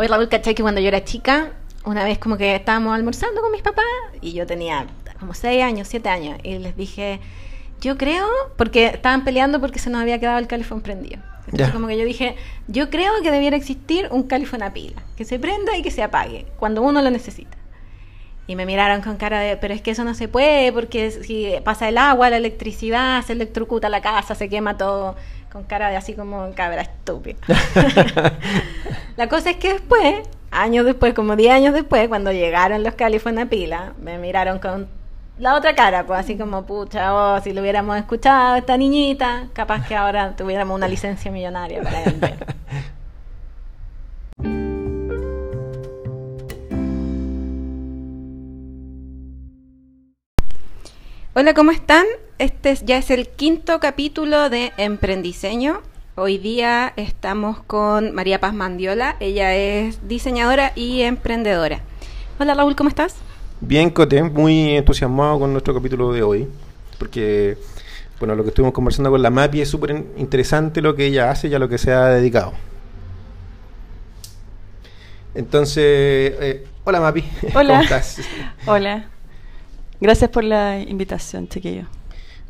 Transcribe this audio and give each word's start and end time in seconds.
Hoy 0.00 0.06
Raúl, 0.06 0.28
¿cachai? 0.28 0.54
Que 0.54 0.62
cuando 0.62 0.80
yo 0.80 0.86
era 0.86 1.02
chica, 1.02 1.50
una 1.84 2.04
vez 2.04 2.18
como 2.18 2.36
que 2.36 2.54
estábamos 2.54 2.94
almorzando 2.94 3.40
con 3.40 3.50
mis 3.50 3.62
papás 3.62 3.84
y 4.20 4.32
yo 4.32 4.46
tenía 4.46 4.86
como 5.18 5.34
6 5.34 5.60
años, 5.60 5.88
7 5.88 6.08
años, 6.08 6.38
y 6.44 6.56
les 6.58 6.76
dije, 6.76 7.18
yo 7.80 7.98
creo, 7.98 8.28
porque 8.56 8.86
estaban 8.86 9.24
peleando 9.24 9.60
porque 9.60 9.80
se 9.80 9.90
nos 9.90 10.00
había 10.00 10.20
quedado 10.20 10.38
el 10.38 10.46
califón 10.46 10.82
prendido. 10.82 11.20
Entonces 11.46 11.70
como 11.70 11.88
que 11.88 11.98
yo 11.98 12.04
dije, 12.04 12.36
yo 12.68 12.90
creo 12.90 13.10
que 13.24 13.32
debiera 13.32 13.56
existir 13.56 14.06
un 14.12 14.22
califón 14.22 14.62
a 14.62 14.72
pila, 14.72 15.02
que 15.16 15.24
se 15.24 15.40
prenda 15.40 15.76
y 15.76 15.82
que 15.82 15.90
se 15.90 16.04
apague 16.04 16.46
cuando 16.60 16.80
uno 16.82 17.02
lo 17.02 17.10
necesita. 17.10 17.57
Y 18.48 18.56
me 18.56 18.64
miraron 18.64 19.02
con 19.02 19.18
cara 19.18 19.40
de, 19.40 19.58
pero 19.58 19.74
es 19.74 19.82
que 19.82 19.90
eso 19.90 20.04
no 20.04 20.14
se 20.14 20.26
puede, 20.26 20.72
porque 20.72 21.10
si 21.10 21.52
pasa 21.64 21.86
el 21.86 21.98
agua, 21.98 22.30
la 22.30 22.38
electricidad, 22.38 23.22
se 23.22 23.34
electrocuta 23.34 23.90
la 23.90 24.00
casa, 24.00 24.34
se 24.34 24.48
quema 24.48 24.78
todo, 24.78 25.16
con 25.52 25.64
cara 25.64 25.90
de 25.90 25.96
así 25.96 26.14
como 26.14 26.50
cabra 26.54 26.80
estúpida. 26.80 27.36
la 29.16 29.28
cosa 29.28 29.50
es 29.50 29.56
que 29.58 29.74
después, 29.74 30.26
años 30.50 30.86
después, 30.86 31.12
como 31.12 31.36
10 31.36 31.52
años 31.52 31.74
después, 31.74 32.08
cuando 32.08 32.32
llegaron 32.32 32.82
los 32.82 32.94
califón 32.94 33.38
a 33.38 33.50
pila, 33.50 33.92
me 34.00 34.16
miraron 34.16 34.58
con 34.58 34.88
la 35.38 35.54
otra 35.54 35.74
cara, 35.74 36.06
pues 36.06 36.18
así 36.18 36.38
como, 36.38 36.64
pucha, 36.64 37.14
oh, 37.14 37.40
si 37.42 37.52
lo 37.52 37.60
hubiéramos 37.60 37.98
escuchado 37.98 38.54
a 38.54 38.58
esta 38.58 38.78
niñita, 38.78 39.48
capaz 39.52 39.86
que 39.86 39.94
ahora 39.94 40.34
tuviéramos 40.34 40.74
una 40.74 40.88
licencia 40.88 41.30
millonaria 41.30 41.82
para 41.82 42.02
vender. 42.02 42.46
Hola, 51.38 51.54
¿cómo 51.54 51.70
están? 51.70 52.04
Este 52.38 52.70
es- 52.72 52.84
ya 52.84 52.96
es 52.98 53.10
el 53.12 53.28
quinto 53.28 53.78
capítulo 53.78 54.50
de 54.50 54.72
Emprendiseño. 54.76 55.82
Hoy 56.16 56.38
día 56.38 56.92
estamos 56.96 57.60
con 57.62 58.12
María 58.12 58.40
Paz 58.40 58.54
Mandiola. 58.54 59.14
Ella 59.20 59.54
es 59.54 60.00
diseñadora 60.08 60.72
y 60.74 61.02
emprendedora. 61.02 61.78
Hola 62.40 62.54
Raúl, 62.54 62.74
¿cómo 62.74 62.88
estás? 62.88 63.14
Bien, 63.60 63.90
Cote, 63.90 64.20
muy 64.24 64.76
entusiasmado 64.76 65.38
con 65.38 65.52
nuestro 65.52 65.72
capítulo 65.74 66.12
de 66.12 66.24
hoy, 66.24 66.48
porque, 66.98 67.56
bueno, 68.18 68.34
lo 68.34 68.42
que 68.42 68.48
estuvimos 68.48 68.74
conversando 68.74 69.08
con 69.12 69.22
la 69.22 69.30
MAPI 69.30 69.60
es 69.60 69.68
súper 69.68 69.90
in- 69.90 70.06
interesante 70.16 70.82
lo 70.82 70.96
que 70.96 71.06
ella 71.06 71.30
hace 71.30 71.46
y 71.46 71.54
a 71.54 71.60
lo 71.60 71.68
que 71.68 71.78
se 71.78 71.92
ha 71.92 72.06
dedicado. 72.06 72.52
Entonces, 75.36 75.84
eh, 76.40 76.66
hola 76.82 76.98
MAPI, 77.00 77.24
Hola. 77.54 77.68
¿cómo 77.74 77.82
estás? 77.82 78.18
Hola. 78.66 79.08
Gracias 80.00 80.30
por 80.30 80.44
la 80.44 80.78
invitación, 80.80 81.48
chiquillo. 81.48 81.86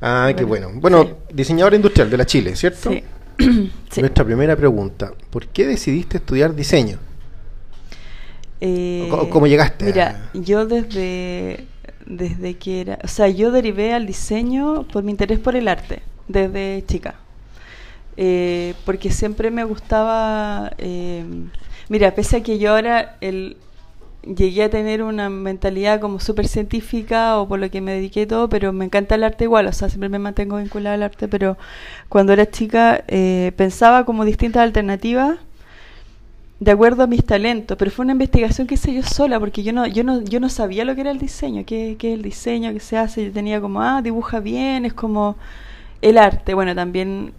Ah, 0.01 0.31
qué 0.37 0.45
bueno. 0.45 0.71
Bueno, 0.75 1.05
Sí. 1.05 1.11
diseñadora 1.35 1.77
industrial 1.77 2.11
de 2.11 2.17
la 2.17 2.27
Chile, 2.27 2.55
¿cierto? 2.57 2.91
Sí. 2.91 3.03
Sí. 3.91 4.01
Nuestra 4.01 4.25
primera 4.25 4.55
pregunta, 4.55 5.13
¿por 5.31 5.47
qué 5.49 5.67
decidiste 5.67 6.19
estudiar 6.19 6.55
diseño? 6.55 6.99
Eh, 8.61 9.05
¿O 9.07 9.11
cómo- 9.17 9.31
cómo 9.31 9.47
llegaste 9.47 9.85
a- 9.85 9.89
Mira, 9.89 10.31
yo 10.35 10.67
desde, 10.67 11.65
desde 12.05 12.55
que 12.59 12.81
era... 12.83 12.99
O 13.03 13.09
sea, 13.09 13.29
yo 13.29 13.51
derivé 13.51 13.95
al 13.95 14.07
diseño 14.07 14.83
por 14.93 15.05
mi 15.05 15.11
interés 15.13 15.39
por 15.39 15.57
el 15.57 15.69
arte, 15.69 16.03
desde 16.27 16.85
chica. 16.87 17.15
Eh, 18.17 18.75
porque 18.85 19.11
siempre 19.11 19.51
me 19.51 19.65
gustaba... 19.65 20.73
eh, 20.79 21.25
mira, 21.89 22.15
pese 22.15 22.37
a 22.39 22.43
que 22.43 22.59
yo 22.59 22.73
ahora 22.75 23.17
el, 23.21 23.57
llegué 24.23 24.65
a 24.65 24.71
tener 24.71 25.03
una 25.03 25.31
mentalidad 25.31 26.01
como 26.01 26.21
súper 26.21 26.49
científica 26.49 27.39
o 27.39 27.49
por 27.49 27.59
lo 27.59 27.71
que 27.71 27.81
me 27.81 27.93
dediqué 27.93 28.27
todo, 28.27 28.49
pero 28.49 28.73
me 28.73 28.85
encanta 28.85 29.15
el 29.15 29.25
arte 29.25 29.45
igual, 29.45 29.67
o 29.67 29.73
sea, 29.73 29.89
siempre 29.89 30.09
me 30.09 30.19
mantengo 30.19 30.57
vinculada 30.59 30.95
al 30.95 31.03
arte, 31.03 31.29
pero 31.29 31.57
cuando 32.09 32.33
era 32.33 32.51
chica 32.51 33.05
eh, 33.09 33.53
pensaba 33.57 34.05
como 34.05 34.25
distintas 34.25 34.63
alternativas 34.63 35.39
de 36.61 36.73
acuerdo 36.73 37.05
a 37.05 37.07
mis 37.07 37.25
talentos, 37.25 37.77
pero 37.79 37.91
fue 37.91 38.05
una 38.05 38.13
investigación 38.13 38.67
que 38.67 38.75
hice 38.75 38.93
yo 38.93 39.03
sola, 39.03 39.39
porque 39.39 39.63
yo 39.63 39.73
no, 39.73 39.87
yo 39.87 40.03
no, 40.05 40.23
yo 40.23 40.41
no 40.41 40.49
sabía 40.49 40.85
lo 40.85 40.95
que 40.95 41.03
era 41.03 41.13
el 41.13 41.19
diseño, 41.19 41.65
qué, 41.65 41.97
qué 41.99 42.11
es 42.11 42.15
el 42.15 42.23
diseño, 42.23 42.73
qué 42.73 42.81
se 42.81 42.97
hace, 42.99 43.27
yo 43.27 43.33
tenía 43.33 43.61
como, 43.61 43.81
ah, 43.81 44.03
dibuja 44.03 44.41
bien, 44.41 44.85
es 44.85 44.93
como 44.93 45.37
el 46.03 46.19
arte, 46.19 46.55
bueno, 46.55 46.75
también 46.75 47.33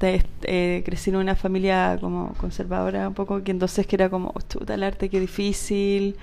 de, 0.00 0.24
eh, 0.42 0.82
crecí 0.84 1.10
en 1.10 1.16
una 1.16 1.36
familia 1.36 1.98
como 2.00 2.32
conservadora 2.34 3.06
un 3.08 3.14
poco, 3.14 3.42
que 3.44 3.52
entonces 3.52 3.86
que 3.86 3.94
era 3.96 4.08
como, 4.10 4.32
"Oh, 4.34 4.40
chuta, 4.40 4.74
el 4.74 4.82
arte 4.82 5.08
qué 5.08 5.20
difícil, 5.20 6.16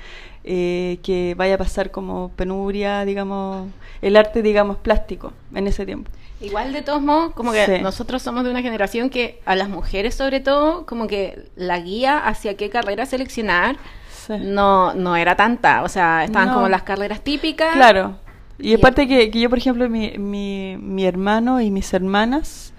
eh, 0.44 1.00
que 1.04 1.36
vaya 1.38 1.56
a 1.56 1.58
pasar 1.58 1.90
como 1.92 2.30
penuria, 2.36 3.06
digamos, 3.06 3.70
el 4.02 4.18
arte, 4.18 4.42
digamos, 4.42 4.78
plástico 4.78 5.32
en 5.56 5.68
ese 5.68 5.86
tiempo. 5.86 6.12
Igual 6.42 6.74
de 6.74 6.82
todos 6.82 7.02
modos, 7.02 7.34
como 7.34 7.52
que 7.52 7.66
Sí. 7.66 7.82
nosotros 7.84 8.22
somos 8.22 8.44
de 8.44 8.50
una 8.50 8.62
generación 8.62 9.10
que 9.10 9.40
a 9.46 9.56
las 9.56 9.70
mujeres 9.70 10.16
sobre 10.16 10.40
todo, 10.40 10.86
como 10.86 11.08
que 11.08 11.50
la 11.56 11.80
guía 11.80 12.18
hacia 12.18 12.58
qué 12.58 12.70
carrera 12.70 13.06
seleccionar 13.06 13.78
Sí. 14.12 14.34
no, 14.42 14.94
no 14.96 15.16
era 15.16 15.36
tanta. 15.36 15.84
O 15.84 15.88
sea, 15.88 16.24
estaban 16.26 16.50
No. 16.50 16.56
como 16.56 16.68
las 16.68 16.82
carreras 16.84 17.22
típicas. 17.22 17.74
Claro. 17.74 18.18
Y 18.60 18.72
Y- 18.72 18.74
aparte 18.76 19.08
que, 19.08 19.30
que 19.32 19.40
yo, 19.40 19.50
por 19.50 19.60
ejemplo, 19.60 19.88
mi, 19.88 20.18
mi, 20.18 20.78
mi 20.78 21.06
hermano 21.06 21.62
y 21.62 21.70
mis 21.72 21.94
hermanas 21.94 22.74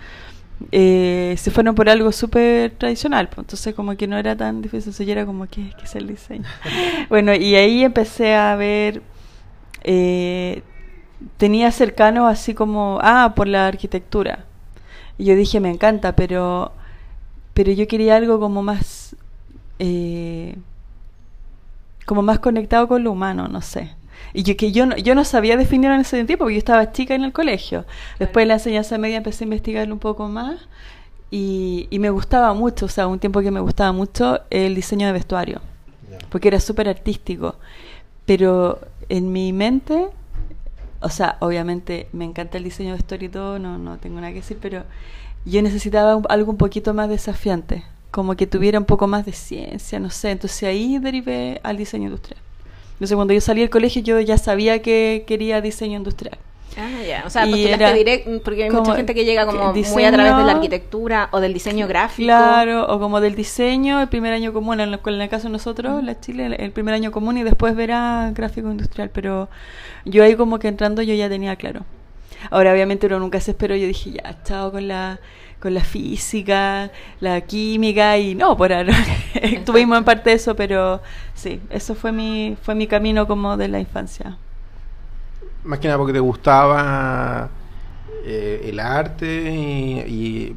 eh, 0.70 1.34
se 1.38 1.50
fueron 1.50 1.74
por 1.74 1.88
algo 1.88 2.12
súper 2.12 2.72
tradicional, 2.72 3.28
pues, 3.28 3.38
entonces 3.38 3.74
como 3.74 3.96
que 3.96 4.06
no 4.06 4.16
era 4.18 4.36
tan 4.36 4.62
difícil, 4.62 4.92
yo 5.06 5.12
era 5.12 5.26
como, 5.26 5.46
¿qué, 5.46 5.70
qué 5.76 5.84
es 5.84 5.94
el 5.96 6.06
diseño? 6.06 6.44
bueno, 7.08 7.34
y 7.34 7.54
ahí 7.56 7.82
empecé 7.84 8.34
a 8.34 8.54
ver, 8.56 9.02
eh, 9.84 10.62
tenía 11.36 11.70
cercanos 11.72 12.30
así 12.30 12.54
como, 12.54 12.98
ah, 13.02 13.32
por 13.36 13.48
la 13.48 13.66
arquitectura. 13.66 14.44
Y 15.18 15.24
yo 15.26 15.36
dije, 15.36 15.60
me 15.60 15.70
encanta, 15.70 16.16
pero, 16.16 16.72
pero 17.54 17.72
yo 17.72 17.86
quería 17.88 18.16
algo 18.16 18.40
como 18.40 18.62
más... 18.62 19.16
eh, 19.78 20.56
como 22.06 22.22
más 22.22 22.38
conectado 22.40 22.88
con 22.88 23.04
lo 23.04 23.12
humano, 23.12 23.48
no 23.48 23.60
sé. 23.60 23.90
Y 24.34 24.42
yo, 24.44 24.56
que 24.56 24.72
yo, 24.72 24.86
no, 24.86 24.96
yo 24.96 25.14
no 25.14 25.24
sabía 25.24 25.56
definirlo 25.56 25.94
en 25.94 26.00
ese 26.02 26.24
tiempo, 26.24 26.44
porque 26.44 26.54
yo 26.54 26.58
estaba 26.58 26.92
chica 26.92 27.14
en 27.14 27.24
el 27.24 27.32
colegio. 27.32 27.84
Después 28.18 28.42
de 28.44 28.46
la 28.48 28.54
enseñanza 28.54 28.98
media 28.98 29.18
empecé 29.18 29.44
a 29.44 29.46
investigar 29.46 29.92
un 29.92 29.98
poco 29.98 30.28
más 30.28 30.60
y, 31.30 31.86
y 31.90 31.98
me 31.98 32.10
gustaba 32.10 32.52
mucho, 32.54 32.86
o 32.86 32.88
sea, 32.88 33.06
un 33.06 33.18
tiempo 33.18 33.40
que 33.40 33.50
me 33.50 33.60
gustaba 33.60 33.92
mucho 33.92 34.40
el 34.50 34.74
diseño 34.74 35.06
de 35.06 35.12
vestuario, 35.12 35.60
porque 36.30 36.48
era 36.48 36.60
súper 36.60 36.88
artístico. 36.88 37.56
Pero 38.26 38.80
en 39.08 39.32
mi 39.32 39.52
mente, 39.52 40.08
o 41.00 41.08
sea, 41.08 41.36
obviamente 41.40 42.08
me 42.12 42.24
encanta 42.24 42.58
el 42.58 42.64
diseño 42.64 42.90
de 42.90 42.96
vestuario 42.98 43.28
y 43.28 43.32
todo, 43.32 43.58
no, 43.58 43.78
no 43.78 43.98
tengo 43.98 44.16
nada 44.20 44.28
que 44.32 44.36
decir, 44.40 44.58
pero 44.60 44.84
yo 45.44 45.62
necesitaba 45.62 46.16
un- 46.16 46.26
algo 46.28 46.50
un 46.52 46.56
poquito 46.58 46.94
más 46.94 47.08
desafiante, 47.08 47.84
como 48.10 48.36
que 48.36 48.46
tuviera 48.46 48.78
un 48.78 48.84
poco 48.84 49.06
más 49.08 49.26
de 49.26 49.32
ciencia, 49.32 49.98
no 49.98 50.10
sé. 50.10 50.30
Entonces 50.30 50.62
ahí 50.64 50.98
derivé 50.98 51.60
al 51.64 51.76
diseño 51.76 52.04
industrial. 52.06 52.40
Entonces 53.02 53.16
cuando 53.16 53.34
yo 53.34 53.40
salí 53.40 53.62
del 53.62 53.70
colegio 53.70 54.00
yo 54.00 54.20
ya 54.20 54.38
sabía 54.38 54.80
que 54.80 55.24
quería 55.26 55.60
diseño 55.60 55.96
industrial. 55.96 56.38
Ah, 56.78 57.02
ya. 57.04 57.24
O 57.26 57.30
sea, 57.30 57.46
postulaste 57.46 57.84
direct- 58.04 58.42
porque 58.44 58.62
hay 58.62 58.70
mucha 58.70 58.94
gente 58.94 59.12
que 59.12 59.24
llega 59.24 59.44
como 59.44 59.72
muy 59.72 60.04
a 60.04 60.12
través 60.12 60.36
de 60.36 60.44
la 60.44 60.52
arquitectura 60.52 61.28
o 61.32 61.40
del 61.40 61.52
diseño 61.52 61.88
gráfico. 61.88 62.26
Claro, 62.26 62.86
o 62.86 63.00
como 63.00 63.20
del 63.20 63.34
diseño, 63.34 64.00
el 64.00 64.08
primer 64.08 64.32
año 64.32 64.52
común, 64.52 64.78
en 64.78 64.90
el, 64.94 65.00
en 65.04 65.20
el 65.20 65.28
caso 65.28 65.48
de 65.48 65.52
nosotros, 65.52 66.04
la 66.04 66.20
Chile, 66.20 66.46
el, 66.46 66.52
el 66.60 66.70
primer 66.70 66.94
año 66.94 67.10
común 67.10 67.38
y 67.38 67.42
después 67.42 67.74
verá 67.74 68.30
gráfico 68.32 68.70
industrial, 68.70 69.10
pero 69.12 69.48
yo 70.04 70.22
ahí 70.22 70.36
como 70.36 70.60
que 70.60 70.68
entrando 70.68 71.02
yo 71.02 71.12
ya 71.12 71.28
tenía 71.28 71.56
claro. 71.56 71.84
Ahora 72.50 72.72
obviamente 72.72 73.08
uno 73.08 73.18
nunca 73.18 73.40
se 73.40 73.50
esperó, 73.50 73.74
yo 73.74 73.88
dije 73.88 74.12
ya, 74.12 74.42
chao 74.44 74.70
con 74.70 74.86
la 74.86 75.18
con 75.62 75.74
la 75.74 75.80
física, 75.84 76.90
la 77.20 77.40
química 77.42 78.18
y 78.18 78.34
no, 78.34 78.56
por 78.56 78.72
ahora 78.72 78.92
tuvimos 79.64 79.96
en 79.96 80.02
parte 80.04 80.32
eso, 80.32 80.56
pero 80.56 81.00
sí, 81.34 81.60
eso 81.70 81.94
fue 81.94 82.10
mi 82.10 82.56
fue 82.62 82.74
mi 82.74 82.88
camino 82.88 83.28
como 83.28 83.56
de 83.56 83.68
la 83.68 83.78
infancia. 83.78 84.36
Más 85.64 85.78
que 85.78 85.86
nada 85.86 85.98
porque 85.98 86.12
te 86.12 86.18
gustaba 86.18 87.48
eh, 88.24 88.62
el 88.68 88.80
arte 88.80 89.52
y, 89.54 89.98
y- 90.00 90.56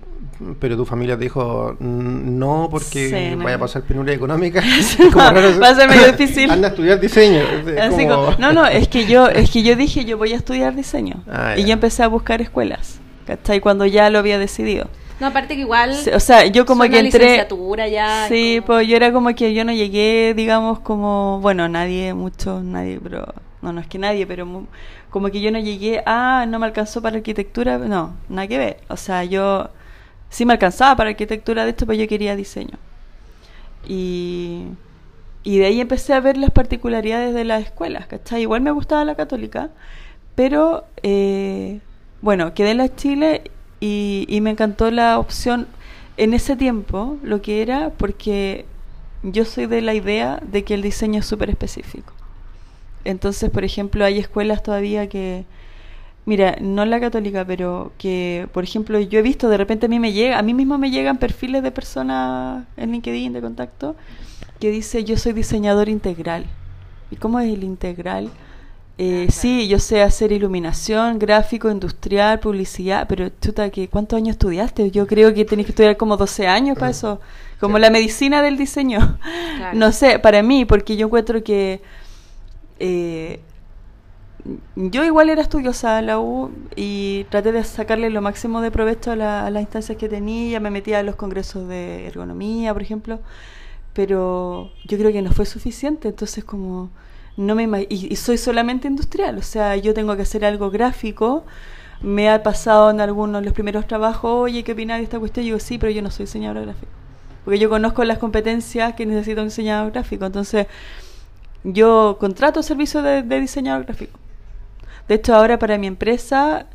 pero 0.59 0.75
tu 0.75 0.83
familia 0.85 1.15
te 1.15 1.23
dijo 1.23 1.77
"Mm, 1.79 2.37
no 2.39 2.67
porque 2.69 3.09
Sí, 3.09 3.35
no. 3.37 3.43
vaya 3.43 3.55
a 3.55 3.59
pasar 3.59 3.83
penuria 3.83 4.13
económica. 4.15 4.61
No, 4.99 5.11
Como 5.11 5.23
raro. 5.29 5.59
va 5.61 5.69
a 5.69 5.75
ser 5.75 5.87
medio 5.87 6.11
difícil. 6.11 6.49
Anda 6.51 6.67
a 6.67 6.71
estudiar 6.71 6.99
diseño. 6.99 7.41
Así 7.79 8.07
como- 8.07 8.31
no, 8.39 8.51
no, 8.53 8.65
es 8.65 8.87
que 8.87 9.05
yo, 9.05 9.27
es 9.29 9.51
que 9.51 9.61
yo 9.63 9.75
dije 9.75 10.03
yo 10.03 10.17
voy 10.17 10.33
a 10.33 10.37
estudiar 10.37 10.75
diseño. 10.75 11.23
Ah, 11.31 11.53
y 11.55 11.61
ya. 11.61 11.67
yo 11.67 11.73
empecé 11.73 12.01
a 12.03 12.07
buscar 12.07 12.41
escuelas, 12.41 12.99
¿cachai? 13.25 13.59
Cuando 13.59 13.85
ya 13.85 14.09
lo 14.09 14.19
había 14.19 14.37
decidido. 14.39 14.87
No, 15.19 15.27
aparte 15.27 15.55
que 15.55 15.61
igual. 15.61 15.95
O 16.13 16.19
sea, 16.19 16.45
yo 16.47 16.65
como 16.65 16.83
que 16.83 16.99
entré... 16.99 17.19
licenciatura 17.21 17.87
ya. 17.87 18.25
Sí, 18.27 18.55
como- 18.57 18.65
pues 18.67 18.87
yo 18.87 18.95
era 18.97 19.11
como 19.13 19.33
que 19.33 19.53
yo 19.53 19.63
no 19.63 19.71
llegué, 19.71 20.33
digamos, 20.35 20.79
como... 20.79 21.39
Bueno, 21.41 21.67
nadie, 21.69 22.13
mucho, 22.13 22.61
nadie, 22.61 22.99
pero... 23.01 23.25
No, 23.61 23.71
no 23.73 23.81
es 23.81 23.87
que 23.87 23.97
nadie, 23.97 24.27
pero 24.27 24.45
mu- 24.45 24.65
como 25.09 25.29
que 25.31 25.39
yo 25.41 25.49
no 25.51 25.57
llegué, 25.59 26.03
ah, 26.05 26.45
no 26.47 26.59
me 26.59 26.65
alcanzó 26.65 27.01
para 27.01 27.15
arquitectura, 27.17 27.77
no, 27.77 28.13
nada 28.29 28.47
que 28.47 28.57
ver. 28.57 28.77
O 28.89 28.97
sea, 28.97 29.23
yo 29.23 29.69
sí 30.29 30.45
me 30.45 30.53
alcanzaba 30.53 30.95
para 30.97 31.11
arquitectura 31.11 31.63
de 31.63 31.71
esto, 31.71 31.85
pero 31.85 31.97
yo 31.97 32.07
quería 32.07 32.35
diseño. 32.35 32.77
Y, 33.87 34.63
y 35.43 35.57
de 35.59 35.65
ahí 35.67 35.81
empecé 35.81 36.13
a 36.13 36.19
ver 36.19 36.37
las 36.37 36.51
particularidades 36.51 37.33
de 37.33 37.45
las 37.45 37.63
escuelas, 37.63 38.07
¿cachai? 38.07 38.41
Igual 38.41 38.61
me 38.61 38.71
gustaba 38.71 39.05
la 39.05 39.15
católica, 39.15 39.69
pero 40.35 40.85
eh, 41.03 41.79
bueno, 42.21 42.53
quedé 42.53 42.71
en 42.71 42.77
la 42.77 42.95
Chile 42.95 43.43
y, 43.79 44.25
y 44.29 44.41
me 44.41 44.51
encantó 44.51 44.91
la 44.91 45.19
opción 45.19 45.67
en 46.17 46.33
ese 46.33 46.55
tiempo, 46.55 47.17
lo 47.23 47.41
que 47.41 47.61
era, 47.61 47.91
porque 47.91 48.65
yo 49.23 49.45
soy 49.45 49.65
de 49.65 49.81
la 49.81 49.93
idea 49.93 50.39
de 50.41 50.63
que 50.63 50.73
el 50.75 50.81
diseño 50.81 51.19
es 51.19 51.25
súper 51.25 51.49
específico. 51.49 52.13
Entonces, 53.03 53.49
por 53.49 53.63
ejemplo, 53.63 54.05
hay 54.05 54.19
escuelas 54.19 54.63
todavía 54.63 55.07
que, 55.09 55.45
mira, 56.25 56.57
no 56.61 56.85
la 56.85 56.99
católica, 56.99 57.45
pero 57.45 57.91
que, 57.97 58.47
por 58.53 58.63
ejemplo, 58.63 58.99
yo 58.99 59.19
he 59.19 59.21
visto, 59.21 59.49
de 59.49 59.57
repente 59.57 59.85
a 59.85 59.89
mí 59.89 59.99
me 59.99 60.13
llega, 60.13 60.39
a 60.39 60.41
mí 60.41 60.53
mismo 60.53 60.77
me 60.77 60.91
llegan 60.91 61.17
perfiles 61.17 61.63
de 61.63 61.71
personas 61.71 62.65
en 62.77 62.91
LinkedIn 62.91 63.33
de 63.33 63.41
contacto 63.41 63.95
que 64.59 64.71
dice 64.71 65.03
yo 65.03 65.17
soy 65.17 65.33
diseñador 65.33 65.89
integral. 65.89 66.45
¿Y 67.11 67.17
cómo 67.17 67.39
es 67.39 67.53
el 67.53 67.63
integral? 67.63 68.29
Eh, 68.97 69.27
sí, 69.29 69.67
yo 69.67 69.77
sé 69.79 70.01
hacer 70.01 70.31
iluminación, 70.31 71.19
gráfico, 71.19 71.69
industrial, 71.69 72.39
publicidad, 72.39 73.07
pero 73.09 73.29
chuta, 73.41 73.69
que 73.69 73.89
¿cuántos 73.89 74.15
años 74.17 74.35
estudiaste? 74.35 74.89
Yo 74.89 75.05
creo 75.05 75.33
que 75.33 75.43
tenés 75.43 75.65
que 75.65 75.73
estudiar 75.73 75.97
como 75.97 76.15
12 76.15 76.47
años 76.47 76.77
para 76.77 76.91
eso, 76.91 77.19
como 77.59 77.77
la 77.77 77.89
medicina 77.89 78.41
del 78.41 78.57
diseño. 78.57 79.17
No 79.73 79.91
sé, 79.91 80.19
para 80.19 80.41
mí, 80.43 80.63
porque 80.65 80.95
yo 80.95 81.07
encuentro 81.07 81.43
que 81.43 81.81
eh, 82.79 83.39
yo 84.75 85.03
igual 85.03 85.29
era 85.29 85.41
estudiosa 85.41 85.99
en 85.99 86.05
la 86.05 86.19
U 86.19 86.51
y 86.75 87.25
traté 87.25 87.51
de 87.51 87.63
sacarle 87.63 88.09
lo 88.09 88.21
máximo 88.21 88.61
de 88.61 88.69
provecho 88.71 89.11
a, 89.11 89.15
las 89.15 89.61
instancias 89.61 89.97
que 89.97 90.07
tenía, 90.07 90.59
me 90.59 90.69
metía 90.69 90.99
a 90.99 91.03
los 91.03 91.15
congresos 91.15 91.67
de 91.67 92.07
ergonomía, 92.07 92.71
por 92.73 92.81
ejemplo, 92.83 93.19
pero 93.93 94.71
yo 94.85 94.97
creo 94.97 95.11
que 95.11 95.21
no 95.21 95.31
fue 95.31 95.45
suficiente, 95.45 96.09
entonces 96.09 96.43
como 96.43 96.91
no 97.37 97.55
me 97.55 97.87
y, 97.89 98.15
soy 98.15 98.37
solamente 98.37 98.87
industrial, 98.87 99.37
o 99.37 99.41
sea, 99.41 99.75
yo 99.75 99.93
tengo 99.93 100.15
que 100.15 100.21
hacer 100.23 100.45
algo 100.45 100.71
gráfico. 100.71 101.45
Me 102.01 102.29
ha 102.29 102.43
pasado 102.43 102.91
en 102.91 103.01
algunos 103.01 103.41
de 103.41 103.45
los 103.45 103.53
primeros 103.53 103.87
trabajos, 103.87 104.31
oye, 104.43 104.63
¿qué 104.63 104.73
opinas 104.73 104.97
de 104.97 105.03
esta 105.05 105.19
cuestión? 105.19 105.43
Y 105.43 105.47
digo, 105.47 105.59
sí, 105.59 105.77
pero 105.77 105.91
yo 105.91 106.01
no 106.01 106.11
soy 106.11 106.25
diseñador 106.25 106.63
gráfico. 106.65 106.91
Porque 107.45 107.59
yo 107.59 107.69
conozco 107.69 108.03
las 108.03 108.17
competencias 108.17 108.93
que 108.95 109.05
necesita 109.05 109.41
un 109.41 109.47
diseñador 109.47 109.91
gráfico. 109.91 110.25
Entonces, 110.25 110.67
yo 111.63 112.17
contrato 112.19 112.61
servicios 112.63 113.03
de, 113.03 113.23
de 113.23 113.39
diseñador 113.39 113.85
gráfico. 113.85 114.19
De 115.07 115.15
hecho, 115.15 115.35
ahora 115.35 115.57
para 115.57 115.77
mi 115.77 115.87
empresa, 115.87 116.67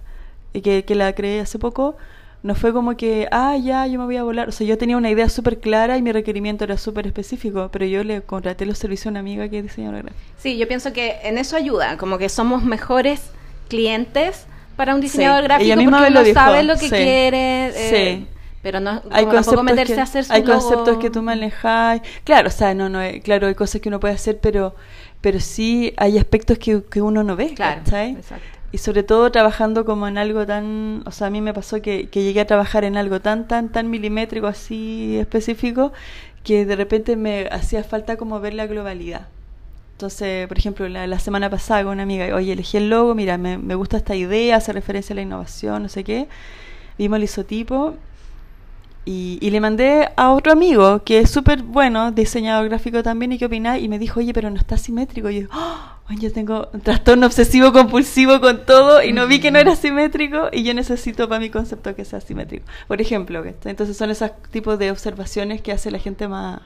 eh, 0.55 0.63
que, 0.63 0.85
que 0.85 0.95
la 0.95 1.13
creé 1.15 1.41
hace 1.41 1.59
poco, 1.59 1.97
no 2.43 2.55
fue 2.55 2.73
como 2.73 2.97
que, 2.97 3.29
ah, 3.31 3.57
ya, 3.57 3.87
yo 3.87 3.99
me 3.99 4.07
voy 4.07 4.17
a 4.17 4.23
volar. 4.23 4.49
O 4.49 4.53
sea, 4.53 4.67
yo 4.67 4.79
tenía 4.79 4.97
una 4.97 5.11
idea 5.11 5.29
súper 5.29 5.59
clara 5.59 5.99
y 5.99 6.03
mi 6.03 6.11
requerimiento 6.11 6.65
era 6.65 6.79
súper 6.79 7.07
específico, 7.07 7.69
pero 7.71 7.85
yo 7.85 8.03
le 8.03 8.23
contraté 8.23 8.65
los 8.65 8.79
servicios 8.79 9.07
a 9.07 9.11
una 9.11 9.21
amiga 9.21 9.49
que 9.49 9.59
es 9.59 9.65
diseñadora 9.65 10.03
gráfica. 10.03 10.23
Sí, 10.39 10.57
yo 10.57 10.67
pienso 10.67 10.93
que 10.93 11.19
en 11.23 11.37
eso 11.37 11.57
ayuda, 11.57 11.99
como 11.99 12.17
que 12.17 12.29
somos 12.29 12.65
mejores 12.65 13.31
clientes 13.69 14.47
para 14.77 14.95
un 14.95 15.01
diseñador 15.01 15.45
gráfico 15.45 15.75
porque 15.75 15.87
uno 15.87 16.11
lo 16.11 16.25
sabe 16.33 16.63
lo 16.63 16.77
que 16.77 16.89
quiere. 16.89 17.67
Eh, 17.69 18.17
sí. 18.21 18.27
Pero 18.63 18.79
no, 18.79 19.03
hay 19.11 19.25
conceptos 19.25 19.65
meterse 19.65 19.95
que, 19.95 20.01
a 20.01 20.03
hacer 20.03 20.25
su 20.25 20.33
Hay 20.33 20.43
conceptos 20.43 20.99
que 20.99 21.09
tú 21.09 21.23
manejas. 21.23 22.03
Claro, 22.25 22.49
o 22.49 22.53
sea, 22.53 22.75
no, 22.75 22.91
no, 22.91 23.01
claro, 23.23 23.47
hay 23.47 23.55
cosas 23.55 23.81
que 23.81 23.89
uno 23.89 24.01
puede 24.01 24.15
hacer, 24.15 24.39
pero 24.39 24.75
pero 25.21 25.41
sí 25.41 25.93
hay 25.97 26.19
aspectos 26.19 26.59
que, 26.59 26.83
que 26.91 27.03
uno 27.03 27.23
no 27.23 27.37
ve, 27.37 27.53
claro, 27.55 27.81
exacto. 27.81 28.60
Y 28.72 28.78
sobre 28.78 29.02
todo 29.02 29.32
trabajando 29.32 29.84
como 29.84 30.06
en 30.06 30.17
algo 30.19 30.46
tan, 30.46 31.02
o 31.06 31.11
sea, 31.11 31.26
a 31.26 31.31
mí 31.31 31.40
me 31.40 31.52
pasó 31.52 31.82
que, 31.82 32.08
que 32.08 32.22
llegué 32.22 32.40
a 32.40 32.46
trabajar 32.46 32.84
en 32.84 32.96
algo 32.96 33.20
tan, 33.20 33.49
tan, 33.49 33.70
tan 33.70 33.90
milimétrico, 33.90 34.46
así 34.46 35.19
específico, 35.19 35.93
que 36.44 36.64
de 36.64 36.76
repente 36.76 37.17
me 37.17 37.49
hacía 37.50 37.82
falta 37.84 38.17
como 38.17 38.40
ver 38.40 38.55
la 38.55 38.67
globalidad. 38.67 39.28
Entonces, 39.93 40.49
por 40.49 40.56
ejemplo, 40.56 40.88
la, 40.88 41.19
semana 41.19 41.50
pasada 41.50 41.82
con 41.82 41.93
una 41.93 42.05
amiga, 42.05 42.34
oye, 42.34 42.52
elegí 42.52 42.78
el 42.78 42.88
logo, 42.88 43.14
mira, 43.14 43.37
me, 43.37 43.58
me 43.58 43.75
gusta 43.75 43.99
esta 43.99 44.14
idea, 44.14 44.56
hace 44.56 44.72
referencia 44.72 45.12
a 45.12 45.17
la 45.17 45.22
innovación, 45.22 45.82
no 45.82 45.88
sé 45.90 46.05
qué. 46.05 46.26
Vimos 46.96 47.19
el 47.19 47.25
isotipo 47.25 47.96
y, 49.05 49.50
le 49.50 49.61
mandé 49.61 50.08
a 50.17 50.31
otro 50.32 50.52
amigo 50.52 51.02
que 51.05 51.20
es 51.20 51.31
súper 51.31 51.62
bueno, 51.62 52.12
diseñador 52.12 52.69
gráfico 52.69 53.02
también, 53.02 53.32
y 53.32 53.38
qué 53.38 53.46
opina 53.46 53.78
y 53.78 53.88
me 53.88 53.99
dijo, 53.99 54.20
oye, 54.20 54.32
pero 54.32 54.50
no 54.50 54.56
está 54.56 54.76
simétrico. 54.76 55.31
Y 55.31 55.43
yo, 55.43 55.49
oh, 55.52 56.00
yo 56.19 56.33
tengo 56.33 56.69
un 56.73 56.81
trastorno 56.81 57.27
obsesivo 57.27 57.73
compulsivo 57.73 58.41
con 58.41 58.65
todo 58.67 59.03
y 59.03 59.12
no 59.12 59.27
vi 59.27 59.41
que 59.41 59.51
no 59.51 59.59
era 59.59 59.77
simétrico 59.77 60.49
y 60.53 60.62
yo 60.65 60.75
necesito 60.75 61.29
para 61.29 61.41
mi 61.41 61.51
concepto 61.51 61.95
que 61.95 62.05
sea 62.05 62.21
simétrico. 62.21 62.67
Por 62.89 63.01
ejemplo, 63.01 63.45
entonces 63.65 63.97
son 63.97 64.11
esos 64.11 64.31
tipos 64.51 64.79
de 64.79 64.91
observaciones 64.91 65.62
que 65.62 65.73
hace 65.73 65.91
la 65.91 65.99
gente 65.99 66.27
más 66.29 66.61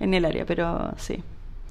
en 0.00 0.14
el 0.14 0.24
área, 0.24 0.46
pero 0.46 0.92
sí. 0.96 1.22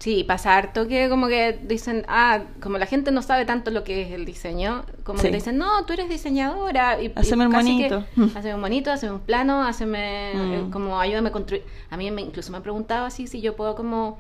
Sí, 0.01 0.23
pasa 0.23 0.57
harto 0.57 0.87
que 0.87 1.09
como 1.09 1.27
que 1.27 1.59
dicen, 1.61 2.05
ah, 2.07 2.41
como 2.59 2.79
la 2.79 2.87
gente 2.87 3.11
no 3.11 3.21
sabe 3.21 3.45
tanto 3.45 3.69
lo 3.69 3.83
que 3.83 4.01
es 4.01 4.11
el 4.11 4.25
diseño, 4.25 4.83
como 5.03 5.21
que 5.21 5.29
dicen, 5.29 5.59
no, 5.59 5.85
tú 5.85 5.93
eres 5.93 6.09
diseñadora. 6.09 6.99
Y, 6.99 7.11
haceme 7.13 7.45
un 7.45 7.51
monito. 7.51 8.03
Haceme 8.33 8.55
un 8.55 8.61
monito, 8.61 8.91
haceme 8.91 9.13
un 9.13 9.19
plano, 9.19 9.63
haceme, 9.63 10.31
eh, 10.31 10.63
mm. 10.63 10.71
como 10.71 10.99
ayúdame 10.99 11.29
a 11.29 11.31
construir. 11.31 11.63
A 11.91 11.97
mí 11.97 12.09
me, 12.09 12.23
incluso 12.23 12.49
me 12.49 12.57
han 12.57 12.63
preguntado 12.63 13.05
así 13.05 13.27
si 13.27 13.41
yo 13.41 13.55
puedo 13.55 13.75
como 13.75 14.17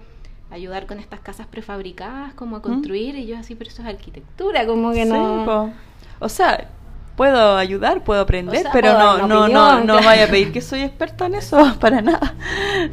ayudar 0.51 0.85
con 0.85 0.99
estas 0.99 1.21
casas 1.21 1.47
prefabricadas, 1.47 2.33
como 2.33 2.57
a 2.57 2.59
¿Mm? 2.59 2.63
construir, 2.63 3.15
y 3.15 3.25
yo 3.25 3.37
así, 3.37 3.55
pero 3.55 3.69
eso 3.69 3.81
es 3.81 3.87
arquitectura, 3.87 4.65
como 4.65 4.91
que 4.91 5.05
no... 5.05 5.71
O 6.19 6.29
sea, 6.29 6.69
puedo 7.15 7.57
ayudar, 7.57 8.03
puedo 8.03 8.21
aprender, 8.21 8.67
pero 8.71 8.97
no, 8.97 9.27
no, 9.27 9.47
no, 9.47 9.83
no 9.83 9.95
vaya 9.95 10.25
a 10.25 10.27
pedir 10.27 10.51
que 10.51 10.61
soy 10.61 10.81
experta 10.81 11.25
en 11.25 11.35
eso, 11.35 11.57
para 11.79 12.01
nada. 12.01 12.35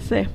Sí. 0.08 0.26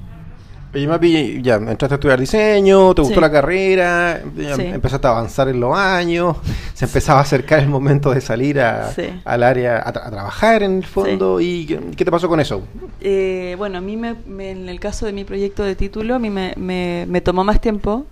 Y 0.76 0.88
Mapi, 0.88 1.42
ya 1.44 1.56
entraste 1.56 1.94
a 1.94 1.96
estudiar 1.96 2.20
diseño, 2.20 2.96
te 2.96 3.04
gustó 3.04 3.22
la 3.22 3.32
carrera, 3.32 4.20
empezaste 4.20 5.06
a 5.06 5.12
avanzar 5.12 5.48
en 5.48 5.60
los 5.60 5.78
años, 5.78 6.38
se 6.74 6.86
empezaba 6.86 7.20
a 7.20 7.22
acercar 7.22 7.60
el 7.60 7.70
momento 7.70 8.12
de 8.12 8.22
salir 8.22 8.60
a, 8.60 8.92
al 9.24 9.44
área, 9.44 9.84
a, 9.88 9.92
trabajar 9.92 10.64
en 10.64 10.78
el 10.78 10.86
fondo. 10.86 11.40
¿Y 11.40 11.68
qué, 11.68 12.06
te 12.06 12.10
pasó 12.10 12.28
con 12.28 12.40
eso? 12.40 12.64
Eh, 13.02 13.54
bueno, 13.58 13.78
a 13.78 13.82
mí, 13.82 13.98
me, 13.98 14.16
en 14.50 14.68
el 14.68 14.80
caso 14.80 15.06
de 15.06 15.14
mi 15.14 15.24
proyecto 15.26 15.64
de 15.64 15.76
título, 15.76 16.16
a 16.16 16.20
mí 16.20 16.32
me, 16.32 16.56
me, 16.58 17.22
tomó 17.22 17.44
más 17.44 17.62
tiempo 17.62 18.08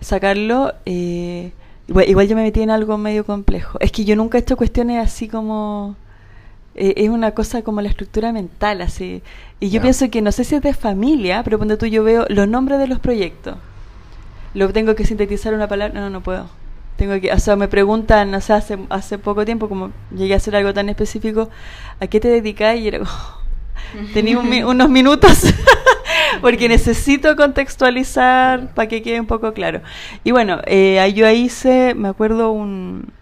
sacarlo. 0.00 0.74
Eh, 0.86 1.50
igual, 1.88 2.08
igual 2.08 2.28
yo 2.28 2.36
me 2.36 2.42
metí 2.42 2.62
en 2.62 2.70
algo 2.70 2.96
medio 2.96 3.24
complejo. 3.24 3.78
Es 3.80 3.90
que 3.90 4.04
yo 4.04 4.14
nunca 4.14 4.38
he 4.38 4.42
hecho 4.42 4.56
cuestiones 4.56 5.04
así 5.04 5.26
como 5.26 5.96
eh, 6.74 6.94
es 6.96 7.08
una 7.10 7.32
cosa 7.32 7.62
como 7.62 7.80
la 7.80 7.88
estructura 7.88 8.32
mental, 8.32 8.80
así. 8.80 9.22
Y 9.60 9.70
yo 9.70 9.80
pienso 9.80 10.10
que 10.10 10.22
no 10.22 10.32
sé 10.32 10.44
si 10.44 10.54
es 10.54 10.62
de 10.62 10.74
familia, 10.74 11.42
pero 11.44 11.58
cuando 11.58 11.78
tú 11.78 11.86
yo 11.86 12.02
veo 12.02 12.26
los 12.28 12.48
nombres 12.48 12.78
de 12.78 12.86
los 12.86 12.98
proyectos, 12.98 13.56
lo 14.54 14.72
tengo 14.72 14.94
que 14.94 15.04
sintetizar 15.04 15.54
una 15.54 15.68
palabra, 15.68 16.00
no, 16.00 16.10
no 16.10 16.22
puedo. 16.22 16.48
Tengo 16.96 17.20
que, 17.20 17.32
o 17.32 17.38
sea, 17.38 17.56
me 17.56 17.68
preguntan, 17.68 18.34
o 18.34 18.40
sea, 18.40 18.56
hace, 18.56 18.78
hace 18.90 19.18
poco 19.18 19.44
tiempo, 19.44 19.68
como 19.68 19.92
llegué 20.14 20.34
a 20.34 20.38
hacer 20.38 20.56
algo 20.56 20.72
tan 20.74 20.88
específico, 20.88 21.48
¿a 22.00 22.06
qué 22.06 22.20
te 22.20 22.28
dedicas? 22.28 22.76
Y 22.76 22.88
era 22.88 23.00
tenía 24.14 24.38
unos 24.38 24.88
minutos 24.88 25.54
porque 26.40 26.68
necesito 26.68 27.36
contextualizar 27.36 28.72
para 28.74 28.88
que 28.88 29.02
quede 29.02 29.20
un 29.20 29.26
poco 29.26 29.52
claro. 29.52 29.80
Y 30.24 30.30
bueno, 30.32 30.60
eh, 30.66 31.12
yo 31.14 31.26
ahí 31.26 31.44
hice, 31.44 31.94
me 31.94 32.08
acuerdo, 32.08 32.50
un, 32.52 33.12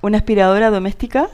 una 0.00 0.18
aspiradora 0.18 0.70
doméstica 0.70 1.28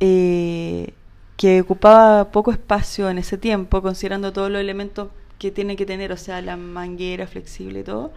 eh, 0.00 0.94
que 1.36 1.60
ocupaba 1.60 2.32
poco 2.32 2.50
espacio 2.50 3.08
en 3.08 3.18
ese 3.18 3.38
tiempo, 3.38 3.80
considerando 3.80 4.32
todos 4.32 4.50
los 4.50 4.60
elementos 4.60 5.08
que 5.38 5.50
tiene 5.50 5.76
que 5.76 5.86
tener, 5.86 6.12
o 6.12 6.16
sea, 6.16 6.42
la 6.42 6.56
manguera 6.56 7.26
flexible 7.26 7.80
y 7.80 7.82
todo, 7.82 8.12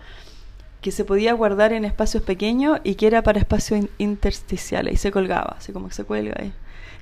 que 0.81 0.91
se 0.91 1.05
podía 1.05 1.33
guardar 1.33 1.71
en 1.71 1.85
espacios 1.85 2.21
pequeños 2.23 2.79
y 2.83 2.95
que 2.95 3.07
era 3.07 3.23
para 3.23 3.39
espacios 3.39 3.85
intersticiales 3.97 4.93
y 4.93 4.97
se 4.97 5.11
colgaba, 5.11 5.55
así 5.57 5.71
como 5.71 5.87
que 5.87 5.93
se 5.93 6.03
cuelga 6.03 6.35
ahí. 6.37 6.53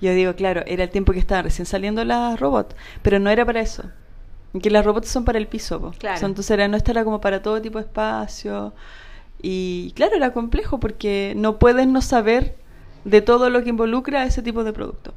Yo 0.02 0.14
digo, 0.14 0.36
claro, 0.36 0.64
era 0.68 0.84
el 0.84 0.90
tiempo 0.90 1.14
que 1.14 1.20
estaban 1.20 1.44
recién 1.44 1.66
saliendo 1.66 2.04
las 2.06 2.40
robots, 2.40 2.76
pero 3.02 3.20
no 3.20 3.30
era 3.30 3.46
para 3.46 3.62
eso. 3.62 3.84
Que 4.62 4.70
las 4.70 4.86
robots 4.86 5.08
son 5.08 5.26
para 5.26 5.40
el 5.40 5.48
piso, 5.48 5.92
claro. 5.98 6.26
entonces 6.26 6.52
era, 6.52 6.68
no 6.68 6.78
esta 6.78 6.92
era 6.92 7.04
como 7.04 7.22
para 7.22 7.42
todo 7.42 7.62
tipo 7.62 7.80
de 7.80 7.86
espacio. 7.86 8.74
Y 9.42 9.92
claro, 9.96 10.16
era 10.16 10.34
complejo 10.34 10.80
porque 10.80 11.34
no 11.36 11.58
puedes 11.58 11.88
no 11.88 12.02
saber 12.02 12.56
de 13.04 13.22
todo 13.22 13.50
lo 13.50 13.64
que 13.64 13.70
involucra 13.70 14.26
ese 14.26 14.42
tipo 14.42 14.64
de 14.64 14.74
producto. 14.74 15.14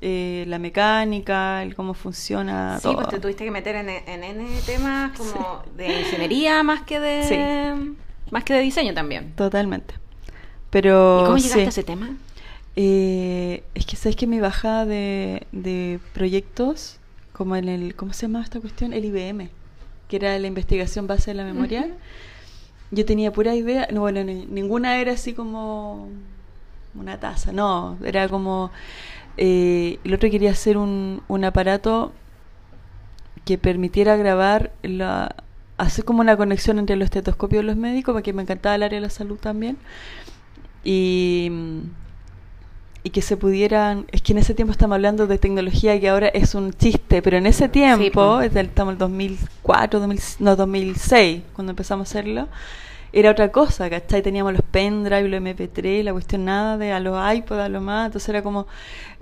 Eh, 0.00 0.44
la 0.48 0.58
mecánica, 0.58 1.62
el 1.62 1.76
cómo 1.76 1.94
funciona. 1.94 2.80
Sí, 2.80 2.88
pues 2.92 3.06
te 3.08 3.20
tuviste 3.20 3.44
que 3.44 3.52
meter 3.52 3.76
en, 3.76 3.88
en 3.88 4.24
N 4.24 4.48
temas 4.66 5.16
como 5.16 5.62
de 5.76 6.00
ingeniería 6.00 6.62
más 6.64 6.82
que 6.82 6.98
de 6.98 7.94
más 8.32 8.42
que 8.42 8.54
de 8.54 8.60
diseño 8.60 8.94
también. 8.94 9.32
Totalmente. 9.36 9.94
Pero 10.70 11.20
¿Y 11.22 11.24
cómo 11.26 11.36
llegaste 11.36 11.66
a 11.66 11.68
ese 11.68 11.82
tema? 11.84 12.16
Eh, 12.74 13.62
es 13.74 13.86
que 13.86 13.94
sabes 13.96 14.16
que 14.16 14.26
mi 14.26 14.40
bajada 14.40 14.86
de, 14.86 15.46
de 15.52 16.00
proyectos, 16.14 16.98
como 17.32 17.54
en 17.54 17.68
el, 17.68 17.94
¿cómo 17.94 18.12
se 18.12 18.22
llama 18.22 18.42
esta 18.42 18.58
cuestión? 18.58 18.92
El 18.92 19.04
IBM, 19.04 19.50
que 20.08 20.16
era 20.16 20.38
la 20.38 20.46
investigación 20.46 21.06
base 21.06 21.30
de 21.30 21.34
la 21.34 21.44
memoria. 21.44 21.88
Yo 22.90 23.04
tenía 23.04 23.32
pura 23.32 23.54
idea, 23.54 23.86
no, 23.92 24.00
bueno, 24.00 24.24
ninguna 24.24 24.98
era 24.98 25.12
así 25.12 25.32
como 25.32 26.08
una 26.94 27.18
taza, 27.18 27.52
no, 27.52 27.96
era 28.04 28.28
como... 28.28 28.70
Eh, 29.38 29.98
el 30.04 30.12
otro 30.12 30.30
quería 30.30 30.50
hacer 30.50 30.76
un, 30.76 31.22
un 31.26 31.44
aparato 31.44 32.12
que 33.44 33.58
permitiera 33.58 34.16
grabar, 34.16 34.72
la, 34.82 35.34
hacer 35.78 36.04
como 36.04 36.20
una 36.20 36.36
conexión 36.36 36.78
entre 36.78 36.96
los 36.96 37.06
estetoscopios 37.06 37.62
y 37.62 37.66
los 37.66 37.76
médicos, 37.76 38.12
porque 38.12 38.32
me 38.32 38.42
encantaba 38.42 38.74
el 38.74 38.82
área 38.82 38.98
de 38.98 39.06
la 39.06 39.10
salud 39.10 39.38
también. 39.38 39.78
Y, 40.84 41.50
y 43.04 43.10
que 43.10 43.22
se 43.22 43.36
pudieran, 43.36 44.06
es 44.12 44.22
que 44.22 44.32
en 44.32 44.38
ese 44.38 44.54
tiempo 44.54 44.72
estamos 44.72 44.94
hablando 44.94 45.26
de 45.26 45.38
tecnología 45.38 45.98
que 45.98 46.08
ahora 46.08 46.28
es 46.28 46.54
un 46.54 46.72
chiste, 46.72 47.22
pero 47.22 47.36
en 47.36 47.46
ese 47.46 47.68
tiempo, 47.68 48.40
sí, 48.40 48.50
estamos 48.58 48.92
en 48.92 48.94
el 48.94 48.98
2004, 48.98 50.00
2000, 50.00 50.20
no, 50.38 50.56
2006, 50.56 51.42
cuando 51.52 51.70
empezamos 51.70 52.08
a 52.08 52.10
hacerlo, 52.10 52.48
era 53.12 53.30
otra 53.30 53.50
cosa, 53.50 53.90
¿cachai? 53.90 54.22
Teníamos 54.22 54.52
los 54.52 54.62
pendrive, 54.62 55.28
los 55.28 55.40
MP3, 55.40 56.02
la 56.02 56.12
cuestión 56.12 56.44
nada 56.44 56.78
de 56.78 56.92
a 56.92 57.00
los 57.00 57.16
iPod, 57.34 57.60
a 57.60 57.68
lo 57.68 57.80
más, 57.80 58.06
entonces 58.06 58.28
era 58.28 58.42
como 58.42 58.66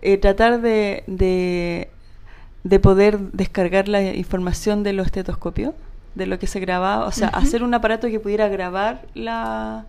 eh, 0.02 0.16
tratar 0.16 0.60
de, 0.60 1.02
de, 1.06 1.90
de, 2.62 2.80
poder 2.80 3.18
descargar 3.18 3.88
la 3.88 4.02
información 4.14 4.82
de 4.82 4.92
los 4.92 5.06
estetoscopios, 5.06 5.74
de 6.14 6.26
lo 6.26 6.38
que 6.38 6.46
se 6.46 6.60
grababa, 6.60 7.06
o 7.06 7.12
sea, 7.12 7.28
hacer 7.28 7.62
un 7.62 7.74
aparato 7.74 8.08
que 8.08 8.20
pudiera 8.20 8.48
grabar 8.48 9.06
la 9.14 9.86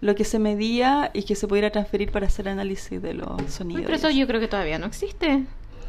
lo 0.00 0.14
que 0.14 0.24
se 0.24 0.38
medía 0.38 1.10
y 1.12 1.24
que 1.24 1.34
se 1.34 1.48
pudiera 1.48 1.70
transferir 1.70 2.12
para 2.12 2.28
hacer 2.28 2.48
análisis 2.48 3.02
de 3.02 3.14
los 3.14 3.28
sonidos. 3.48 3.82
pero 3.84 3.96
eso 3.96 4.10
yo 4.10 4.28
creo 4.28 4.40
que 4.40 4.46
todavía 4.46 4.78
no 4.78 4.86
existe. 4.86 5.44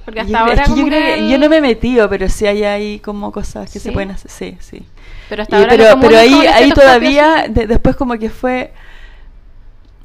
Porque 0.09 0.21
hasta 0.21 0.39
ahora 0.39 0.65
yo, 0.65 1.27
yo, 1.29 1.37
no 1.37 1.49
me 1.49 1.57
he 1.57 1.61
metido, 1.61 2.09
pero 2.09 2.27
sí 2.29 2.47
hay 2.47 2.63
ahí 2.63 2.97
como 2.97 3.31
cosas 3.31 3.71
que 3.71 3.77
se 3.77 3.91
pueden 3.91 4.09
hacer. 4.09 4.31
Sí, 4.31 4.57
sí. 4.59 4.83
Pero 5.29 5.43
hasta 5.43 5.55
ahora 5.55 5.69
pero, 5.69 5.99
pero 6.01 6.17
ahí, 6.17 6.33
ahí 6.47 6.71
todavía, 6.71 7.45
después 7.47 7.95
como 7.95 8.17
que 8.17 8.31
fue... 8.31 8.73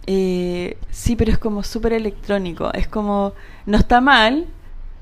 Eh, 0.06 0.76
sí, 0.90 1.16
pero 1.16 1.32
es 1.32 1.38
como 1.38 1.62
súper 1.62 1.94
electrónico. 1.94 2.70
Es 2.74 2.86
como, 2.86 3.32
no 3.64 3.78
está 3.78 4.02
mal, 4.02 4.46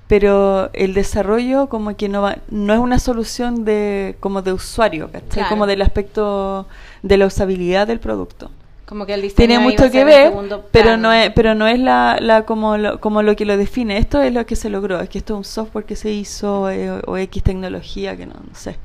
pero 0.06 0.71
el 0.73 0.94
desarrollo 0.94 1.68
como 1.68 1.97
que 1.97 2.09
no 2.09 2.23
va, 2.23 2.38
no 2.49 2.73
es 2.73 2.78
una 2.78 3.00
solución 3.00 3.64
de 3.64 4.14
como 4.21 4.40
de 4.40 4.52
usuario, 4.52 5.11
¿cachai? 5.11 5.49
Como 5.49 5.66
del 5.66 5.82
aspecto 5.82 6.68
de 7.02 7.16
la 7.16 7.26
usabilidad 7.26 7.88
del 7.88 7.99
producto. 7.99 8.52
Como 8.92 9.06
que 9.06 9.14
el 9.14 9.22
diseño 9.22 9.49
tiene 9.49 9.58
mucho 9.58 9.90
que 9.90 10.04
ver, 10.04 10.34
pero 10.70 10.99
no 10.99 11.11
es, 11.14 11.30
pero 11.30 11.54
no 11.54 11.66
es 11.66 11.78
la, 11.78 12.18
la 12.20 12.44
como, 12.44 12.76
lo, 12.76 13.00
como 13.00 13.22
lo 13.22 13.34
que 13.37 13.46
lo 13.46 13.56
define. 13.56 13.96
Esto 13.96 14.20
es 14.20 14.34
lo 14.34 14.44
que 14.44 14.54
se 14.54 14.68
logró, 14.68 15.00
es 15.00 15.08
que 15.08 15.16
esto 15.16 15.32
es 15.32 15.38
un 15.38 15.44
software 15.44 15.87
que 15.87 15.96
se 15.96 16.11
hizo 16.11 16.68
eh, 16.68 17.00
o, 17.06 17.16
X 17.16 17.42
tecnología 17.42 18.14
que 18.18 18.26
no, 18.26 18.34
sé. 18.52 18.76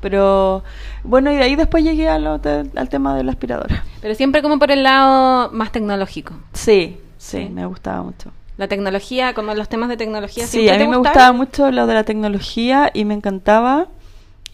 Pero 0.00 0.64
bueno, 1.04 1.30
y 1.30 1.36
de 1.36 1.42
ahí 1.42 1.56
después 1.56 1.84
llegué 1.84 2.08
a 2.08 2.14
al 2.14 2.88
tema 2.88 3.14
de 3.14 3.22
la 3.22 3.32
aspiradora. 3.32 3.84
Pero 4.00 4.14
siempre 4.14 4.40
como 4.40 4.58
por 4.58 4.70
el 4.70 4.82
lado 4.82 5.50
más 5.52 5.72
tecnológico. 5.72 6.32
Sí, 6.54 6.98
sí, 7.18 7.50
me 7.52 7.66
gustaba 7.66 8.02
mucho. 8.02 8.32
La 8.56 8.66
tecnología, 8.66 9.34
como 9.34 9.52
los 9.52 9.68
temas 9.68 9.90
de 9.90 9.98
tecnología. 9.98 10.46
Sí, 10.46 10.70
a 10.70 10.78
mí 10.78 10.88
me 10.88 10.96
gustaba 10.96 11.32
mucho 11.32 11.70
lo 11.70 11.86
de 11.86 11.92
la 11.92 12.04
tecnología 12.04 12.90
y 12.94 13.04
me 13.04 13.12
encantaba 13.12 13.88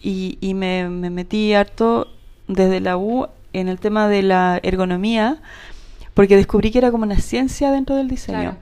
y, 0.03 0.37
y 0.41 0.53
me, 0.53 0.89
me 0.89 1.09
metí 1.09 1.53
harto 1.53 2.09
desde 2.49 2.81
la 2.81 2.97
U 2.97 3.27
en 3.53 3.67
el 3.67 3.79
tema 3.79 4.07
de 4.07 4.23
la 4.23 4.59
ergonomía, 4.63 5.41
porque 6.13 6.35
descubrí 6.35 6.71
que 6.71 6.79
era 6.79 6.91
como 6.91 7.03
una 7.03 7.19
ciencia 7.19 7.71
dentro 7.71 7.95
del 7.95 8.07
diseño. 8.07 8.57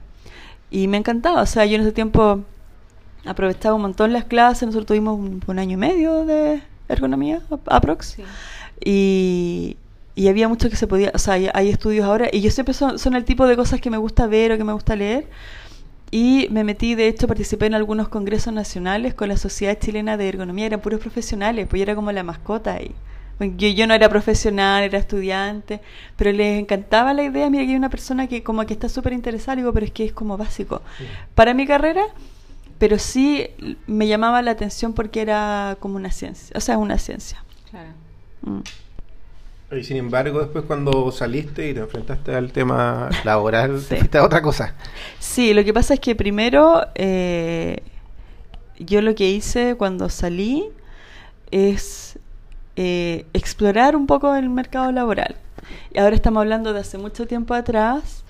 Y 0.72 0.88
me 0.88 0.98
encantaba, 0.98 1.42
o 1.42 1.46
sea, 1.46 1.66
yo 1.66 1.76
en 1.76 1.82
ese 1.82 1.92
tiempo 1.92 2.42
aprovechaba 3.26 3.76
un 3.76 3.82
montón 3.82 4.14
las 4.14 4.26
clases, 4.26 4.64
nosotros 4.64 4.88
tuvimos 4.88 5.20
un, 5.48 5.60
año 5.60 5.74
y 5.74 5.78
medio 5.78 6.26
de 6.26 6.62
ergonomía, 6.88 7.42
aprox. 7.68 8.18
Y, 8.84 9.78
y 10.16 10.28
había 10.28 10.48
mucho 10.48 10.70
que 10.70 10.76
se 10.76 10.88
podía, 10.88 11.12
o 11.14 11.18
sea, 11.18 11.34
hay, 11.34 11.70
estudios 11.70 12.06
ahora, 12.06 12.30
y 12.32 12.42
yo 12.42 12.52
siempre 12.52 12.74
son, 12.74 13.00
son, 13.00 13.16
el 13.16 13.26
tipo 13.26 13.46
de 13.48 13.56
cosas 13.56 13.82
que 13.82 13.90
me 13.90 13.98
gusta 13.98 14.28
ver 14.28 14.52
o 14.52 14.58
que 14.58 14.64
me 14.64 14.74
gusta 14.74 14.96
leer. 14.96 15.28
Y 16.12 16.48
me 16.52 16.64
metí, 16.64 16.96
de 16.96 17.08
hecho, 17.08 17.28
participé 17.28 17.66
en 17.66 17.74
algunos 17.74 18.08
congresos 18.08 18.54
nacionales 18.54 19.14
con 19.14 19.28
la 19.28 19.38
Sociedad 19.38 19.78
Chilena 19.78 20.16
de 20.18 20.30
Ergonomía, 20.30 20.68
eran 20.68 20.80
puros 20.80 21.02
profesionales, 21.02 21.68
pues 21.70 21.80
yo 21.80 21.84
era 21.84 21.96
como 21.96 22.12
la 22.12 22.24
mascota 22.24 22.74
ahí. 22.76 22.92
Yo, 23.40 23.68
yo 23.68 23.88
no 23.88 23.94
era 23.94 24.08
profesional, 24.10 24.84
era 24.84 24.98
estudiante, 24.98 25.82
pero 26.16 26.32
les 26.32 26.60
encantaba 26.60 27.14
la 27.14 27.24
idea. 27.24 27.50
Mira, 27.50 27.64
que 27.66 27.72
hay 27.72 27.76
una 27.76 27.90
persona 27.90 28.28
que 28.28 28.44
como 28.44 28.66
que 28.66 28.74
está 28.74 28.88
súper 28.88 29.14
interesada, 29.14 29.58
digo, 29.58 29.74
pero 29.74 29.86
es 29.86 29.92
que 29.92 30.06
es 30.06 30.14
como 30.14 30.38
básico 30.38 30.82
para 31.34 31.54
mi 31.54 31.68
carrera, 31.68 32.06
pero 32.78 32.98
sí 32.98 33.48
me 33.88 34.08
llamaba 34.08 34.42
la 34.42 34.52
atención 34.52 34.94
porque 34.94 35.22
era 35.22 35.78
como 35.80 35.96
una 35.96 36.12
ciencia, 36.12 36.56
o 36.56 36.62
sea, 36.62 36.76
es 36.76 36.82
una 36.82 36.98
ciencia. 36.98 37.44
Claro. 37.70 37.90
Mm. 38.44 38.62
Y 39.72 39.84
sin 39.84 39.98
embargo, 39.98 40.40
después 40.40 40.64
cuando 40.66 41.12
saliste 41.12 41.70
y 41.70 41.74
te 41.74 41.80
enfrentaste 41.80 42.36
al 42.36 42.52
tema 42.52 43.10
laboral, 43.24 43.84
te 43.88 43.98
fuiste 43.98 44.18
a 44.18 44.24
otra 44.24 44.42
cosa. 44.42 44.76
Sí, 45.20 45.54
lo 45.54 45.64
que 45.64 45.74
pasa 45.74 45.96
es 45.96 46.00
que 46.00 46.16
primero 46.16 46.86
eh, 46.96 47.82
yo 48.80 49.02
lo 49.02 49.16
que 49.16 49.30
hice 49.30 49.76
cuando 49.76 50.10
salí 50.10 50.70
es 51.52 52.15
eh, 52.76 53.26
explorar 53.34 53.96
un 53.96 54.08
poco 54.08 54.36
el 54.36 54.50
mercado 54.50 54.92
laboral. 54.92 55.36
Y 55.94 56.00
ahora 56.00 56.16
estamos 56.16 56.42
hablando 56.42 56.74
de 56.74 56.82
hace 56.82 56.98
mucho 56.98 57.26
tiempo 57.28 57.54
atrás, 57.54 58.24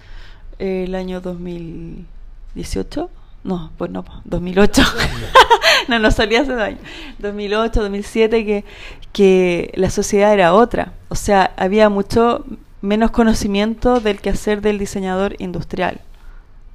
el 0.60 0.94
año 0.96 1.22
2018. 1.22 3.10
No, 3.44 3.72
pues 3.78 3.92
no, 3.92 4.04
2008. 4.25 4.82
no, 5.88 6.00
no 6.00 6.12
salía 6.12 6.42
hace 6.42 6.54
dos 6.54 6.62
años. 6.62 6.80
2008, 7.20 7.82
2007, 7.82 8.46
que, 8.46 8.66
que 9.12 9.72
la 9.75 9.90
sociedad 9.90 10.34
era 10.34 10.54
otra. 10.54 10.94
O 11.10 11.16
sea, 11.16 11.54
había 11.58 11.90
mucho 11.90 12.46
menos 12.82 13.12
conocimiento 13.12 14.00
del 14.00 14.22
quehacer 14.22 14.62
del 14.62 14.78
diseñador 14.80 15.36
industrial. 15.40 16.02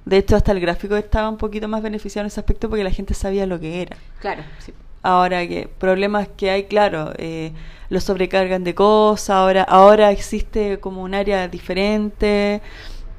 De 0.04 0.16
hecho, 0.16 0.36
hasta 0.36 0.52
el 0.52 0.60
gráfico 0.60 0.96
estaba 0.96 1.28
un 1.28 1.36
poquito 1.36 1.68
más 1.68 1.82
beneficiado 1.82 2.24
en 2.24 2.28
ese 2.28 2.40
aspecto 2.40 2.68
porque 2.68 2.84
la 2.84 2.90
gente 2.90 3.14
sabía 3.14 3.46
lo 3.46 3.60
que 3.60 3.82
era. 3.82 3.96
Claro, 4.20 4.42
sí. 4.58 4.72
Ahora 5.02 5.46
que 5.48 5.68
problemas 5.78 6.28
que 6.28 6.50
hay, 6.50 6.64
claro, 6.64 7.12
eh, 7.16 7.52
lo 7.88 8.00
sobrecargan 8.00 8.64
de 8.64 8.74
cosas, 8.74 9.30
ahora, 9.30 9.62
ahora 9.62 10.10
existe 10.10 10.78
como 10.78 11.02
un 11.02 11.14
área 11.14 11.48
diferente, 11.48 12.60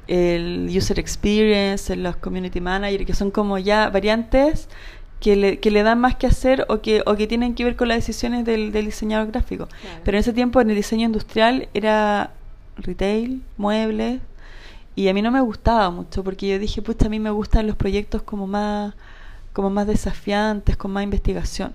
el 0.06 0.68
user 0.74 0.98
experience, 0.98 1.94
los 1.96 2.16
community 2.16 2.60
manager, 2.60 3.04
que 3.04 3.14
son 3.14 3.30
como 3.30 3.58
ya 3.58 3.90
variantes 3.90 4.68
que 5.20 5.36
le, 5.36 5.60
que 5.60 5.70
le 5.70 5.82
dan 5.82 6.00
más 6.00 6.16
que 6.16 6.26
hacer 6.26 6.66
o 6.68 6.80
que, 6.80 7.02
o 7.06 7.14
que 7.14 7.26
tienen 7.26 7.54
que 7.54 7.64
ver 7.64 7.76
con 7.76 7.88
las 7.88 7.98
decisiones 7.98 8.44
del, 8.44 8.72
del 8.72 8.86
diseñador 8.86 9.30
gráfico. 9.30 9.68
Pero 10.04 10.16
en 10.16 10.20
ese 10.20 10.32
tiempo 10.32 10.60
en 10.60 10.70
el 10.70 10.76
diseño 10.76 11.06
industrial 11.06 11.68
era 11.74 12.32
retail, 12.76 13.42
muebles, 13.56 14.20
y 14.94 15.08
a 15.08 15.14
mí 15.14 15.22
no 15.22 15.30
me 15.30 15.40
gustaba 15.40 15.90
mucho 15.90 16.22
porque 16.22 16.48
yo 16.48 16.58
dije, 16.58 16.82
pues 16.82 17.00
a 17.02 17.08
mí 17.08 17.18
me 17.18 17.30
gustan 17.30 17.66
los 17.66 17.76
proyectos 17.76 18.22
como 18.22 18.46
más 18.46 18.94
como 19.52 19.70
más 19.70 19.86
desafiantes, 19.86 20.76
con 20.76 20.92
más 20.92 21.04
investigación. 21.04 21.72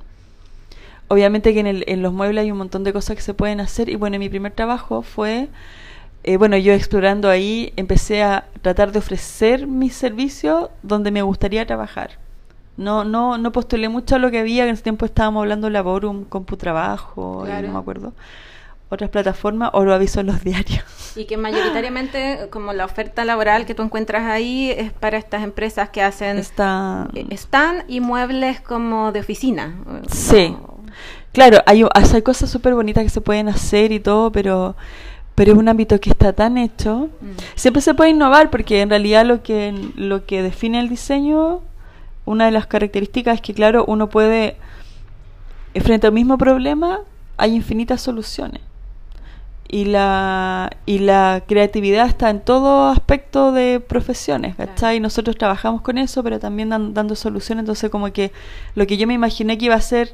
Obviamente 1.08 1.54
que 1.54 1.62
en, 1.62 1.68
el, 1.68 1.84
en 1.88 2.02
los 2.02 2.14
muebles 2.14 2.44
hay 2.44 2.52
un 2.52 2.58
montón 2.58 2.84
de 2.84 2.94
cosas 2.94 3.16
que 3.16 3.22
se 3.22 3.34
pueden 3.34 3.60
hacer 3.62 3.90
y 3.90 3.96
bueno, 3.96 4.20
mi 4.20 4.30
primer 4.30 4.52
trabajo 4.52 5.02
fue, 5.02 5.48
eh, 6.24 6.38
bueno, 6.38 6.58
yo 6.58 6.74
explorando 6.74 7.30
ahí 7.30 7.72
empecé 7.78 8.24
a 8.24 8.46
tratar 8.62 8.92
de 8.92 9.00
ofrecer 9.00 9.68
mis 9.68 9.94
servicios 9.94 10.70
donde 10.84 11.12
me 11.12 11.22
gustaría 11.22 11.66
trabajar. 11.66 12.12
No, 12.76 13.04
no, 13.04 13.38
no 13.38 13.52
postulé 13.52 13.90
mucho 13.90 14.16
a 14.16 14.20
lo 14.20 14.30
que 14.30 14.40
había, 14.40 14.66
en 14.66 14.72
ese 14.72 14.84
tiempo 14.84 15.06
estábamos 15.06 15.42
hablando 15.42 15.70
Laborum, 15.70 16.26
CompuTrabajo, 16.26 17.46
no 17.48 17.72
me 17.74 17.80
acuerdo 17.80 18.14
otras 18.90 19.10
plataformas 19.10 19.72
o 19.74 19.84
lo 19.84 19.94
aviso 19.94 20.20
en 20.20 20.28
los 20.28 20.44
diarios. 20.44 20.84
Y 21.16 21.26
que 21.26 21.38
mayoritariamente 21.38 22.48
como 22.52 22.74
la 22.74 22.86
oferta 22.86 23.26
laboral 23.26 23.66
que 23.66 23.74
tú 23.74 23.84
encuentras 23.84 24.24
ahí 24.24 24.72
es 24.72 24.92
para 24.94 25.18
estas 25.18 25.44
empresas 25.44 25.90
que 25.90 26.02
hacen. 26.02 26.38
Eh, 26.38 27.26
están 27.30 27.84
y 27.88 28.00
muebles 28.00 28.62
como 28.62 29.12
de 29.12 29.20
oficina. 29.20 29.76
Sí. 30.10 30.56
Claro, 31.34 31.60
hay, 31.66 31.86
hay 31.94 32.22
cosas 32.22 32.50
súper 32.50 32.76
bonitas 32.76 33.04
que 33.04 33.10
se 33.10 33.22
pueden 33.22 33.50
hacer 33.50 33.92
y 33.92 34.00
todo, 34.00 34.32
pero 34.32 34.76
pero 35.36 35.52
es 35.52 35.58
un 35.60 35.70
ámbito 35.70 36.00
que 36.00 36.10
está 36.10 36.34
tan 36.34 36.58
hecho. 36.58 37.10
Mm. 37.22 37.32
Siempre 37.56 37.82
se 37.82 37.94
puede 37.94 38.10
innovar 38.10 38.50
porque 38.50 38.82
en 38.82 38.90
realidad 38.90 39.24
lo 39.24 39.44
que 39.44 39.92
lo 39.96 40.26
que 40.26 40.42
define 40.42 40.80
el 40.80 40.90
diseño, 40.90 41.62
una 42.26 42.46
de 42.46 42.52
las 42.52 42.66
características 42.66 43.36
es 43.36 43.42
que 43.42 43.54
claro, 43.54 43.86
uno 43.88 44.10
puede 44.10 44.58
frente 45.82 46.08
al 46.08 46.14
mismo 46.14 46.38
problema 46.38 47.02
hay 47.38 47.54
infinitas 47.54 48.02
soluciones 48.02 48.62
y 49.70 49.86
la, 49.86 50.70
y 50.86 51.00
la 51.00 51.44
creatividad 51.46 52.08
está 52.08 52.30
en 52.30 52.40
todo 52.40 52.90
aspecto 52.90 53.52
de 53.52 53.82
profesiones, 53.82 54.56
¿cachai? 54.56 54.98
Y 54.98 55.00
nosotros 55.00 55.38
trabajamos 55.38 55.82
con 55.82 55.98
eso, 55.98 56.24
pero 56.24 56.40
también 56.40 56.70
dando 56.70 57.16
soluciones, 57.16 57.64
entonces 57.64 57.90
como 57.90 58.12
que 58.14 58.32
lo 58.76 58.88
que 58.88 58.98
yo 58.98 59.08
me 59.08 59.14
imaginé 59.14 59.58
que 59.58 59.66
iba 59.66 59.76
a 59.76 59.82
ser 59.82 60.14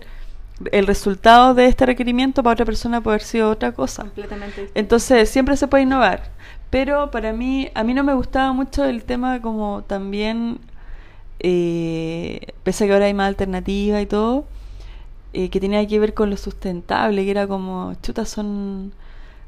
el 0.72 0.88
resultado 0.88 1.53
de 1.53 1.65
este 1.65 1.86
requerimiento 1.86 2.41
para 2.41 2.53
otra 2.53 2.65
persona 2.65 3.01
puede 3.01 3.15
haber 3.15 3.27
sido 3.27 3.50
otra 3.50 3.74
cosa. 3.74 4.03
Completamente. 4.03 4.72
Entonces 4.74 5.29
siempre 5.29 5.55
se 5.55 5.67
puede 5.67 5.83
innovar, 5.83 6.31
pero 6.72 7.12
para 7.12 7.31
mí, 7.31 7.69
a 7.75 7.83
mí 7.83 7.93
no 7.93 8.03
me 8.03 8.13
gustaba 8.13 8.53
mucho 8.53 8.83
el 8.86 9.03
tema 9.03 9.39
como 9.39 9.83
también, 9.83 10.60
eh, 11.39 12.41
pese 12.63 12.86
a 12.86 12.88
que 12.88 12.93
ahora 12.93 13.05
hay 13.05 13.13
más 13.13 13.27
alternativa 13.27 14.01
y 14.01 14.07
todo, 14.07 14.45
eh, 15.33 15.50
que 15.50 15.60
tenía 15.60 15.86
que 15.88 16.00
ver 16.00 16.15
con 16.15 16.31
lo 16.31 16.38
sustentable, 16.38 17.24
que 17.24 17.31
era 17.31 17.48
como, 17.48 17.93
chutas 18.01 18.29
son 18.29 18.93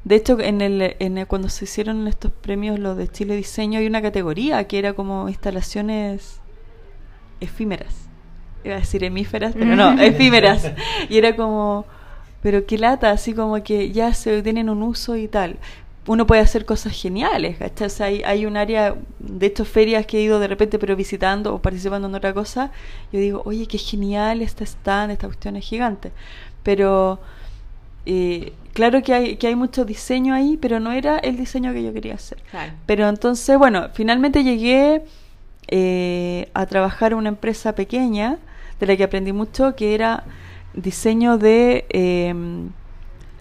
de 0.06 0.14
hecho, 0.14 0.38
en 0.38 0.60
el, 0.60 0.94
en 1.00 1.24
cuando 1.24 1.48
se 1.48 1.64
hicieron 1.64 2.06
estos 2.06 2.30
premios, 2.30 2.78
los 2.78 2.96
de 2.96 3.08
Chile 3.08 3.34
Diseño, 3.34 3.80
hay 3.80 3.88
una 3.88 4.00
categoría 4.00 4.62
que 4.68 4.78
era 4.78 4.92
como 4.92 5.28
instalaciones 5.28 6.40
efímeras. 7.40 8.08
Iba 8.62 8.76
a 8.76 8.78
decir 8.78 9.02
hemíferas, 9.02 9.54
pero 9.54 9.74
no, 9.74 10.00
efímeras. 10.00 10.70
Y 11.08 11.18
era 11.18 11.34
como, 11.34 11.86
pero 12.40 12.66
qué 12.66 12.78
lata, 12.78 13.10
así 13.10 13.34
como 13.34 13.60
que 13.64 13.90
ya 13.90 14.14
se 14.14 14.44
tienen 14.44 14.70
un 14.70 14.84
uso 14.84 15.16
y 15.16 15.26
tal. 15.26 15.56
uno 16.06 16.24
puede 16.24 16.40
hacer 16.40 16.64
cosas 16.64 16.92
geniales, 16.92 17.56
hay, 18.00 18.22
hay 18.22 18.46
un 18.46 18.56
área 18.56 18.94
de 19.18 19.46
estas 19.46 19.66
ferias 19.66 20.06
que 20.06 20.18
he 20.18 20.22
ido 20.22 20.38
de 20.38 20.46
repente 20.46 20.78
pero 20.78 20.94
visitando 20.94 21.52
o 21.52 21.60
participando 21.60 22.06
en 22.06 22.14
otra 22.14 22.32
cosa, 22.32 22.70
yo 23.12 23.18
digo, 23.18 23.42
oye, 23.44 23.66
qué 23.66 23.78
genial 23.78 24.40
este 24.40 24.62
stand, 24.62 25.10
esta 25.10 25.26
cuestión 25.26 25.56
es 25.56 25.64
gigante. 25.64 26.12
Pero 26.62 27.18
eh, 28.06 28.52
claro 28.76 29.02
que 29.02 29.14
hay, 29.14 29.36
que 29.36 29.46
hay 29.46 29.56
mucho 29.56 29.86
diseño 29.86 30.34
ahí, 30.34 30.58
pero 30.60 30.80
no 30.80 30.92
era 30.92 31.16
el 31.18 31.38
diseño 31.38 31.72
que 31.72 31.82
yo 31.82 31.94
quería 31.94 32.14
hacer. 32.14 32.36
Pero 32.84 33.08
entonces, 33.08 33.56
bueno, 33.56 33.88
finalmente 33.94 34.44
llegué 34.44 35.02
eh, 35.68 36.50
a 36.52 36.66
trabajar 36.66 37.12
en 37.12 37.18
una 37.18 37.30
empresa 37.30 37.74
pequeña, 37.74 38.36
de 38.78 38.86
la 38.86 38.94
que 38.94 39.04
aprendí 39.04 39.32
mucho, 39.32 39.74
que 39.74 39.94
era 39.94 40.24
diseño 40.74 41.38
de... 41.38 41.86
Em, 41.88 42.70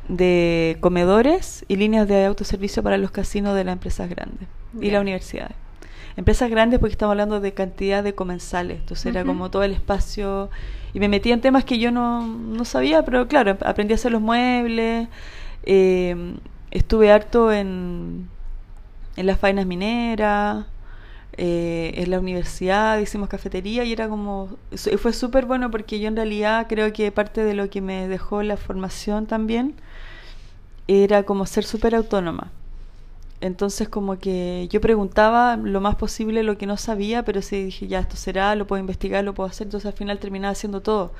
de 0.08 0.78
comedores 0.82 1.66
y 1.68 1.78
líneas 1.78 2.08
de 2.08 2.26
autoservicio 2.26 2.84
para 2.84 2.96
los 3.00 3.10
casinos 3.10 3.56
de 3.56 3.64
las 3.64 3.74
empresas 3.74 4.08
grandes 4.08 4.48
y 4.80 4.92
las 4.92 5.02
universidades. 5.02 5.56
Empresas 6.16 6.48
grandes 6.52 6.80
porque 6.80 6.92
estamos 6.92 7.14
hablando 7.14 7.40
de 7.40 7.56
cantidad 7.56 8.04
de 8.04 8.14
comensales, 8.14 8.82
entonces 8.82 9.08
era 9.08 9.26
como 9.26 9.50
todo 9.50 9.64
el 9.64 9.72
espacio 9.72 10.52
y 10.96 11.00
me 11.02 11.10
metí 11.10 11.34
en 11.34 11.42
temas 11.42 11.66
que 11.66 11.78
yo 11.78 11.92
no, 11.92 12.26
no 12.26 12.64
sabía, 12.64 13.04
pero 13.04 13.28
claro, 13.28 13.58
aprendí 13.66 13.94
a 13.94 13.96
hacer 13.96 14.14
los 14.14 14.22
muebles, 14.22 15.10
eh, 15.64 16.16
estuve 16.72 17.12
harto 17.12 17.52
en, 17.52 18.30
en 19.18 19.26
las 19.26 19.38
faenas 19.38 19.66
mineras, 19.66 20.66
eh, 21.34 21.92
en 21.98 22.12
la 22.12 22.20
universidad 22.20 22.98
hicimos 23.00 23.28
cafetería 23.28 23.84
y 23.84 23.92
era 23.92 24.08
como 24.08 24.58
fue 24.98 25.12
súper 25.12 25.46
bueno 25.46 25.70
porque 25.70 26.00
yo 26.00 26.08
en 26.08 26.16
realidad 26.16 26.68
creo 26.70 26.94
que 26.94 27.12
parte 27.12 27.44
de 27.44 27.56
lo 27.56 27.70
que 27.70 27.82
me 27.82 28.08
dejó 28.08 28.42
la 28.42 28.56
formación 28.56 29.26
también 29.26 29.76
era 30.88 31.24
como 31.24 31.46
ser 31.46 31.66
súper 31.66 31.94
autónoma. 31.94 32.52
Entonces 33.46 33.88
como 33.90 34.18
que 34.18 34.68
yo 34.72 34.82
preguntaba 34.82 35.56
lo 35.56 35.80
más 35.80 35.96
posible 35.96 36.42
lo 36.44 36.58
que 36.58 36.66
no 36.66 36.78
sabía, 36.78 37.24
pero 37.24 37.42
sí 37.42 37.66
dije, 37.66 37.88
ya, 37.88 38.00
esto 38.00 38.16
será, 38.16 38.56
lo 38.56 38.66
puedo 38.66 38.80
investigar, 38.80 39.24
lo 39.24 39.34
puedo 39.34 39.48
hacer, 39.50 39.68
entonces 39.68 39.86
al 39.86 39.94
final 39.94 40.18
terminaba 40.20 40.52
haciendo 40.52 40.82
todo. 40.82 41.12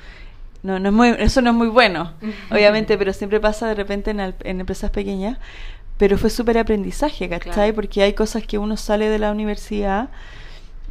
No, 0.64 0.80
no 0.80 0.88
es 0.88 0.94
muy, 0.94 1.14
eso 1.18 1.40
no 1.40 1.50
es 1.50 1.56
muy 1.56 1.68
bueno, 1.68 2.12
obviamente, 2.50 2.98
pero 2.98 3.12
siempre 3.12 3.38
pasa 3.38 3.68
de 3.68 3.74
repente 3.74 4.10
en, 4.10 4.20
en 4.20 4.60
empresas 4.60 4.90
pequeñas. 4.90 5.38
Pero 5.98 6.18
fue 6.18 6.28
súper 6.28 6.58
aprendizaje, 6.58 7.28
¿cachai? 7.28 7.72
Porque 7.72 8.02
hay 8.02 8.12
cosas 8.12 8.46
que 8.46 8.58
uno 8.58 8.76
sale 8.76 9.08
de 9.08 9.18
la 9.18 9.30
universidad 9.30 10.10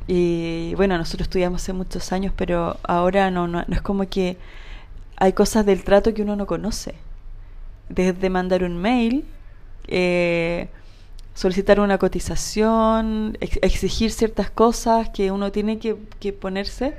y 0.08 0.74
bueno, 0.76 0.98
nosotros 0.98 1.28
estudiamos 1.28 1.62
hace 1.62 1.74
muchos 1.74 2.12
años, 2.12 2.34
pero 2.36 2.78
ahora 2.84 3.30
no, 3.30 3.48
no, 3.48 3.64
no 3.68 3.76
es 3.76 3.82
como 3.82 4.08
que 4.08 4.38
hay 5.18 5.34
cosas 5.34 5.66
del 5.66 5.84
trato 5.84 6.14
que 6.14 6.22
uno 6.22 6.36
no 6.36 6.48
conoce 6.48 6.96
desde 7.90 8.30
mandar 8.30 8.64
un 8.64 8.78
mail, 8.78 9.26
eh, 9.88 10.70
solicitar 11.36 11.82
una 11.82 11.98
cotización, 11.98 13.38
exigir 13.42 14.12
ciertas 14.12 14.50
cosas 14.50 15.10
que 15.10 15.32
uno 15.32 15.52
tiene 15.52 15.78
que, 15.78 16.34
ponerse. 16.34 16.96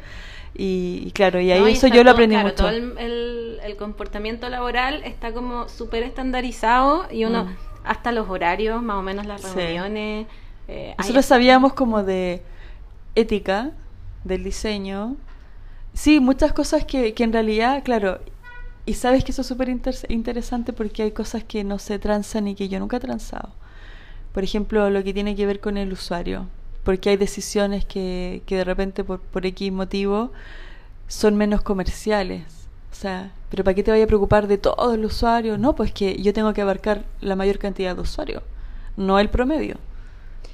Y, 0.54 1.10
claro, 1.12 1.40
y 1.40 1.50
ahí 1.50 1.72
eso 1.72 1.88
yo 1.88 2.04
lo 2.04 2.12
aprendí 2.12 2.36
mucho. 2.36 2.54
Todo 2.54 2.68
el, 2.68 3.60
el, 3.62 3.76
comportamiento 3.76 4.48
laboral 4.48 5.02
está 5.04 5.32
como 5.32 5.68
súper 5.68 6.02
estandarizado 6.02 7.06
y 7.10 7.24
uno, 7.24 7.44
mm. 7.44 7.56
hasta 7.84 8.12
los 8.12 8.28
horarios, 8.30 8.82
más 8.82 8.96
o 8.96 9.02
menos 9.02 9.26
las 9.26 9.54
reuniones. 9.54 10.26
Eh, 10.68 10.94
Nosotros 10.98 11.24
sabíamos 11.24 11.72
como 11.72 12.02
de 12.02 12.42
ética, 13.14 13.72
del 14.24 14.44
diseño. 14.44 15.16
Sí, 15.92 16.20
muchas 16.20 16.52
cosas 16.52 16.84
que, 16.84 17.14
que 17.14 17.24
en 17.24 17.32
realidad, 17.32 17.82
claro, 17.84 18.20
y 18.84 18.94
sabes 18.94 19.24
que 19.24 19.32
eso 19.32 19.40
es 19.40 19.46
súper 19.46 19.68
interesante 19.68 20.72
porque 20.72 21.02
hay 21.02 21.10
cosas 21.10 21.42
que 21.42 21.64
no 21.64 21.78
se 21.78 21.98
transan 21.98 22.48
y 22.48 22.54
que 22.54 22.68
yo 22.68 22.78
nunca 22.78 22.98
he 22.98 23.00
transado. 23.00 23.50
Por 24.36 24.44
ejemplo, 24.44 24.90
lo 24.90 25.02
que 25.02 25.14
tiene 25.14 25.34
que 25.34 25.46
ver 25.46 25.60
con 25.60 25.78
el 25.78 25.90
usuario. 25.94 26.46
Porque 26.84 27.08
hay 27.08 27.16
decisiones 27.16 27.86
que, 27.86 28.42
que 28.44 28.56
de 28.56 28.64
repente 28.64 29.02
por, 29.02 29.18
por 29.18 29.46
X 29.46 29.72
motivo 29.72 30.30
son 31.08 31.36
menos 31.36 31.62
comerciales. 31.62 32.42
O 32.92 32.94
sea, 32.94 33.32
pero 33.48 33.64
¿para 33.64 33.74
qué 33.74 33.82
te 33.82 33.90
vaya 33.90 34.04
a 34.04 34.06
preocupar 34.06 34.46
de 34.46 34.58
todo 34.58 34.92
el 34.92 35.06
usuario? 35.06 35.56
No, 35.56 35.74
pues 35.74 35.90
que 35.90 36.20
yo 36.20 36.34
tengo 36.34 36.52
que 36.52 36.60
abarcar 36.60 37.04
la 37.22 37.34
mayor 37.34 37.58
cantidad 37.58 37.96
de 37.96 38.02
usuarios, 38.02 38.42
no 38.98 39.18
el 39.18 39.30
promedio. 39.30 39.78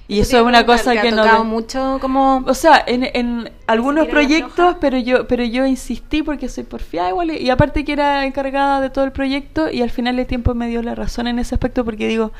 Y 0.06 0.20
eso 0.20 0.36
es 0.36 0.44
una 0.44 0.64
cosa 0.64 1.00
que, 1.00 1.10
no 1.10 1.42
mucho 1.42 1.98
como 2.00 2.44
o 2.46 2.54
sea 2.54 2.82
en, 2.86 3.08
en 3.14 3.50
algunos 3.66 4.08
proyectos 4.08 4.76
pero 4.80 4.98
yo 4.98 5.26
pero 5.26 5.44
yo 5.44 5.64
insistí 5.64 6.22
porque 6.22 6.48
soy 6.48 6.64
porfiada 6.64 7.08
igual 7.08 7.30
y, 7.30 7.48
aparte 7.50 7.84
que 7.84 7.92
era 7.92 8.26
encargada 8.26 8.80
de 8.80 8.90
todo 8.90 9.04
el 9.04 9.12
proyecto 9.12 9.70
y 9.70 9.80
al 9.80 9.90
final 9.90 10.18
el 10.18 10.26
tiempo 10.26 10.54
me 10.54 10.68
dio 10.68 10.82
la 10.82 10.94
razón 10.94 11.28
en 11.28 11.38
ese 11.38 11.54
aspecto 11.54 11.84
porque 11.84 12.08
digo 12.08 12.32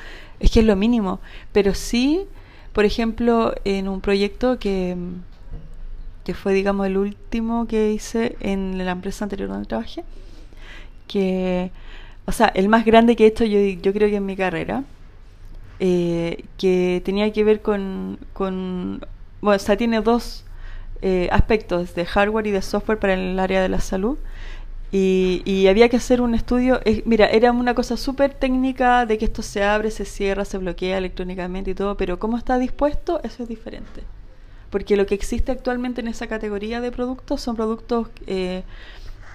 es 0.42 0.50
que 0.50 0.61
es 0.61 0.66
lo 0.66 0.76
mínimo 0.76 1.20
pero 1.52 1.74
sí 1.74 2.24
por 2.72 2.85
ejemplo 2.85 3.55
en 3.64 3.88
un 3.88 4.00
proyecto 4.00 4.59
que 4.59 4.96
que 6.24 6.35
fue 6.35 6.52
digamos 6.52 6.87
el 6.87 6.96
último 6.98 7.66
que 7.66 7.92
hice 7.92 8.37
en 8.40 8.85
la 8.85 8.92
empresa 8.92 9.24
anterior 9.24 9.48
donde 9.48 9.66
trabajé 9.66 10.05
que 11.09 11.70
o 12.26 12.33
sea 12.33 12.48
el 12.48 12.68
más 12.68 12.85
grande 12.85 13.16
que 13.16 13.24
he 13.24 13.28
hecho 13.28 13.44
yo 13.44 13.59
yo 13.59 13.92
creo 13.92 14.09
que 14.09 14.16
en 14.16 14.26
mi 14.26 14.37
carrera 14.37 14.85
eh, 15.85 16.44
que 16.59 17.02
tenía 17.05 17.33
que 17.33 17.42
ver 17.42 17.61
con, 17.61 18.16
con, 18.35 19.05
bueno, 19.40 19.57
o 19.57 19.59
sea, 19.59 19.76
tiene 19.76 20.00
dos 20.00 20.44
eh, 21.02 21.28
aspectos 21.33 21.96
de 21.96 22.07
hardware 22.07 22.46
y 22.46 22.50
de 22.52 22.62
software 22.62 23.00
para 23.00 23.14
el 23.14 23.37
área 23.40 23.61
de 23.61 23.68
la 23.68 23.81
salud. 23.81 24.16
Y, 24.94 25.40
y 25.46 25.68
había 25.68 25.88
que 25.88 25.96
hacer 25.96 26.20
un 26.20 26.35
estudio, 26.35 26.81
mira, 27.07 27.26
era 27.26 27.50
una 27.50 27.74
cosa 27.74 27.96
súper 27.96 28.35
técnica 28.35 29.07
de 29.07 29.16
que 29.16 29.24
esto 29.24 29.40
se 29.40 29.64
abre, 29.64 29.90
se 29.90 30.05
cierra, 30.05 30.44
se 30.44 30.59
bloquea 30.59 30.98
electrónicamente 30.98 31.70
y 31.70 31.74
todo, 31.74 31.96
pero 31.96 32.18
cómo 32.18 32.37
está 32.37 32.59
dispuesto, 32.59 33.18
eso 33.24 33.42
es 33.42 33.48
diferente. 33.48 34.02
Porque 34.68 34.96
lo 34.96 35.07
que 35.07 35.14
existe 35.14 35.50
actualmente 35.50 36.02
en 36.02 36.09
esa 36.09 36.26
categoría 36.26 36.83
de 36.83 36.92
productos 36.92 37.40
son 37.40 37.57
productos 37.57 38.09
eh, 38.26 38.64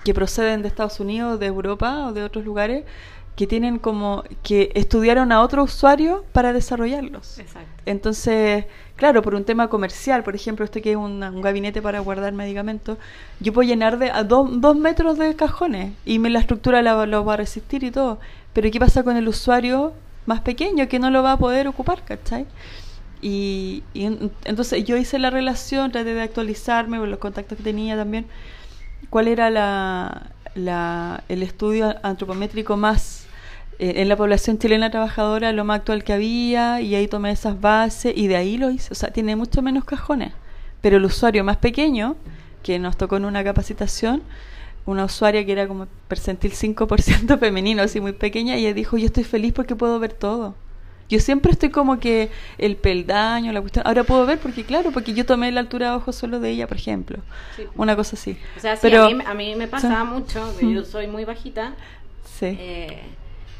que 0.04 0.14
proceden 0.14 0.62
de 0.62 0.68
Estados 0.68 1.00
Unidos, 1.00 1.40
de 1.40 1.48
Europa 1.48 2.08
o 2.08 2.14
de 2.14 2.24
otros 2.24 2.46
lugares, 2.46 2.86
que 3.38 3.46
tienen 3.46 3.78
como 3.78 4.24
que 4.42 4.72
estudiaron 4.74 5.32
a 5.32 5.42
otro 5.42 5.64
usuario 5.64 6.26
para 6.34 6.54
desarrollarlos. 6.54 7.38
Exacto. 7.38 7.70
Entonces, 7.86 8.66
claro, 8.96 9.22
por 9.22 9.36
un 9.36 9.46
tema 9.46 9.70
comercial, 9.70 10.24
por 10.24 10.34
ejemplo, 10.34 10.66
este 10.66 10.82
que 10.82 10.92
es 10.92 10.98
un, 10.98 11.20
gabinete 11.42 11.80
para 11.80 12.00
guardar 12.00 12.34
medicamentos, 12.34 12.98
yo 13.40 13.54
puedo 13.54 13.70
llenar 13.70 14.00
de 14.00 14.10
a 14.10 14.24
dos 14.24 14.76
metros 14.76 15.20
de 15.20 15.36
cajones 15.36 15.94
y 16.04 16.18
me, 16.18 16.32
la 16.32 16.40
estructura 16.40 16.82
lo 16.82 17.26
va 17.26 17.34
a 17.36 17.38
resistir 17.38 17.84
y 17.84 17.92
todo. 17.92 18.20
Pero 18.54 18.72
¿qué 18.72 18.80
pasa 18.80 19.04
con 19.04 19.16
el 19.16 19.28
usuario 19.28 19.94
más 20.26 20.42
pequeño 20.42 20.88
que 20.88 20.98
no 20.98 21.12
lo 21.12 21.22
va 21.22 21.34
a 21.34 21.38
poder 21.38 21.68
ocupar, 21.68 22.04
¿cachai? 22.04 22.48
Y, 23.22 23.84
entonces 24.46 24.84
yo 24.84 24.98
hice 24.98 25.20
la 25.20 25.30
relación, 25.30 25.92
traté 25.92 26.16
de 26.16 26.24
actualizarme 26.24 26.98
con 26.98 27.12
los 27.12 27.20
contactos 27.20 27.60
que 27.60 27.64
tenía 27.64 27.96
también, 27.96 28.26
cuál 29.12 29.28
era 29.28 29.52
la, 29.52 30.32
la, 30.56 31.24
el 31.30 31.44
estudio 31.44 31.96
antropométrico 32.02 32.78
más 32.78 33.27
en 33.80 34.10
la 34.10 34.16
población 34.16 34.58
chilena 34.58 34.90
trabajadora 34.90 35.52
lo 35.52 35.64
más 35.64 35.80
actual 35.80 36.04
que 36.04 36.14
había 36.14 36.82
y 36.82 36.96
ahí 36.96 37.08
tomé 37.08 37.32
esas 37.32 37.62
bases 37.62 38.14
y 38.16 38.28
de 38.28 38.36
ahí 38.36 38.58
lo 38.58 38.72
hice. 38.72 38.90
O 38.92 38.96
sea, 38.96 39.12
tiene 39.12 39.36
mucho 39.36 39.62
menos 39.62 39.86
cajones. 39.86 40.34
Pero 40.82 40.98
el 40.98 41.06
usuario 41.06 41.44
más 41.44 41.58
pequeño, 41.58 42.16
que 42.64 42.80
nos 42.80 42.98
tocó 42.98 43.18
en 43.18 43.26
una 43.26 43.44
capacitación, 43.44 44.24
una 44.86 45.06
usuaria 45.06 45.46
que 45.46 45.52
era 45.52 45.68
como 45.68 45.88
percentil 46.08 46.54
5% 46.54 47.40
femenino, 47.40 47.84
así 47.84 48.00
muy 48.00 48.14
pequeña, 48.14 48.58
y 48.58 48.66
ella 48.66 48.74
dijo, 48.74 48.98
yo 48.98 49.06
estoy 49.06 49.24
feliz 49.24 49.54
porque 49.54 49.76
puedo 49.76 50.00
ver 50.00 50.14
todo. 50.14 50.56
Yo 51.10 51.20
siempre 51.20 51.54
estoy 51.54 51.70
como 51.70 52.00
que 52.00 52.30
el 52.58 52.76
peldaño, 52.76 53.54
la 53.54 53.62
cuestión. 53.62 53.88
Ahora 53.88 54.04
puedo 54.04 54.26
ver 54.26 54.40
porque, 54.40 54.66
claro, 54.66 54.92
porque 54.92 55.14
yo 55.14 55.26
tomé 55.26 55.52
la 55.52 55.62
altura 55.62 55.92
de 55.92 55.96
ojo 55.96 56.12
solo 56.12 56.42
de 56.42 56.50
ella, 56.50 56.68
por 56.68 56.76
ejemplo. 56.76 57.20
Una 57.76 57.96
cosa 57.96 58.18
así. 58.18 58.38
O 58.58 58.60
sea, 58.60 58.78
Pero, 58.82 59.06
a, 59.06 59.10
mí, 59.10 59.24
a 59.26 59.34
mí 59.34 59.56
me 59.56 59.68
pasaba 59.68 60.04
mucho, 60.06 60.54
que 60.60 60.74
yo 60.74 60.84
soy 60.84 61.08
muy 61.08 61.24
bajita. 61.24 61.76
Sí. 62.26 62.58
Eh, 62.60 63.04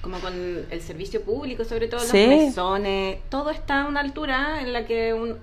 como 0.02 0.20
con 0.20 0.34
el 0.70 0.82
servicio 0.82 1.22
público, 1.22 1.64
sobre 1.66 1.88
todo 1.88 2.02
los 2.02 2.14
mesones, 2.14 3.20
todo 3.30 3.50
está 3.50 3.84
a 3.84 3.88
una 3.88 4.00
altura 4.00 4.62
en 4.62 4.74
la 4.74 4.86
que 4.86 5.14
un, 5.14 5.36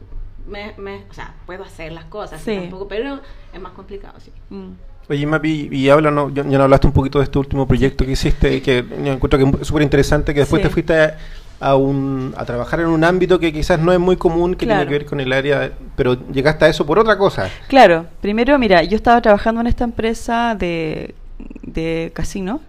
me, 0.47 0.75
me, 0.79 1.05
o 1.11 1.15
sea, 1.15 1.35
puedo 1.47 1.65
hacer 1.65 1.93
las 1.93 2.05
cosas, 2.05 2.43
tampoco, 2.45 2.89
pero 2.89 3.21
es 3.53 3.61
más 3.61 3.73
complicado, 3.73 4.15
sí. 4.21 4.31
Mm. 4.51 4.73
Oye, 5.09 5.27
Mapi, 5.27 5.69
y 5.71 5.89
habla, 5.91 6.11
¿no? 6.11 6.31
ya, 6.31 6.43
no 6.45 6.63
hablaste 6.63 6.87
un 6.87 6.93
poquito 6.95 7.19
de 7.19 7.25
este 7.25 7.39
último 7.39 7.67
proyecto 7.67 8.07
que 8.07 8.13
hiciste, 8.13 8.63
que 8.63 8.85
yo 8.89 9.13
encuentro 9.13 9.39
que 9.39 9.61
es 9.61 9.67
súper 9.67 9.83
interesante, 9.83 10.33
que 10.33 10.41
después 10.41 10.63
te 10.63 10.71
fuiste 10.71 11.13
a, 11.61 11.77
un, 11.77 12.35
a 12.39 12.45
trabajar 12.47 12.81
en 12.81 12.87
un 12.87 13.05
ámbito 13.05 13.39
que 13.39 13.53
quizás 13.53 13.79
no 13.79 13.93
es 13.93 14.01
muy 14.01 14.17
común, 14.17 14.55
que 14.55 14.65
tiene 14.65 14.85
que 14.85 14.91
ver 14.91 15.05
con 15.05 15.21
el 15.21 15.31
área, 15.33 15.73
pero 15.95 16.17
llegaste 16.31 16.65
a 16.65 16.69
eso 16.69 16.87
por 16.87 16.99
otra 16.99 17.19
cosa. 17.19 17.51
Claro, 17.69 18.07
primero, 18.23 18.59
mira, 18.59 18.83
yo 18.83 18.97
estaba 18.97 19.21
trabajando 19.21 19.61
en 19.61 19.67
esta 19.67 19.85
empresa 19.85 20.55
de, 20.55 21.15
de 21.63 22.11
casino, 22.15 22.63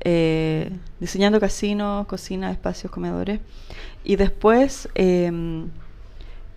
eh, 0.00 0.70
diseñando 0.98 1.40
casinos, 1.40 2.06
cocina, 2.06 2.50
espacios, 2.50 2.92
comedores. 2.92 3.40
Y 4.04 4.16
después 4.16 4.88
em, 4.94 5.68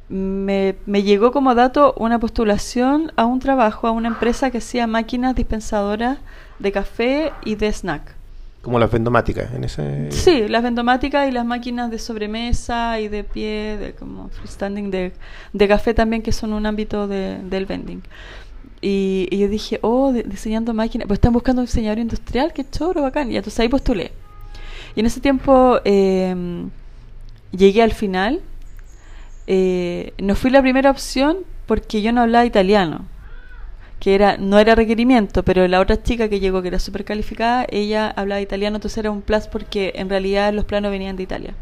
me, 0.09 0.75
me, 0.85 1.03
llegó 1.03 1.31
como 1.31 1.55
dato 1.55 1.93
una 1.97 2.19
postulación 2.19 3.11
a 3.15 3.25
un 3.25 3.39
trabajo, 3.39 3.87
a 3.87 3.91
una 3.91 4.07
empresa 4.07 4.51
que 4.51 4.59
hacía 4.59 4.87
máquinas 4.87 5.35
dispensadoras 5.35 6.19
de 6.59 6.71
café 6.71 7.33
y 7.43 7.55
de 7.55 7.71
snack. 7.71 8.15
como 8.61 8.79
las 8.79 8.89
vendomáticas 8.91 9.53
en 9.53 9.65
ese 9.65 10.11
sí 10.11 10.47
las 10.47 10.63
vendomáticas 10.63 11.27
y 11.27 11.31
las 11.31 11.45
máquinas 11.45 11.91
de 11.91 11.99
sobremesa 11.99 12.99
y 13.01 13.09
de 13.09 13.25
pie 13.25 13.77
de 13.77 13.93
como 13.93 14.29
freestanding 14.29 14.89
de, 14.89 15.11
de 15.51 15.67
café 15.67 15.93
también 15.93 16.21
que 16.21 16.31
son 16.31 16.53
un 16.53 16.65
ámbito 16.65 17.07
de, 17.07 17.39
del 17.43 17.65
vending 17.65 18.01
y, 18.83 19.35
yo 19.35 19.47
dije 19.47 19.79
oh 19.81 20.11
diseñando 20.11 20.73
máquinas 20.73 21.07
pues 21.07 21.17
están 21.17 21.33
buscando 21.33 21.61
un 21.61 21.65
diseñador 21.65 21.99
industrial 21.99 22.53
qué 22.53 22.65
choro 22.69 23.01
bacán. 23.01 23.31
Y 23.31 23.37
entonces 23.37 23.59
ahí 23.59 23.69
postulé. 23.69 24.11
Y 24.95 24.99
en 24.99 25.05
ese 25.05 25.21
tiempo 25.21 25.79
eh, 25.85 26.35
llegué 27.51 27.81
al 27.81 27.93
final. 27.93 28.41
Eh, 29.47 30.13
no 30.19 30.35
fui 30.35 30.51
la 30.51 30.61
primera 30.61 30.91
opción 30.91 31.37
porque 31.65 32.01
yo 32.01 32.11
no 32.11 32.21
hablaba 32.21 32.45
italiano 32.45 33.05
que 34.03 34.15
era 34.15 34.35
no 34.35 34.59
era 34.59 34.75
requerimiento, 34.75 35.43
pero 35.43 35.65
la 35.69 35.79
otra 35.79 36.03
chica 36.03 36.27
que 36.27 36.41
llegó, 36.41 36.61
que 36.61 36.67
era 36.67 36.79
súper 36.79 37.05
calificada, 37.05 37.65
ella 37.69 38.09
hablaba 38.09 38.41
italiano, 38.41 38.75
entonces 38.75 38.97
era 38.97 39.09
un 39.11 39.21
plus 39.21 39.47
porque 39.47 39.93
en 39.95 40.09
realidad 40.09 40.53
los 40.53 40.65
planos 40.65 40.91
venían 40.91 41.15
de 41.15 41.23
Italia. 41.23 41.53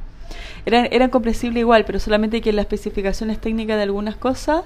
Eran, 0.65 0.88
eran 0.91 1.12
comprensibles 1.12 1.62
igual, 1.62 1.86
pero 1.86 1.99
solamente 1.99 2.41
que 2.41 2.51
las 2.51 2.63
especificaciones 2.63 3.39
técnicas 3.39 3.77
de 3.77 3.84
algunas 3.84 4.15
cosas 4.15 4.63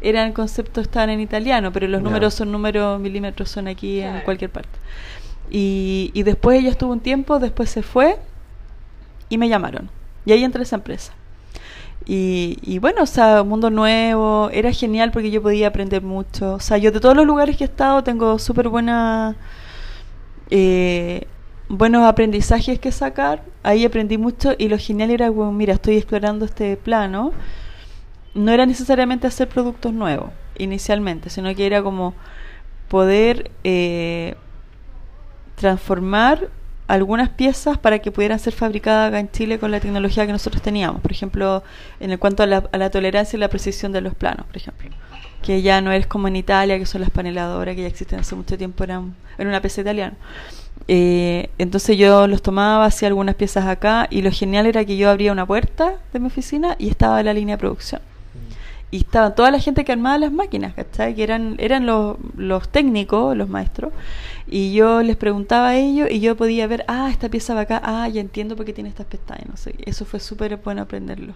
eran 0.00 0.32
conceptos 0.32 0.84
estaban 0.84 1.10
en 1.10 1.20
italiano, 1.20 1.72
pero 1.72 1.88
los 1.88 2.02
números 2.02 2.34
son 2.34 2.52
números 2.52 3.00
milímetros, 3.00 3.50
son 3.50 3.68
aquí 3.68 4.00
en 4.00 4.20
cualquier 4.20 4.50
parte. 4.50 4.78
Y, 5.50 6.10
y 6.14 6.22
después 6.22 6.60
ella 6.60 6.70
estuvo 6.70 6.92
un 6.92 7.00
tiempo, 7.00 7.38
después 7.38 7.70
se 7.70 7.82
fue 7.82 8.18
y 9.28 9.38
me 9.38 9.48
llamaron. 9.48 9.90
Y 10.24 10.32
ahí 10.32 10.44
entré 10.44 10.60
a 10.60 10.64
esa 10.64 10.76
empresa. 10.76 11.12
Y, 12.04 12.58
y, 12.62 12.78
bueno, 12.78 13.02
o 13.02 13.06
sea, 13.06 13.42
un 13.42 13.48
mundo 13.48 13.70
nuevo, 13.70 14.48
era 14.52 14.72
genial 14.72 15.10
porque 15.10 15.30
yo 15.30 15.42
podía 15.42 15.68
aprender 15.68 16.02
mucho. 16.02 16.54
O 16.54 16.60
sea, 16.60 16.78
yo 16.78 16.92
de 16.92 17.00
todos 17.00 17.16
los 17.16 17.26
lugares 17.26 17.56
que 17.56 17.64
he 17.64 17.66
estado 17.66 18.04
tengo 18.04 18.38
súper 18.38 18.68
buena, 18.68 19.36
eh, 20.50 21.26
buenos 21.68 22.04
aprendizajes 22.06 22.78
que 22.78 22.92
sacar. 22.92 23.42
Ahí 23.64 23.84
aprendí 23.84 24.18
mucho 24.18 24.54
y 24.56 24.68
lo 24.68 24.78
genial 24.78 25.10
era, 25.10 25.30
bueno, 25.30 25.52
mira, 25.52 25.74
estoy 25.74 25.96
explorando 25.96 26.44
este 26.44 26.76
plano. 26.76 27.32
No 28.36 28.52
era 28.52 28.66
necesariamente 28.66 29.26
hacer 29.26 29.48
productos 29.48 29.92
nuevos 29.92 30.30
inicialmente, 30.58 31.30
sino 31.30 31.54
que 31.54 31.66
era 31.66 31.82
como 31.82 32.14
poder 32.88 33.50
eh, 33.64 34.36
transformar 35.56 36.48
algunas 36.86 37.30
piezas 37.30 37.78
para 37.78 37.98
que 37.98 38.12
pudieran 38.12 38.38
ser 38.38 38.52
fabricadas 38.52 39.08
acá 39.08 39.18
en 39.18 39.30
Chile 39.30 39.58
con 39.58 39.70
la 39.70 39.80
tecnología 39.80 40.26
que 40.26 40.32
nosotros 40.32 40.62
teníamos. 40.62 41.00
Por 41.00 41.10
ejemplo, 41.10 41.64
en 41.98 42.12
el 42.12 42.18
cuanto 42.18 42.42
a 42.42 42.46
la, 42.46 42.64
a 42.70 42.78
la 42.78 42.90
tolerancia 42.90 43.36
y 43.36 43.40
la 43.40 43.48
precisión 43.48 43.92
de 43.92 44.00
los 44.00 44.14
planos, 44.14 44.46
por 44.46 44.56
ejemplo. 44.56 44.90
Que 45.42 45.62
ya 45.62 45.80
no 45.80 45.92
es 45.92 46.06
como 46.06 46.28
en 46.28 46.36
Italia, 46.36 46.78
que 46.78 46.86
son 46.86 47.00
las 47.00 47.10
paneladoras 47.10 47.74
que 47.74 47.82
ya 47.82 47.88
existen 47.88 48.20
hace 48.20 48.34
mucho 48.34 48.56
tiempo 48.56 48.84
en 48.84 49.46
una 49.46 49.60
pieza 49.60 49.80
italiana. 49.80 50.14
Eh, 50.88 51.50
entonces 51.58 51.96
yo 51.96 52.28
los 52.28 52.42
tomaba, 52.42 52.84
hacía 52.84 53.08
algunas 53.08 53.34
piezas 53.34 53.66
acá 53.66 54.06
y 54.10 54.22
lo 54.22 54.30
genial 54.30 54.66
era 54.66 54.84
que 54.84 54.96
yo 54.96 55.10
abría 55.10 55.32
una 55.32 55.46
puerta 55.46 55.96
de 56.12 56.20
mi 56.20 56.26
oficina 56.26 56.76
y 56.78 56.88
estaba 56.88 57.22
la 57.22 57.34
línea 57.34 57.56
de 57.56 57.60
producción 57.60 58.00
y 58.90 58.98
estaban 58.98 59.34
toda 59.34 59.50
la 59.50 59.58
gente 59.58 59.84
que 59.84 59.92
armaba 59.92 60.16
las 60.18 60.32
máquinas, 60.32 60.74
¿cachai? 60.74 61.14
Que 61.14 61.22
eran, 61.22 61.56
eran 61.58 61.86
los, 61.86 62.16
los 62.36 62.68
técnicos, 62.68 63.36
los 63.36 63.48
maestros, 63.48 63.92
y 64.46 64.72
yo 64.72 65.02
les 65.02 65.16
preguntaba 65.16 65.70
a 65.70 65.76
ellos 65.76 66.08
y 66.10 66.20
yo 66.20 66.36
podía 66.36 66.66
ver, 66.66 66.84
ah, 66.86 67.08
esta 67.10 67.28
pieza 67.28 67.54
va 67.54 67.62
acá, 67.62 67.80
ah, 67.84 68.08
ya 68.08 68.20
entiendo 68.20 68.54
por 68.54 68.64
qué 68.64 68.72
tiene 68.72 68.88
estas 68.88 69.06
pestañas, 69.06 69.48
no 69.48 69.56
sé, 69.56 69.74
eso 69.84 70.04
fue 70.04 70.20
súper 70.20 70.56
bueno 70.58 70.82
aprenderlo. 70.82 71.34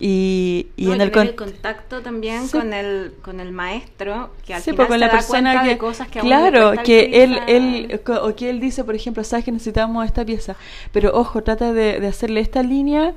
Y, 0.00 0.68
y 0.76 0.92
en 0.92 1.00
el, 1.00 1.10
contacto 1.10 2.02
también 2.02 2.46
con 2.46 2.72
el 2.72 3.14
con 3.20 3.40
el 3.40 3.50
maestro 3.50 4.30
que 4.46 4.54
al 4.54 4.62
sí, 4.62 4.70
final 4.70 4.86
con 4.86 5.00
la 5.00 5.10
persona 5.10 5.64
que 5.64 5.76
cosas 5.76 6.06
que 6.06 6.20
claro 6.20 6.74
que 6.84 7.24
él 7.24 7.40
él 7.48 8.00
o 8.22 8.36
que 8.36 8.48
él 8.48 8.60
dice 8.60 8.84
por 8.84 8.94
ejemplo 8.94 9.24
sabes 9.24 9.44
que 9.44 9.50
necesitamos 9.50 10.06
esta 10.06 10.24
pieza 10.24 10.54
pero 10.92 11.10
ojo 11.18 11.42
trata 11.42 11.72
de, 11.72 11.98
de 11.98 12.06
hacerle 12.06 12.38
esta 12.38 12.62
línea 12.62 13.16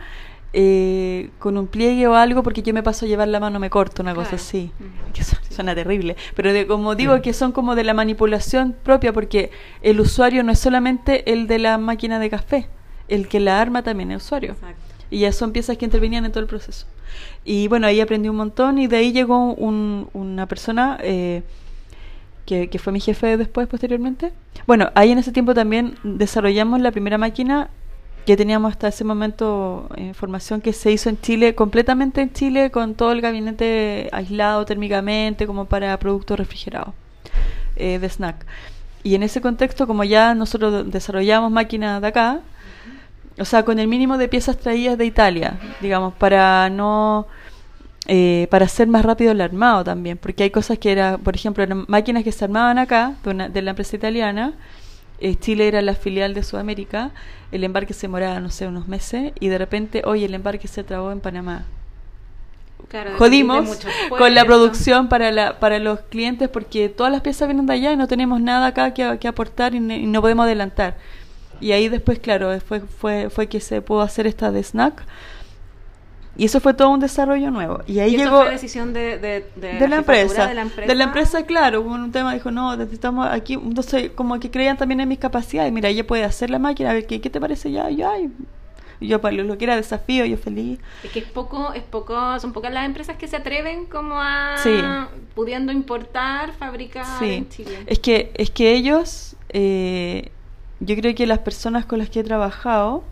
eh, 0.53 1.29
con 1.39 1.57
un 1.57 1.67
pliegue 1.67 2.07
o 2.07 2.15
algo 2.15 2.43
porque 2.43 2.61
yo 2.61 2.73
me 2.73 2.83
paso 2.83 3.05
a 3.05 3.07
llevar 3.07 3.29
la 3.29 3.39
mano 3.39 3.59
me 3.59 3.69
corto 3.69 4.01
una 4.01 4.13
cosa 4.13 4.35
así. 4.35 4.71
Que 5.13 5.23
suena, 5.23 5.75
terrible. 5.75 6.15
Pero 6.35 6.51
de, 6.53 6.67
como 6.67 6.95
digo 6.95 7.21
que 7.21 7.33
son 7.33 7.51
como 7.51 7.75
de 7.75 7.83
la 7.83 7.93
manipulación 7.93 8.75
propia 8.83 9.13
porque 9.13 9.51
el 9.81 9.99
usuario 9.99 10.43
no 10.43 10.51
es 10.51 10.59
solamente 10.59 11.31
el 11.31 11.47
de 11.47 11.59
la 11.59 11.77
máquina 11.77 12.19
de 12.19 12.29
café 12.29 12.67
el 13.07 13.27
que 13.27 13.39
la 13.39 13.61
arma 13.61 13.83
también 13.83 14.11
es 14.11 14.23
usuario. 14.23 14.55
Y 15.09 15.19
ya 15.19 15.33
son 15.33 15.51
piezas 15.51 15.77
que 15.77 15.85
intervenían 15.85 16.25
en 16.25 16.31
todo 16.31 16.41
el 16.41 16.47
proceso. 16.47 16.85
Y 17.43 17.67
bueno 17.67 17.87
ahí 17.87 17.99
aprendí 17.99 18.29
un 18.29 18.37
montón 18.37 18.77
y 18.77 18.87
de 18.87 18.97
ahí 18.97 19.11
llegó 19.11 19.53
una 19.53 20.45
persona 20.47 20.97
eh, 21.01 21.43
que, 22.45 22.69
que, 22.69 22.79
fue 22.79 22.93
mi 22.93 23.01
jefe 23.01 23.35
después, 23.37 23.67
posteriormente. 23.67 24.31
Bueno, 24.65 24.91
ahí 24.95 25.11
en 25.11 25.17
ese 25.17 25.33
tiempo 25.33 25.53
también 25.53 25.95
desarrollamos 26.03 26.79
la 26.79 26.91
primera 26.91 27.17
máquina 27.17 27.69
que 28.25 28.37
teníamos 28.37 28.71
hasta 28.71 28.87
ese 28.87 29.03
momento 29.03 29.89
información 29.97 30.61
que 30.61 30.73
se 30.73 30.91
hizo 30.91 31.09
en 31.09 31.19
Chile, 31.19 31.55
completamente 31.55 32.21
en 32.21 32.31
Chile, 32.31 32.69
con 32.71 32.93
todo 32.95 33.11
el 33.11 33.21
gabinete 33.21 34.09
aislado 34.11 34.65
térmicamente, 34.65 35.47
como 35.47 35.65
para 35.65 35.97
productos 35.97 36.37
refrigerados 36.37 36.93
eh, 37.75 37.99
de 37.99 38.09
snack. 38.09 38.45
Y 39.03 39.15
en 39.15 39.23
ese 39.23 39.41
contexto, 39.41 39.87
como 39.87 40.03
ya 40.03 40.35
nosotros 40.35 40.91
desarrollamos 40.91 41.51
máquinas 41.51 42.01
de 42.01 42.07
acá, 42.07 42.41
o 43.39 43.45
sea, 43.45 43.63
con 43.63 43.79
el 43.79 43.87
mínimo 43.87 44.17
de 44.17 44.27
piezas 44.27 44.57
traídas 44.57 44.97
de 44.97 45.05
Italia, 45.05 45.59
digamos, 45.81 46.13
para 46.13 46.69
no... 46.69 47.27
Eh, 48.07 48.47
para 48.49 48.65
hacer 48.65 48.87
más 48.87 49.05
rápido 49.05 49.31
el 49.31 49.39
armado 49.41 49.83
también, 49.83 50.17
porque 50.17 50.43
hay 50.43 50.49
cosas 50.49 50.79
que 50.79 50.91
era, 50.91 51.19
por 51.19 51.35
ejemplo, 51.35 51.63
máquinas 51.87 52.23
que 52.23 52.31
se 52.31 52.43
armaban 52.43 52.79
acá, 52.79 53.13
de, 53.23 53.49
de 53.49 53.61
la 53.61 53.69
empresa 53.71 53.95
italiana, 53.95 54.53
eh, 55.21 55.35
Chile 55.35 55.67
era 55.67 55.81
la 55.81 55.95
filial 55.95 56.33
de 56.33 56.43
Sudamérica, 56.43 57.11
el 57.51 57.63
embarque 57.63 57.93
se 57.93 58.01
demoraba, 58.07 58.39
no 58.39 58.49
sé, 58.49 58.67
unos 58.67 58.87
meses, 58.87 59.33
y 59.39 59.47
de 59.47 59.57
repente, 59.57 60.01
oye, 60.05 60.25
el 60.25 60.33
embarque 60.33 60.67
se 60.67 60.83
trabó 60.83 61.11
en 61.11 61.19
Panamá. 61.19 61.65
Jodimos 63.17 63.79
con 64.09 64.35
la 64.35 64.43
producción 64.43 65.07
para, 65.07 65.31
la, 65.31 65.59
para 65.59 65.79
los 65.79 66.01
clientes 66.01 66.49
porque 66.49 66.89
todas 66.89 67.11
las 67.11 67.21
piezas 67.21 67.47
vienen 67.47 67.65
de 67.65 67.73
allá 67.73 67.93
y 67.93 67.95
no 67.95 68.07
tenemos 68.07 68.41
nada 68.41 68.67
acá 68.67 68.93
que, 68.93 69.17
que 69.17 69.27
aportar 69.29 69.73
y, 69.73 69.79
no 69.79 70.21
podemos 70.21 70.43
adelantar. 70.45 70.97
Y 71.61 71.71
ahí 71.71 71.87
después, 71.87 72.19
claro, 72.19 72.59
fue, 72.59 72.81
fue, 72.81 73.29
fue 73.29 73.47
que 73.47 73.61
se 73.61 73.81
pudo 73.81 74.01
hacer 74.01 74.27
esta 74.27 74.51
de 74.51 74.61
snack 74.63 75.03
y 76.37 76.45
eso 76.45 76.59
fue 76.59 76.73
todo 76.73 76.89
un 76.89 76.99
desarrollo 76.99 77.51
nuevo. 77.51 77.81
Y 77.87 77.99
ahí 77.99 78.15
llegó. 78.15 78.41
fue 78.41 78.51
decisión 78.51 78.93
de, 78.93 79.17
de, 79.17 79.45
de, 79.55 79.87
la 79.87 79.97
empresa, 79.97 80.47
de, 80.47 80.53
la 80.55 80.61
empresa, 80.61 80.87
de 80.87 80.95
la 80.95 81.03
empresa. 81.03 81.45
claro. 81.45 81.81
Hubo 81.81 81.93
un 81.93 82.11
tema, 82.11 82.33
dijo, 82.33 82.51
no, 82.51 82.75
necesitamos 82.77 83.27
aquí. 83.29 83.53
Entonces, 83.53 84.11
como 84.15 84.39
que 84.39 84.49
creían 84.49 84.77
también 84.77 85.01
en 85.01 85.09
mis 85.09 85.19
capacidades. 85.19 85.71
Mira, 85.73 85.89
ella 85.89 86.07
puede 86.07 86.23
hacer 86.23 86.49
la 86.49 86.59
máquina, 86.59 86.91
a 86.91 86.93
ver, 86.93 87.05
¿qué, 87.05 87.19
qué 87.19 87.29
te 87.29 87.39
parece 87.39 87.71
ya? 87.71 87.89
Y 87.91 89.07
yo, 89.07 89.19
para 89.19 89.35
lo, 89.35 89.57
que 89.57 89.65
era 89.65 89.75
desafío, 89.75 90.25
yo 90.25 90.37
feliz. 90.37 90.79
Es 91.03 91.11
que 91.11 91.19
es 91.19 91.25
poco, 91.25 91.73
es 91.73 91.83
poco, 91.83 92.39
son 92.39 92.53
pocas 92.53 92.71
las 92.71 92.85
empresas 92.85 93.17
que 93.17 93.27
se 93.27 93.35
atreven 93.35 93.87
como 93.87 94.13
a 94.15 95.09
pudiendo 95.33 95.71
importar, 95.71 96.53
fabricar 96.53 97.23
en 97.23 97.49
Chile. 97.49 97.79
Es 97.87 97.99
que, 97.99 98.31
es 98.35 98.51
que 98.51 98.73
ellos, 98.73 99.35
eh, 99.49 100.31
yo 100.79 100.95
creo 100.95 101.15
que 101.15 101.25
las 101.25 101.39
personas 101.39 101.85
con 101.85 101.97
las 101.97 102.09
que 102.09 102.19
he 102.19 102.23
trabajado, 102.23 103.03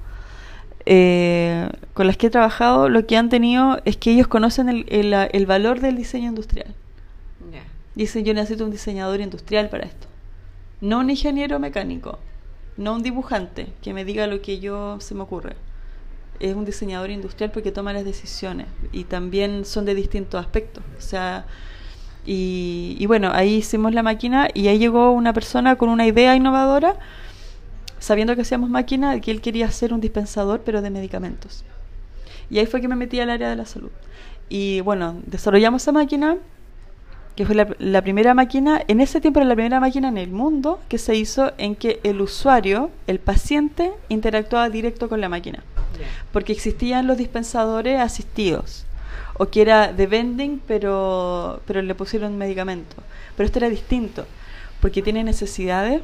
eh, 0.92 1.70
con 1.94 2.08
las 2.08 2.18
que 2.18 2.28
he 2.28 2.30
trabajado, 2.32 2.90
lo 2.90 3.06
que 3.06 3.16
han 3.16 3.30
tenido 3.30 3.80
es 3.86 3.96
que 3.96 4.10
ellos 4.10 4.28
conocen 4.28 4.70
el, 4.70 4.86
el, 4.90 5.46
valor 5.46 5.82
del 5.82 5.96
diseño 5.96 6.30
industrial. 6.30 6.74
Dicen, 7.94 8.26
yo 8.26 8.34
necesito 8.34 8.66
un 8.66 8.72
diseñador 8.72 9.22
industrial 9.22 9.70
para 9.70 9.86
esto. 9.86 10.08
No 10.82 11.00
un 11.00 11.12
ingeniero 11.12 11.60
mecánico, 11.60 12.18
no 12.76 12.96
un 12.96 13.04
dibujante 13.04 13.68
que 13.84 13.94
me 13.94 14.04
diga 14.04 14.26
lo 14.26 14.42
que 14.42 14.60
yo 14.60 15.00
se 15.00 15.14
me 15.14 15.22
ocurre. 15.22 15.56
Es 16.40 16.56
un 16.56 16.66
diseñador 16.66 17.12
industrial 17.12 17.52
porque 17.52 17.72
toma 17.72 17.94
las 17.94 18.04
decisiones 18.04 18.66
y 18.92 19.04
también 19.04 19.66
son 19.66 19.86
de 19.86 19.94
distintos 19.94 20.42
aspectos. 20.42 20.84
O 20.98 21.02
sea, 21.02 21.46
y, 22.26 22.96
y 22.98 23.06
bueno, 23.06 23.30
ahí 23.32 23.58
hicimos 23.58 23.94
la 23.94 24.02
máquina 24.02 24.48
y 24.56 24.70
ahí 24.70 24.80
llegó 24.80 25.12
una 25.12 25.34
persona 25.34 25.76
con 25.76 25.90
una 25.90 26.08
idea 26.08 26.36
innovadora 26.36 26.96
sabiendo 28.00 28.36
que 28.36 28.42
hacíamos 28.42 28.70
máquina, 28.70 29.20
que 29.20 29.32
él 29.32 29.42
quería 29.42 29.68
hacer 29.68 29.94
un 29.94 30.02
dispensador, 30.02 30.62
pero 30.66 30.82
de 30.82 30.90
medicamentos. 30.90 31.64
Y 32.50 32.60
ahí 32.60 32.66
fue 32.66 32.82
que 32.82 32.88
me 32.88 32.96
metí 32.96 33.20
al 33.20 33.30
área 33.30 33.50
de 33.50 33.56
la 33.56 33.66
salud. 33.66 33.92
Y 34.50 34.82
bueno, 34.82 35.22
desarrollamos 35.28 35.84
esa 35.84 35.92
máquina, 35.92 36.38
que 37.36 37.46
fue 37.46 37.56
la, 37.56 38.02
primera 38.02 38.34
máquina, 38.34 38.82
en 38.88 39.00
ese 39.00 39.22
tiempo 39.22 39.40
era 39.40 39.48
la 39.48 39.56
primera 39.56 39.80
máquina 39.80 40.10
en 40.10 40.18
el 40.18 40.32
mundo 40.32 40.80
que 40.90 40.98
se 40.98 41.16
hizo 41.16 41.54
en 41.58 41.76
que 41.76 42.00
el 42.04 42.20
usuario, 42.20 42.90
el 43.08 43.20
paciente, 43.20 43.94
interactuaba 44.10 44.70
directo 44.70 45.08
con 45.08 45.22
la 45.22 45.30
máquina. 45.30 45.64
Porque 46.34 46.52
existían 46.52 47.08
los 47.08 47.18
dispensadores 47.18 48.00
asistidos, 48.00 48.86
o 49.38 49.48
que 49.48 49.62
era 49.62 49.94
de 49.94 50.08
vending, 50.08 50.62
pero, 50.68 51.62
pero 51.66 51.82
le 51.82 51.96
pusieron 51.96 52.38
medicamento. 52.38 52.98
Pero 53.38 53.46
esto 53.46 53.60
era 53.60 53.70
distinto, 53.70 54.26
porque 54.82 55.02
tiene 55.02 55.24
necesidades 55.24 56.02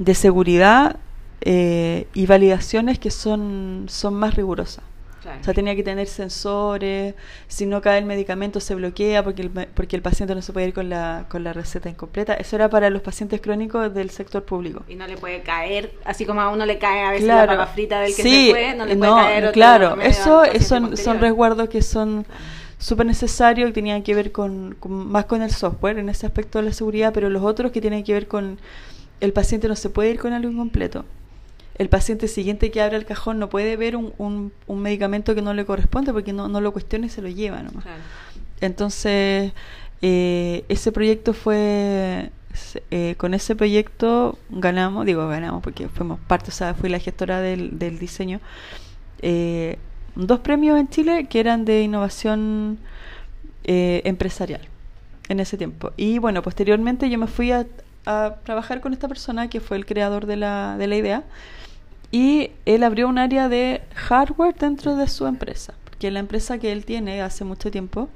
de 0.00 0.14
seguridad 0.14 0.96
eh, 1.42 2.06
y 2.14 2.24
validaciones 2.26 2.98
que 2.98 3.10
son, 3.10 3.84
son 3.88 4.14
más 4.14 4.34
rigurosas. 4.34 4.82
O 5.20 5.44
sea, 5.44 5.52
tenía 5.52 5.76
que 5.76 5.82
tener 5.82 6.06
sensores, 6.06 7.14
si 7.46 7.66
no 7.66 7.82
cae 7.82 7.98
el 7.98 8.06
medicamento 8.06 8.58
se 8.58 8.74
bloquea 8.74 9.22
porque 9.22 9.42
el, 9.42 9.50
porque 9.50 9.94
el 9.94 10.00
paciente 10.00 10.34
no 10.34 10.40
se 10.40 10.54
puede 10.54 10.68
ir 10.68 10.72
con 10.72 10.88
la, 10.88 11.26
con 11.28 11.44
la 11.44 11.52
receta 11.52 11.90
incompleta. 11.90 12.32
Eso 12.34 12.56
era 12.56 12.70
para 12.70 12.88
los 12.88 13.02
pacientes 13.02 13.42
crónicos 13.42 13.92
del 13.92 14.08
sector 14.08 14.42
público. 14.44 14.82
Y 14.88 14.94
no 14.94 15.06
le 15.06 15.18
puede 15.18 15.42
caer, 15.42 15.92
así 16.06 16.24
como 16.24 16.40
a 16.40 16.48
uno 16.48 16.64
le 16.64 16.78
cae 16.78 17.04
a 17.04 17.10
veces 17.10 17.26
la 17.26 17.46
papa 17.46 17.66
frita 17.66 18.00
del 18.00 18.16
que 18.16 18.22
se 18.22 18.50
fue, 18.50 18.74
no 18.74 18.86
le 18.86 18.96
puede 18.96 19.12
caer 19.12 19.44
otro 19.44 19.52
Claro, 19.52 20.00
eso 20.00 20.42
son, 20.60 20.96
son 20.96 21.20
resguardos 21.20 21.68
que 21.68 21.82
son 21.82 22.24
súper 22.78 23.04
necesarios 23.04 23.68
y 23.68 23.72
tenían 23.74 24.02
que 24.02 24.14
ver 24.14 24.32
con, 24.32 24.78
más 24.88 25.26
con 25.26 25.42
el 25.42 25.50
software 25.50 25.98
en 25.98 26.08
ese 26.08 26.24
aspecto 26.24 26.60
de 26.60 26.64
la 26.64 26.72
seguridad, 26.72 27.12
pero 27.12 27.28
los 27.28 27.42
otros 27.42 27.72
que 27.72 27.82
tienen 27.82 28.04
que 28.04 28.14
ver 28.14 28.26
con 28.26 28.58
el 29.20 29.32
paciente 29.32 29.68
no 29.68 29.76
se 29.76 29.90
puede 29.90 30.10
ir 30.10 30.18
con 30.18 30.32
algo 30.32 30.50
incompleto 30.50 31.04
el 31.80 31.88
paciente 31.88 32.28
siguiente 32.28 32.70
que 32.70 32.82
abre 32.82 32.98
el 32.98 33.06
cajón 33.06 33.38
no 33.38 33.48
puede 33.48 33.74
ver 33.78 33.96
un, 33.96 34.12
un, 34.18 34.82
medicamento 34.82 35.34
que 35.34 35.40
no 35.40 35.54
le 35.54 35.64
corresponde 35.64 36.12
porque 36.12 36.34
no, 36.34 36.46
no 36.46 36.60
lo 36.60 36.72
cuestiona 36.72 37.06
y 37.06 37.08
se 37.08 37.22
lo 37.22 37.28
lleva 37.30 37.62
nomás. 37.62 37.86
Entonces, 38.60 39.54
eh, 40.02 40.64
ese 40.68 40.92
proyecto 40.92 41.32
fue, 41.32 42.32
eh, 42.90 43.14
con 43.16 43.32
ese 43.32 43.56
proyecto 43.56 44.38
ganamos, 44.50 45.06
digo 45.06 45.26
ganamos 45.26 45.62
porque 45.62 45.88
fuimos 45.88 46.20
parte, 46.20 46.50
o 46.50 46.52
sea, 46.52 46.74
fui 46.74 46.90
la 46.90 46.98
gestora 46.98 47.40
del, 47.40 47.78
del 47.78 47.98
diseño, 47.98 48.40
eh, 49.22 49.78
dos 50.16 50.40
premios 50.40 50.78
en 50.78 50.90
Chile 50.90 51.28
que 51.30 51.40
eran 51.40 51.64
de 51.64 51.80
innovación 51.80 52.78
empresarial 53.64 54.68
en 55.30 55.40
ese 55.40 55.56
tiempo. 55.56 55.92
Y 55.96 56.18
bueno, 56.18 56.42
posteriormente 56.42 57.08
yo 57.08 57.18
me 57.18 57.26
fui 57.26 57.52
a, 57.52 57.66
a 58.06 58.36
trabajar 58.44 58.80
con 58.80 58.92
esta 58.92 59.08
persona 59.08 59.48
que 59.48 59.60
fue 59.60 59.76
el 59.76 59.86
creador 59.86 60.26
de 60.26 60.36
la, 60.36 60.76
de 60.78 60.86
la 60.86 60.96
idea 60.96 61.24
y 62.10 62.50
él 62.66 62.82
abrió 62.82 63.08
un 63.08 63.18
área 63.18 63.48
de 63.48 63.82
hardware 63.94 64.54
dentro 64.54 64.96
de 64.96 65.08
su 65.08 65.26
empresa, 65.26 65.74
porque 65.84 66.10
la 66.10 66.18
empresa 66.18 66.58
que 66.58 66.72
él 66.72 66.84
tiene 66.84 67.22
hace 67.22 67.44
mucho 67.44 67.70
tiempo 67.70 68.08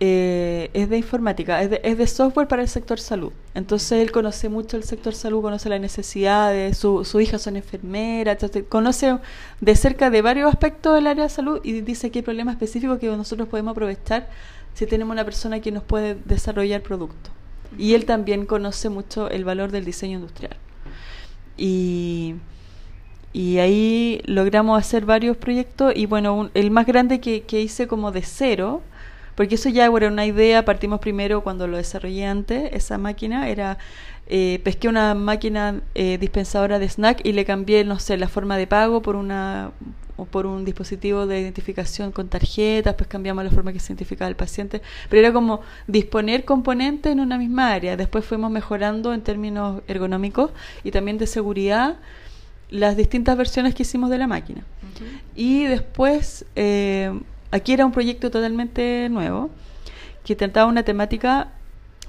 eh, 0.00 0.70
es 0.74 0.88
de 0.90 0.98
informática, 0.98 1.60
es 1.62 1.70
de, 1.70 1.80
es 1.82 1.98
de, 1.98 2.06
software 2.06 2.46
para 2.46 2.62
el 2.62 2.68
sector 2.68 3.00
salud. 3.00 3.32
Entonces 3.54 4.00
él 4.00 4.12
conoce 4.12 4.48
mucho 4.48 4.76
el 4.76 4.84
sector 4.84 5.14
salud, 5.14 5.42
conoce 5.42 5.68
las 5.68 5.80
necesidades, 5.80 6.76
su, 6.76 7.04
su 7.04 7.20
hija 7.20 7.38
son 7.38 7.56
enfermeras, 7.56 8.38
conoce 8.68 9.18
de 9.60 9.74
cerca 9.74 10.10
de 10.10 10.22
varios 10.22 10.48
aspectos 10.48 10.94
del 10.94 11.06
área 11.06 11.24
de 11.24 11.30
salud 11.30 11.60
y 11.64 11.80
dice 11.80 12.10
que 12.10 12.20
hay 12.20 12.22
problemas 12.22 12.54
específicos 12.54 12.98
que 12.98 13.08
nosotros 13.08 13.48
podemos 13.48 13.72
aprovechar 13.72 14.28
si 14.74 14.86
tenemos 14.86 15.12
una 15.12 15.24
persona 15.24 15.60
que 15.60 15.72
nos 15.72 15.82
puede 15.82 16.14
desarrollar 16.14 16.82
productos. 16.82 17.32
Y 17.76 17.94
él 17.94 18.04
también 18.06 18.46
conoce 18.46 18.88
mucho 18.88 19.28
el 19.28 19.44
valor 19.44 19.70
del 19.70 19.84
diseño 19.84 20.18
industrial. 20.18 20.56
Y 21.56 22.36
y 23.32 23.58
ahí 23.58 24.22
logramos 24.24 24.78
hacer 24.78 25.04
varios 25.04 25.36
proyectos 25.36 25.92
y 25.94 26.06
bueno, 26.06 26.50
el 26.54 26.70
más 26.70 26.86
grande 26.86 27.20
que, 27.20 27.42
que, 27.42 27.60
hice 27.60 27.86
como 27.86 28.10
de 28.10 28.22
cero, 28.22 28.82
porque 29.38 29.54
eso 29.54 29.68
ya 29.68 29.86
era 29.86 30.08
una 30.08 30.26
idea, 30.26 30.64
partimos 30.64 30.98
primero 30.98 31.42
cuando 31.44 31.68
lo 31.68 31.76
desarrollé 31.76 32.26
antes, 32.26 32.72
esa 32.72 32.98
máquina 32.98 33.48
era, 33.48 33.78
eh, 34.26 34.60
pesqué 34.64 34.88
una 34.88 35.14
máquina 35.14 35.80
eh, 35.94 36.18
dispensadora 36.18 36.80
de 36.80 36.88
snack 36.88 37.20
y 37.24 37.30
le 37.30 37.44
cambié, 37.44 37.84
no 37.84 38.00
sé, 38.00 38.16
la 38.16 38.26
forma 38.26 38.56
de 38.56 38.66
pago 38.66 39.00
por 39.00 39.14
una 39.14 39.70
por 40.32 40.46
un 40.46 40.64
dispositivo 40.64 41.28
de 41.28 41.40
identificación 41.40 42.10
con 42.10 42.26
tarjetas, 42.28 42.96
pues 42.96 43.06
cambiamos 43.06 43.44
la 43.44 43.50
forma 43.50 43.72
que 43.72 43.78
se 43.78 43.92
identificaba 43.92 44.28
el 44.28 44.34
paciente, 44.34 44.82
pero 45.08 45.20
era 45.20 45.32
como 45.32 45.60
disponer 45.86 46.44
componentes 46.44 47.12
en 47.12 47.20
una 47.20 47.38
misma 47.38 47.72
área. 47.72 47.96
Después 47.96 48.24
fuimos 48.24 48.50
mejorando 48.50 49.14
en 49.14 49.20
términos 49.20 49.82
ergonómicos 49.86 50.50
y 50.82 50.90
también 50.90 51.16
de 51.16 51.28
seguridad 51.28 51.98
las 52.70 52.96
distintas 52.96 53.36
versiones 53.36 53.76
que 53.76 53.84
hicimos 53.84 54.10
de 54.10 54.18
la 54.18 54.26
máquina. 54.26 54.64
Y 55.36 55.66
después, 55.66 56.44
eh, 56.56 57.12
aquí 57.50 57.72
era 57.72 57.86
un 57.86 57.92
proyecto 57.92 58.30
totalmente 58.30 59.08
nuevo, 59.10 59.50
que 60.24 60.36
trataba 60.36 60.66
una 60.66 60.82
temática 60.82 61.48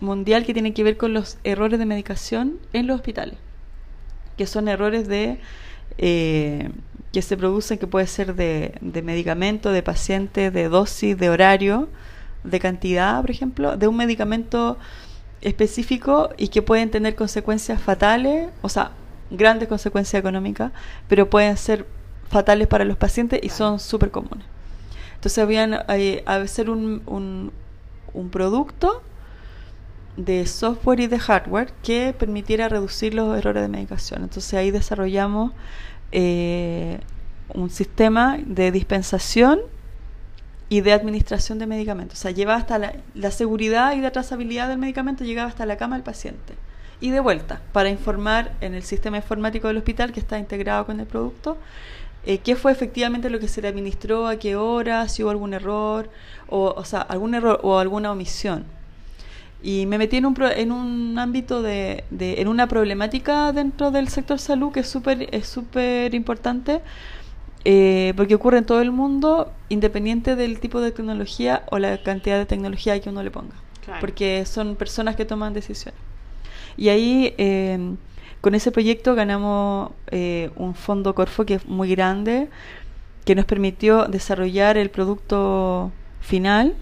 mundial 0.02 0.45
que 0.45 0.54
tiene 0.54 0.73
que 0.73 0.84
ver 0.84 0.97
con 0.97 1.13
los 1.13 1.38
errores 1.43 1.80
de 1.80 1.86
medicación 1.86 2.60
en 2.73 2.88
los 2.88 2.95
hospitales, 2.95 3.36
que 4.38 4.45
son 4.45 4.67
errores 4.67 5.08
de 5.08 5.39
eh, 5.97 6.69
que 7.12 7.21
se 7.21 7.38
producen, 7.38 7.78
que 7.78 7.88
puede 7.88 8.08
ser 8.08 8.36
de, 8.36 8.75
de 8.82 9.02
medicamento, 9.02 9.71
de 9.71 9.84
paciente, 9.84 10.52
de 10.52 10.69
dosis, 10.69 11.17
de 11.17 11.30
horario, 11.30 11.89
de 12.43 12.60
cantidad, 12.60 13.19
por 13.21 13.32
ejemplo, 13.32 13.78
de 13.78 13.88
un 13.88 13.97
medicamento 13.97 14.78
específico 15.41 16.30
y 16.38 16.49
que 16.49 16.62
pueden 16.62 16.91
tener 16.91 17.15
consecuencias 17.15 17.82
fatales, 17.82 18.49
o 18.62 18.69
sea, 18.69 18.91
grandes 19.32 19.67
consecuencias 19.67 20.19
económicas, 20.19 20.71
pero 21.08 21.30
pueden 21.30 21.58
ser 21.58 21.86
fatales 22.30 22.67
para 22.67 22.86
los 22.86 22.97
pacientes 22.97 23.39
y 23.41 23.49
son 23.49 23.80
súper 23.80 24.12
comunes. 24.12 24.45
Entonces 25.19 25.43
habían 25.43 25.73
eh, 25.89 26.23
a 26.25 26.38
un, 26.71 27.01
un, 27.05 27.51
un, 28.13 28.29
producto 28.29 29.03
de 30.15 30.45
software 30.45 31.01
y 31.01 31.08
de 31.08 31.19
hardware 31.19 31.73
que 31.84 32.15
permitiera 32.17 32.69
reducir 32.69 33.13
los 33.13 33.38
errores 33.38 33.63
de 33.63 33.67
medicación. 33.67 34.23
Entonces 34.23 34.53
ahí 34.53 34.71
desarrollamos 34.71 35.51
eh, 36.13 37.01
un 37.53 37.69
sistema 37.69 38.38
de 38.45 38.71
dispensación 38.71 39.60
y 40.69 40.79
de 40.79 40.93
administración 40.93 41.60
de 41.60 41.67
medicamentos. 41.67 42.17
O 42.17 42.21
sea, 42.21 42.32
lleva 42.32 42.55
hasta 42.55 42.79
la, 42.79 42.93
la 43.13 43.32
seguridad 43.32 43.91
y 43.97 43.99
la 43.99 44.12
trazabilidad 44.12 44.69
del 44.69 44.77
medicamento, 44.77 45.25
llegaba 45.25 45.49
hasta 45.49 45.65
la 45.65 45.75
cama 45.75 45.97
del 45.97 46.03
paciente 46.03 46.53
y 47.01 47.10
de 47.10 47.19
vuelta 47.19 47.60
para 47.73 47.89
informar 47.89 48.53
en 48.62 48.73
el 48.73 48.84
sistema 48.84 49.17
informático 49.17 49.67
del 49.67 49.75
hospital 49.75 50.13
que 50.13 50.21
está 50.21 50.39
integrado 50.39 50.86
con 50.86 51.01
el 51.01 51.08
producto 51.08 51.58
eh, 52.25 52.39
qué 52.39 52.55
fue 52.55 52.71
efectivamente 52.71 53.29
lo 53.29 53.39
que 53.39 53.47
se 53.47 53.62
le 53.62 53.67
administró, 53.67 54.27
a 54.27 54.38
qué 54.38 54.55
hora, 54.55 55.08
si 55.08 55.23
hubo 55.23 55.32
algún 55.32 55.53
error, 55.53 56.10
o, 56.47 56.73
o 56.75 56.86
sea, 56.86 57.01
algún 57.01 57.36
error 57.36 57.60
o 57.63 57.79
alguna 57.79 58.12
omisión. 58.12 58.65
Y 59.62 59.86
me 59.88 59.97
metí 59.97 60.17
en 60.17 60.25
un, 60.25 60.36
en 60.55 60.71
un 60.71 61.19
ámbito 61.19 61.62
de, 61.62 62.05
de, 62.12 62.41
en 62.41 62.47
una 62.47 62.67
problemática 62.67 63.51
dentro 63.51 63.91
del 63.91 64.08
sector 64.08 64.39
salud 64.39 64.71
que 64.71 64.82
es 64.82 64.88
súper 64.88 65.27
es 65.36 65.47
súper 65.47 66.15
importante, 66.15 66.82
eh, 67.65 68.13
porque 68.15 68.36
ocurre 68.36 68.60
en 68.60 68.65
todo 68.65 68.82
el 68.82 68.91
mundo, 68.91 69.51
independiente 69.67 70.36
del 70.36 70.60
tipo 70.60 70.79
de 70.79 70.91
tecnología 70.91 71.63
o 71.71 71.79
la 71.79 72.01
cantidad 72.01 72.38
de 72.38 72.45
tecnología 72.45 72.99
que 73.01 73.10
uno 73.10 73.21
le 73.23 73.32
ponga. 73.32 73.55
Porque 73.99 74.45
son 74.45 74.75
personas 74.75 75.15
que 75.15 75.25
toman 75.25 75.53
decisiones. 75.53 75.99
Y 76.77 76.89
ahí, 76.89 77.34
em, 77.38 77.97
con 78.41 78.56
ese 78.56 78.71
proyecto 78.71 79.15
ganamos 79.15 79.91
eh, 80.12 80.49
un 80.56 80.75
fondo 80.75 81.13
Corfo 81.15 81.45
que 81.45 81.56
es 81.56 81.65
muy 81.65 81.89
grande, 81.89 82.47
que 83.25 83.36
nos 83.36 83.45
permitió 83.45 84.06
desarrollar 84.06 84.78
el 84.78 84.89
producto 84.89 85.91
final 86.21 86.75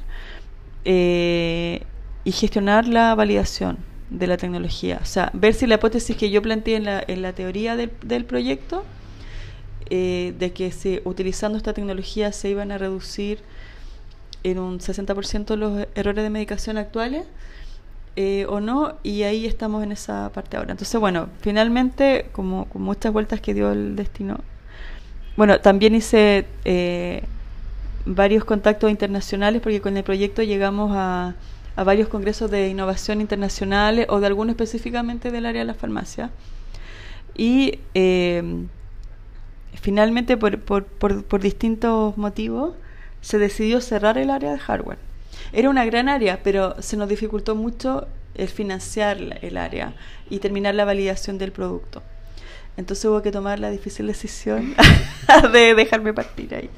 eh, 0.85 1.81
y 2.23 2.31
gestionar 2.31 2.87
la 2.87 3.15
validación 3.15 3.77
de 4.09 4.27
la 4.27 4.37
tecnología. 4.37 4.99
O 5.01 5.05
sea, 5.05 5.31
ver 5.33 5.53
si 5.53 5.67
la 5.67 5.75
hipótesis 5.75 6.15
que 6.15 6.29
yo 6.29 6.41
planteé 6.41 6.75
en 6.77 6.85
la, 6.85 7.03
en 7.05 7.21
la 7.21 7.33
teoría 7.33 7.75
del 7.75 8.25
proyecto, 8.25 8.85
eh, 9.89 10.33
de 10.37 10.51
que 10.51 10.71
si 10.71 10.99
utilizando 11.05 11.57
esta 11.57 11.73
tecnología 11.73 12.31
se 12.33 12.49
iban 12.49 12.71
a 12.71 12.77
reducir 12.77 13.39
en 14.43 14.59
un 14.59 14.79
60% 14.79 15.55
los 15.55 15.87
errores 15.95 16.23
de 16.23 16.29
medicación 16.29 16.77
actuales, 16.77 17.25
eh, 18.19 18.47
o 18.49 18.59
no, 18.59 18.95
y 19.03 19.21
ahí 19.21 19.45
estamos 19.45 19.83
en 19.83 19.91
esa 19.91 20.31
parte 20.33 20.57
ahora. 20.57 20.71
Entonces, 20.71 20.99
bueno, 20.99 21.29
finalmente, 21.39 22.25
como 22.31 22.65
con 22.65 22.81
muchas 22.81 23.13
vueltas 23.13 23.41
que 23.41 23.53
dio 23.53 23.71
el 23.71 23.95
destino, 23.95 24.39
bueno, 25.35 25.61
también 25.61 25.93
hice 25.93 26.47
eh, 26.65 27.21
varios 28.07 28.43
contactos 28.43 28.89
internacionales 28.89 29.61
porque 29.61 29.81
con 29.81 29.95
el 29.97 30.03
proyecto 30.03 30.41
llegamos 30.41 30.93
a, 30.95 31.35
a 31.75 31.83
varios 31.83 32.07
congresos 32.07 32.49
de 32.49 32.69
innovación 32.69 33.21
internacionales 33.21 34.07
o 34.09 34.19
de 34.19 34.25
algunos 34.25 34.53
específicamente 34.53 35.29
del 35.29 35.45
área 35.45 35.61
de 35.61 35.65
la 35.65 35.75
farmacia. 35.75 36.31
Y 37.35 37.81
eh, 37.93 38.65
finalmente, 39.75 40.37
por, 40.37 40.59
por, 40.59 40.85
por, 40.85 41.23
por 41.23 41.39
distintos 41.39 42.17
motivos, 42.17 42.73
se 43.21 43.37
decidió 43.37 43.79
cerrar 43.79 44.17
el 44.17 44.31
área 44.31 44.53
de 44.53 44.57
hardware 44.57 44.97
era 45.53 45.69
una 45.69 45.85
gran 45.85 46.09
área, 46.09 46.41
pero 46.43 46.81
se 46.81 46.97
nos 46.97 47.09
dificultó 47.09 47.55
mucho 47.55 48.07
el 48.35 48.47
financiar 48.47 49.39
el 49.41 49.57
área 49.57 49.93
y 50.29 50.39
terminar 50.39 50.75
la 50.75 50.85
validación 50.85 51.37
del 51.37 51.51
producto. 51.51 52.03
Entonces 52.77 53.05
hubo 53.05 53.21
que 53.23 53.31
tomar 53.31 53.59
la 53.59 53.71
difícil 53.71 54.05
decisión 54.07 54.75
de 55.51 55.73
dejarme 55.73 56.13
partir 56.13 56.53
ahí. 56.53 56.69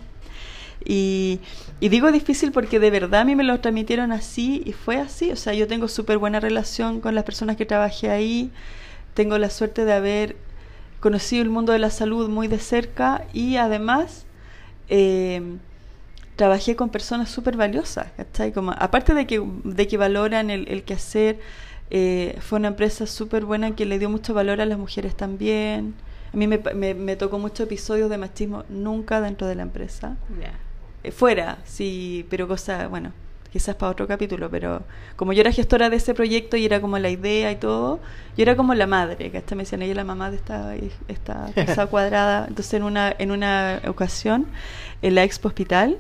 Y, 0.86 1.42
digo 1.82 2.12
difícil 2.12 2.54
porque 2.54 2.80
de 2.80 2.90
verdad 2.90 3.22
a 3.22 3.26
mí 3.26 3.36
me 3.36 3.44
lo 3.44 3.60
transmitieron 3.60 4.14
así 4.14 4.64
y 4.66 4.72
fue 4.72 4.98
así. 4.98 5.32
O 5.32 5.36
sea, 5.36 5.54
yo 5.54 5.68
tengo 5.68 5.90
súper 5.90 6.18
buena 6.18 6.40
relación 6.40 7.02
con 7.02 7.16
las 7.16 7.26
personas 7.26 7.58
que 7.58 7.66
trabajé 7.66 8.10
ahí. 8.10 8.50
Tengo 9.14 9.38
la 9.38 9.50
suerte 9.50 9.84
de 9.84 9.94
haber 9.94 10.38
conocido 11.02 11.44
el 11.44 11.50
mundo 11.50 11.74
de 11.74 11.80
la 11.80 11.90
salud 11.90 12.30
muy 12.30 12.48
de 12.48 12.60
cerca 12.60 13.26
y 13.34 13.58
además 13.58 14.26
eh, 14.88 15.42
trabajé 16.40 16.78
con 16.78 16.88
personas 16.88 17.30
súper 17.30 17.58
valiosas, 17.58 18.08
¿cachai? 18.16 18.54
Como, 18.54 18.72
aparte 18.72 19.14
de 19.14 19.28
que, 19.28 19.44
de 19.66 19.88
que 19.90 19.98
valoran 19.98 20.50
el, 20.50 20.70
el 20.70 20.84
quehacer, 20.84 21.38
eh, 21.92 22.38
fue 22.40 22.60
una 22.60 22.70
empresa 22.70 23.06
súper 23.08 23.44
buena 23.44 23.76
que 23.76 23.86
le 23.86 24.00
dio 24.00 24.10
mucho 24.10 24.34
valor 24.34 24.62
a 24.62 24.66
las 24.66 24.78
mujeres 24.78 25.16
también, 25.16 25.96
A 26.34 26.38
mí 26.38 26.48
me, 26.48 26.60
me, 26.94 27.16
tocó 27.18 27.40
muchos 27.40 27.62
episodios 27.62 28.10
de 28.10 28.18
machismo, 28.18 28.64
nunca 28.70 29.20
dentro 29.20 29.48
de 29.48 29.56
la 29.56 29.64
empresa. 29.64 30.16
Eh, 31.04 31.12
fuera, 31.12 31.58
sí, 31.66 32.26
pero 32.30 32.48
cosa, 32.48 32.88
bueno, 32.88 33.12
quizás 33.52 33.76
para 33.76 33.92
otro 33.92 34.08
capítulo, 34.08 34.50
pero 34.50 34.84
como 35.18 35.34
yo 35.34 35.42
era 35.42 35.52
gestora 35.52 35.90
de 35.90 35.98
ese 35.98 36.14
proyecto 36.14 36.56
y 36.56 36.64
era 36.64 36.80
como 36.80 37.00
la 37.00 37.10
idea 37.10 37.52
y 37.52 37.58
todo, 37.58 38.00
yo 38.38 38.44
era 38.44 38.56
como 38.56 38.74
la 38.76 38.88
madre, 38.88 39.30
que 39.30 39.40
hasta 39.40 39.56
me 39.56 39.64
decían, 39.64 39.82
ella 39.82 39.96
la 39.96 40.06
mamá 40.06 40.32
de 40.32 40.38
esta, 40.38 40.74
esta 41.10 41.52
cosa 41.66 41.88
cuadrada. 41.92 42.46
Entonces 42.48 42.76
en 42.76 42.84
una, 42.84 43.14
en 43.20 43.32
una 43.32 43.82
ocasión, 43.88 44.46
en 45.02 45.16
la 45.16 45.24
Expo 45.26 45.50
Hospital, 45.50 45.98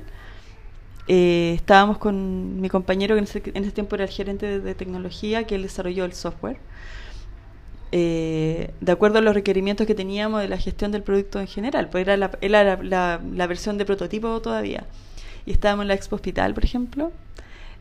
eh, 1.11 1.53
estábamos 1.55 1.97
con 1.97 2.61
mi 2.61 2.69
compañero, 2.69 3.15
que 3.15 3.19
en 3.19 3.23
ese, 3.23 3.41
en 3.55 3.63
ese 3.63 3.71
tiempo 3.71 3.95
era 3.95 4.05
el 4.05 4.11
gerente 4.11 4.59
de, 4.59 4.75
tecnología, 4.75 5.45
que 5.45 5.55
él 5.55 5.63
desarrolló 5.63 6.05
el 6.05 6.13
software. 6.13 6.57
Eh, 7.91 8.71
de 8.79 8.91
acuerdo 8.91 9.17
a 9.17 9.21
los 9.21 9.33
requerimientos 9.33 9.87
que 9.87 9.95
teníamos 9.95 10.43
de 10.43 10.47
la 10.47 10.57
gestión 10.57 10.91
del 10.91 11.01
producto 11.01 11.39
en 11.39 11.47
general, 11.47 11.89
pues 11.89 12.03
era 12.03 12.15
la, 12.15 12.29
era 12.41 12.77
la, 12.83 13.19
la, 13.33 13.47
versión 13.47 13.79
de 13.79 13.85
prototipo 13.85 14.39
todavía. 14.39 14.85
Y 15.47 15.51
estábamos 15.51 15.85
en 15.85 15.87
la 15.87 15.95
Expo 15.95 16.15
Hospital, 16.15 16.53
por 16.53 16.63
ejemplo, 16.63 17.11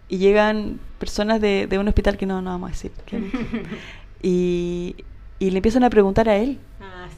y 0.09 0.17
llegan 0.17 0.81
personas 0.99 1.39
de, 1.43 1.67
de 1.67 1.79
un 1.79 1.87
hospital 1.87 2.17
que 2.17 2.25
no, 2.25 2.41
no 2.41 2.49
vamos 2.49 2.71
a 2.71 2.73
decir. 2.73 2.93
y, 4.23 4.97
y 5.39 5.51
le 5.51 5.59
empiezan 5.59 5.85
a 5.85 5.91
preguntar 5.91 6.31
a 6.31 6.37
él 6.39 6.59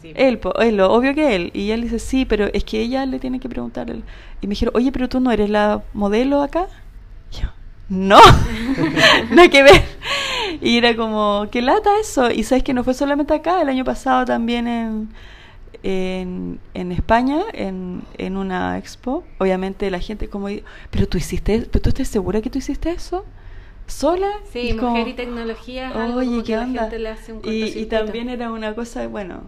él, 0.02 0.40
él, 0.60 0.76
lo 0.76 0.92
obvio 0.92 1.14
que 1.14 1.34
él. 1.34 1.50
Y 1.54 1.70
él 1.70 1.82
dice, 1.82 1.98
sí, 1.98 2.24
pero 2.24 2.46
es 2.52 2.64
que 2.64 2.80
ella 2.80 3.06
le 3.06 3.18
tiene 3.18 3.40
que 3.40 3.48
preguntar. 3.48 3.90
Él. 3.90 4.02
Y 4.40 4.46
me 4.46 4.52
dijeron, 4.52 4.74
oye, 4.76 4.92
pero 4.92 5.08
tú 5.08 5.20
no 5.20 5.30
eres 5.30 5.50
la 5.50 5.82
modelo 5.92 6.42
acá. 6.42 6.66
yo, 7.32 7.48
no, 7.88 8.20
no 9.30 9.42
hay 9.42 9.48
que 9.48 9.62
ver. 9.62 9.82
Y 10.60 10.78
era 10.78 10.96
como, 10.96 11.46
qué 11.50 11.62
lata 11.62 11.90
eso. 12.00 12.30
Y 12.30 12.42
sabes 12.42 12.62
que 12.62 12.74
no 12.74 12.84
fue 12.84 12.94
solamente 12.94 13.34
acá, 13.34 13.62
el 13.62 13.68
año 13.68 13.84
pasado 13.84 14.24
también 14.24 14.66
en, 14.68 15.08
en, 15.82 16.60
en 16.74 16.92
España, 16.92 17.40
en, 17.52 18.02
en 18.18 18.36
una 18.36 18.78
expo. 18.78 19.24
Obviamente 19.38 19.90
la 19.90 20.00
gente 20.00 20.28
como, 20.28 20.48
pero 20.90 21.06
tú 21.08 21.18
hiciste, 21.18 21.66
pero 21.70 21.82
tú 21.82 21.88
estás 21.90 22.08
segura 22.08 22.40
que 22.40 22.50
tú 22.50 22.58
hiciste 22.58 22.90
eso 22.90 23.24
sola. 23.90 24.30
Sí, 24.52 24.72
mujer 24.72 25.08
y 25.08 25.14
tecnología. 25.14 25.92
Oye, 26.14 26.42
¿qué 26.44 26.56
onda? 26.56 26.90
y, 27.44 27.78
y, 27.78 27.86
también 27.86 28.28
era 28.28 28.50
una 28.50 28.74
cosa, 28.74 29.06
bueno, 29.08 29.42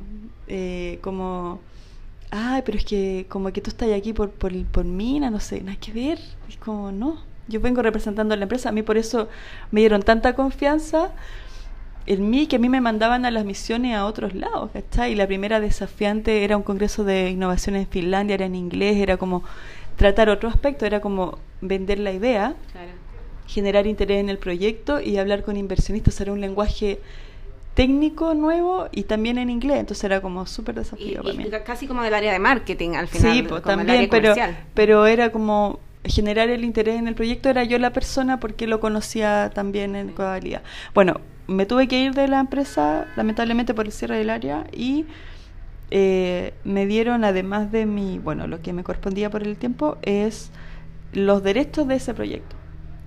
eh, 0.54 0.98
como, 1.00 1.60
ay, 2.30 2.62
pero 2.64 2.76
es 2.76 2.84
que 2.84 3.24
como 3.30 3.50
que 3.52 3.62
tú 3.62 3.70
estás 3.70 3.90
aquí 3.90 4.12
por, 4.12 4.30
por, 4.30 4.52
por 4.66 4.84
mina, 4.84 5.30
no 5.30 5.40
sé, 5.40 5.62
nada 5.62 5.78
que 5.80 5.92
ver. 5.92 6.18
Es 6.46 6.58
como, 6.58 6.92
no, 6.92 7.22
yo 7.48 7.58
vengo 7.60 7.80
representando 7.80 8.34
a 8.34 8.36
la 8.36 8.42
empresa, 8.42 8.68
a 8.68 8.72
mí 8.72 8.82
por 8.82 8.98
eso 8.98 9.28
me 9.70 9.80
dieron 9.80 10.02
tanta 10.02 10.34
confianza 10.34 11.10
en 12.04 12.28
mí 12.28 12.46
que 12.48 12.56
a 12.56 12.58
mí 12.58 12.68
me 12.68 12.80
mandaban 12.82 13.24
a 13.24 13.30
las 13.30 13.46
misiones 13.46 13.96
a 13.96 14.04
otros 14.04 14.34
lados, 14.34 14.70
¿cachai? 14.72 15.12
Y 15.12 15.14
la 15.14 15.26
primera 15.26 15.58
desafiante 15.60 16.44
era 16.44 16.56
un 16.56 16.62
congreso 16.62 17.04
de 17.04 17.30
innovación 17.30 17.76
en 17.76 17.86
Finlandia, 17.86 18.34
era 18.34 18.44
en 18.44 18.54
inglés, 18.54 18.96
era 18.98 19.16
como 19.16 19.44
tratar 19.96 20.28
otro 20.28 20.50
aspecto, 20.50 20.84
era 20.84 21.00
como 21.00 21.38
vender 21.60 21.98
la 21.98 22.12
idea, 22.12 22.56
generar 23.46 23.86
interés 23.86 24.20
en 24.20 24.28
el 24.28 24.38
proyecto 24.38 25.00
y 25.00 25.16
hablar 25.16 25.44
con 25.44 25.56
inversionistas, 25.56 26.20
era 26.20 26.32
un 26.32 26.40
lenguaje 26.40 27.00
técnico 27.74 28.34
nuevo 28.34 28.88
y 28.92 29.04
también 29.04 29.38
en 29.38 29.50
inglés, 29.50 29.80
entonces 29.80 30.04
era 30.04 30.20
como 30.20 30.46
súper 30.46 30.74
desafío 30.74 31.22
para 31.22 31.34
mí. 31.34 31.46
Casi 31.64 31.86
como 31.86 32.02
del 32.02 32.14
área 32.14 32.32
de 32.32 32.38
marketing 32.38 32.90
al 32.94 33.08
final. 33.08 33.32
Sí, 33.32 33.42
pues, 33.42 33.62
también, 33.62 34.08
pero, 34.10 34.34
pero 34.74 35.06
era 35.06 35.32
como 35.32 35.80
generar 36.04 36.50
el 36.50 36.64
interés 36.64 36.98
en 36.98 37.08
el 37.08 37.14
proyecto, 37.14 37.48
era 37.48 37.64
yo 37.64 37.78
la 37.78 37.92
persona 37.92 38.40
porque 38.40 38.66
lo 38.66 38.80
conocía 38.80 39.50
también 39.54 39.96
en 39.96 40.10
Codalia. 40.10 40.62
Bueno, 40.94 41.20
me 41.46 41.66
tuve 41.66 41.88
que 41.88 42.00
ir 42.00 42.14
de 42.14 42.28
la 42.28 42.40
empresa, 42.40 43.06
lamentablemente 43.16 43.74
por 43.74 43.86
el 43.86 43.92
cierre 43.92 44.18
del 44.18 44.30
área, 44.30 44.66
y 44.72 45.06
eh, 45.90 46.54
me 46.64 46.86
dieron, 46.86 47.24
además 47.24 47.70
de 47.70 47.86
mi, 47.86 48.18
bueno, 48.18 48.46
lo 48.46 48.62
que 48.62 48.72
me 48.72 48.82
correspondía 48.82 49.30
por 49.30 49.42
el 49.42 49.56
tiempo, 49.56 49.98
es 50.02 50.50
los 51.12 51.42
derechos 51.42 51.86
de 51.86 51.96
ese 51.96 52.14
proyecto. 52.14 52.56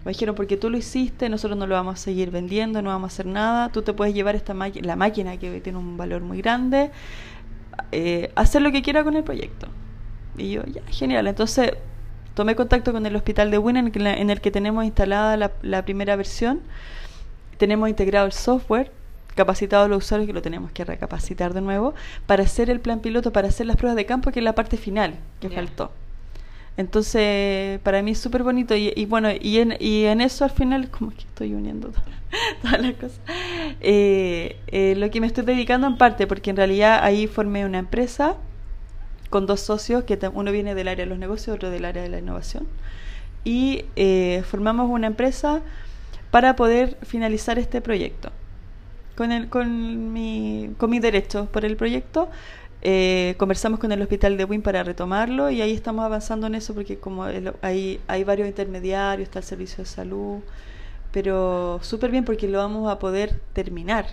Me 0.05 0.11
dijeron, 0.11 0.35
porque 0.35 0.55
tú 0.55 0.69
lo 0.69 0.77
hiciste, 0.77 1.29
nosotros 1.29 1.57
no 1.57 1.65
lo 1.65 1.73
vamos 1.73 1.95
a 1.95 1.97
seguir 1.97 2.29
vendiendo, 2.29 2.83
no 2.83 2.91
vamos 2.91 3.11
a 3.11 3.13
hacer 3.13 3.25
nada, 3.25 3.69
tú 3.69 3.81
te 3.81 3.91
puedes 3.91 4.13
llevar 4.13 4.35
esta 4.35 4.53
la 4.53 4.95
máquina 4.95 5.37
que 5.37 5.59
tiene 5.61 5.79
un 5.79 5.97
valor 5.97 6.21
muy 6.21 6.41
grande, 6.43 6.91
eh, 7.91 8.31
hacer 8.35 8.61
lo 8.61 8.71
que 8.71 8.83
quiera 8.83 9.03
con 9.03 9.15
el 9.15 9.23
proyecto. 9.23 9.67
Y 10.37 10.51
yo, 10.51 10.63
ya, 10.65 10.83
genial. 10.89 11.25
Entonces 11.25 11.71
tomé 12.35 12.55
contacto 12.55 12.93
con 12.93 13.03
el 13.03 13.15
hospital 13.15 13.49
de 13.49 13.57
Win 13.57 13.77
en, 13.77 14.29
el 14.29 14.41
que 14.41 14.51
tenemos 14.51 14.85
instalada 14.85 15.37
la, 15.37 15.51
la 15.63 15.83
primera 15.83 16.15
versión, 16.15 16.61
tenemos 17.57 17.89
integrado 17.89 18.27
el 18.27 18.31
software, 18.31 18.91
capacitado 19.33 19.85
a 19.85 19.87
los 19.87 20.05
usuarios 20.05 20.27
que 20.27 20.33
lo 20.33 20.43
tenemos 20.43 20.71
que 20.71 20.85
recapacitar 20.85 21.55
de 21.55 21.61
nuevo 21.61 21.95
para 22.27 22.43
hacer 22.43 22.69
el 22.69 22.79
plan 22.79 22.99
piloto, 22.99 23.33
para 23.33 23.47
hacer 23.47 23.65
las 23.65 23.75
pruebas 23.75 23.95
de 23.95 24.05
campo, 24.05 24.31
que 24.31 24.39
es 24.39 24.45
la 24.45 24.53
parte 24.53 24.77
final 24.77 25.15
que 25.39 25.49
faltó. 25.49 25.91
Entonces, 26.77 27.79
para 27.81 28.01
mí 28.01 28.11
es 28.11 28.19
súper 28.19 28.43
bonito 28.43 28.75
y, 28.75 29.05
bueno, 29.05 29.29
y 29.31 29.59
en, 29.59 29.77
y 29.79 30.03
en 30.05 30.19
eso 30.19 30.43
al 30.43 30.51
final, 30.51 30.89
como 30.89 31.11
que 31.11 31.21
estoy 31.21 31.53
uniendo 31.53 31.91
todas 32.61 32.81
las 32.81 32.93
cosas, 32.95 33.21
eh, 33.79 34.57
eh, 34.67 34.95
lo 34.97 35.09
que 35.09 35.21
me 35.21 35.27
estoy 35.27 35.45
dedicando 35.45 35.87
en 35.87 35.97
parte, 35.97 36.27
porque 36.27 36.49
en 36.49 36.57
realidad 36.57 36.99
ahí 37.01 37.27
formé 37.27 37.65
una 37.65 37.79
empresa 37.79 38.35
con 39.29 39.45
dos 39.45 39.61
socios, 39.61 40.03
que 40.03 40.19
uno 40.33 40.51
viene 40.51 40.75
del 40.75 40.89
área 40.89 41.05
de 41.05 41.09
los 41.09 41.19
negocios, 41.19 41.55
otro 41.55 41.69
del 41.69 41.85
área 41.85 42.03
de 42.03 42.09
la 42.09 42.19
innovación, 42.19 42.67
y 43.45 43.85
eh, 43.95 44.43
formamos 44.45 44.89
una 44.89 45.07
empresa 45.07 45.61
para 46.29 46.57
poder 46.57 46.97
finalizar 47.03 47.57
este 47.57 47.79
proyecto. 47.79 48.31
Con, 49.15 49.31
el, 49.31 49.47
con, 49.47 50.11
mi, 50.11 50.71
con 50.77 50.89
mis 50.89 51.01
derechos 51.01 51.47
por 51.47 51.63
el 51.63 51.77
proyecto, 51.77 52.29
eh, 52.87 53.33
conversamos 53.39 53.79
con 53.79 53.91
el 53.91 53.99
hospital 54.03 54.37
de 54.37 54.45
Win 54.45 54.61
para 54.61 54.83
retomarlo 54.83 55.49
y 55.49 55.59
ahí 55.59 55.73
estamos 55.73 56.05
avanzando 56.05 56.45
en 56.45 56.53
eso 56.53 56.75
porque 56.75 56.99
como 56.99 57.23
hay, 57.23 57.99
hay 58.07 58.23
varios 58.23 58.47
intermediarios, 58.47 59.27
está 59.27 59.39
el 59.39 59.45
servicio 59.45 59.79
de 59.79 59.85
salud, 59.89 60.41
pero 61.11 61.79
súper 61.81 62.11
bien 62.11 62.25
porque 62.25 62.47
lo 62.47 62.59
vamos 62.59 62.91
a 62.91 62.99
poder 62.99 63.39
terminar. 63.53 64.05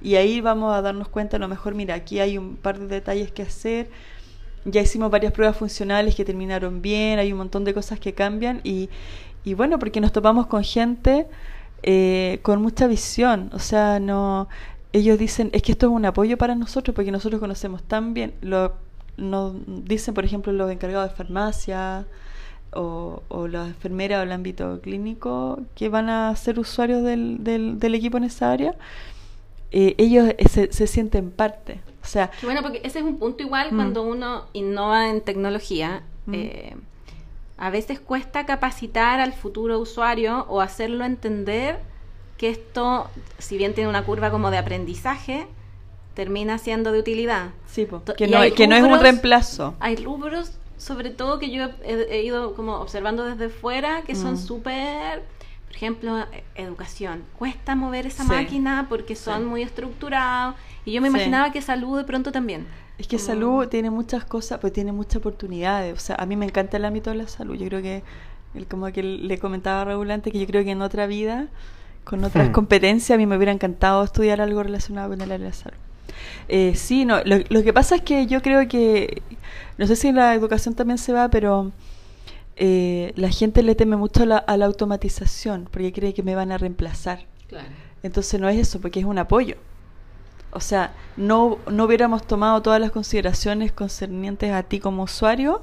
Y 0.00 0.14
ahí 0.14 0.40
vamos 0.40 0.72
a 0.72 0.80
darnos 0.80 1.08
cuenta, 1.08 1.38
a 1.38 1.40
lo 1.40 1.48
mejor, 1.48 1.74
mira, 1.74 1.96
aquí 1.96 2.20
hay 2.20 2.38
un 2.38 2.54
par 2.54 2.78
de 2.78 2.86
detalles 2.86 3.32
que 3.32 3.42
hacer, 3.42 3.90
ya 4.64 4.80
hicimos 4.80 5.10
varias 5.10 5.32
pruebas 5.32 5.56
funcionales 5.56 6.14
que 6.14 6.24
terminaron 6.24 6.82
bien, 6.82 7.18
hay 7.18 7.32
un 7.32 7.38
montón 7.38 7.64
de 7.64 7.74
cosas 7.74 7.98
que 7.98 8.14
cambian 8.14 8.60
y, 8.62 8.90
y 9.42 9.54
bueno, 9.54 9.80
porque 9.80 10.00
nos 10.00 10.12
topamos 10.12 10.46
con 10.46 10.62
gente 10.62 11.26
eh, 11.82 12.38
con 12.42 12.62
mucha 12.62 12.86
visión, 12.86 13.50
o 13.52 13.58
sea, 13.58 13.98
no 13.98 14.48
ellos 14.92 15.18
dicen, 15.18 15.50
es 15.52 15.62
que 15.62 15.72
esto 15.72 15.86
es 15.86 15.92
un 15.92 16.04
apoyo 16.04 16.36
para 16.36 16.54
nosotros 16.54 16.94
porque 16.94 17.10
nosotros 17.10 17.40
conocemos 17.40 17.82
tan 17.82 18.14
bien, 18.14 18.34
lo, 18.40 18.74
nos 19.16 19.54
dicen, 19.66 20.14
por 20.14 20.24
ejemplo, 20.24 20.52
los 20.52 20.70
encargados 20.70 21.10
de 21.10 21.16
farmacia 21.16 22.06
o, 22.72 23.22
o 23.28 23.48
las 23.48 23.68
enfermeras 23.68 24.20
o 24.20 24.22
el 24.22 24.32
ámbito 24.32 24.80
clínico 24.80 25.60
que 25.74 25.88
van 25.88 26.08
a 26.08 26.34
ser 26.36 26.58
usuarios 26.58 27.02
del, 27.02 27.38
del, 27.42 27.94
equipo 27.94 28.16
en 28.16 28.24
esa 28.24 28.50
área, 28.50 28.74
eh, 29.70 29.94
ellos 29.98 30.32
se, 30.50 30.72
se, 30.72 30.86
sienten 30.86 31.30
parte. 31.30 31.80
O 32.02 32.06
sea, 32.06 32.30
bueno, 32.42 32.62
porque 32.62 32.80
ese 32.82 33.00
es 33.00 33.04
un 33.04 33.18
punto 33.18 33.42
igual 33.42 33.72
mm. 33.72 33.76
cuando 33.76 34.02
uno 34.02 34.46
innova 34.52 35.08
en 35.08 35.20
tecnología. 35.20 36.02
Mm. 36.26 36.34
Eh, 36.34 36.76
a 37.58 37.70
veces 37.70 38.00
cuesta 38.00 38.46
capacitar 38.46 39.20
al 39.20 39.34
futuro 39.34 39.78
usuario 39.78 40.46
o 40.48 40.62
hacerlo 40.62 41.04
entender 41.04 41.78
que 42.40 42.48
esto, 42.48 43.10
si 43.36 43.58
bien 43.58 43.74
tiene 43.74 43.90
una 43.90 44.06
curva 44.06 44.30
como 44.30 44.50
de 44.50 44.56
aprendizaje, 44.56 45.46
termina 46.14 46.56
siendo 46.56 46.90
de 46.90 46.98
utilidad. 46.98 47.50
Sí, 47.66 47.86
que, 48.16 48.28
no, 48.28 48.38
que 48.56 48.66
no 48.66 48.76
es 48.76 48.82
un 48.82 48.98
reemplazo. 48.98 49.74
Hay 49.78 49.96
rubros, 49.96 50.52
sobre 50.78 51.10
todo, 51.10 51.38
que 51.38 51.50
yo 51.50 51.68
he, 51.84 52.22
ido 52.22 52.54
como 52.54 52.76
observando 52.76 53.24
desde 53.24 53.50
fuera, 53.50 54.04
que 54.06 54.14
son 54.14 54.34
mm. 54.34 54.38
súper, 54.38 55.22
por 55.66 55.76
ejemplo, 55.76 56.18
e, 56.32 56.42
educación. 56.54 57.24
Cuesta 57.38 57.74
mover 57.74 58.06
esa 58.06 58.24
máquina 58.24 58.86
porque 58.88 59.16
son 59.16 59.44
muy 59.44 59.60
estructurados. 59.60 60.54
Y 60.86 60.92
yo 60.92 61.02
me 61.02 61.08
imaginaba 61.08 61.52
que 61.52 61.60
salud 61.60 61.98
de 61.98 62.04
pronto 62.04 62.32
también. 62.32 62.66
Es 62.96 63.06
que 63.06 63.18
salud 63.18 63.68
tiene 63.68 63.90
muchas 63.90 64.24
cosas, 64.24 64.60
pues 64.60 64.72
tiene 64.72 64.92
muchas 64.92 65.16
oportunidades. 65.16 65.94
O 65.94 66.00
sea, 66.00 66.16
a 66.16 66.24
mí 66.24 66.36
me 66.36 66.46
encanta 66.46 66.78
el 66.78 66.86
ámbito 66.86 67.10
de 67.10 67.16
la 67.16 67.28
salud. 67.28 67.56
Yo 67.56 67.66
creo 67.66 67.82
que, 67.82 68.02
el, 68.54 68.66
como 68.66 68.90
que 68.92 69.02
le 69.02 69.38
comentaba 69.38 69.82
a 69.82 69.84
Regulante, 69.84 70.32
que 70.32 70.40
yo 70.40 70.46
creo 70.46 70.64
que 70.64 70.70
en 70.70 70.80
otra 70.80 71.06
vida 71.06 71.48
con 72.04 72.24
otras 72.24 72.48
hmm. 72.48 72.52
competencias. 72.52 73.14
A 73.14 73.18
mí 73.18 73.26
me 73.26 73.36
hubiera 73.36 73.52
encantado 73.52 74.04
estudiar 74.04 74.40
algo 74.40 74.62
relacionado 74.62 75.10
con 75.10 75.20
el 75.20 75.32
área 75.32 75.46
de 75.46 75.52
salud. 75.52 75.78
Eh, 76.48 76.74
sí, 76.74 77.04
no, 77.04 77.20
lo, 77.24 77.62
que 77.62 77.72
pasa 77.72 77.96
es 77.96 78.02
que 78.02 78.26
yo 78.26 78.42
creo 78.42 78.66
que, 78.68 79.22
no 79.78 79.86
sé 79.86 79.96
si 79.96 80.08
en 80.08 80.16
la 80.16 80.34
educación 80.34 80.74
también 80.74 80.98
se 80.98 81.12
va, 81.12 81.28
pero 81.28 81.72
eh, 82.56 83.12
la 83.16 83.30
gente 83.30 83.62
le 83.62 83.74
teme 83.74 83.96
mucho 83.96 84.24
a 84.24 84.56
la, 84.56 84.66
automatización 84.66 85.68
porque 85.70 85.92
cree 85.92 86.14
que 86.14 86.22
me 86.22 86.34
van 86.34 86.52
a 86.52 86.58
reemplazar. 86.58 87.26
Entonces 88.02 88.40
no 88.40 88.48
es 88.48 88.58
eso, 88.58 88.80
porque 88.80 89.00
es 89.00 89.06
un 89.06 89.18
apoyo. 89.18 89.56
O 90.52 90.60
sea, 90.60 90.92
no, 91.16 91.58
no 91.70 91.84
hubiéramos 91.84 92.26
tomado 92.26 92.60
todas 92.62 92.80
las 92.80 92.90
consideraciones 92.90 93.72
concernientes 93.72 94.52
a 94.52 94.64
ti 94.64 94.80
como 94.80 95.04
usuario 95.04 95.62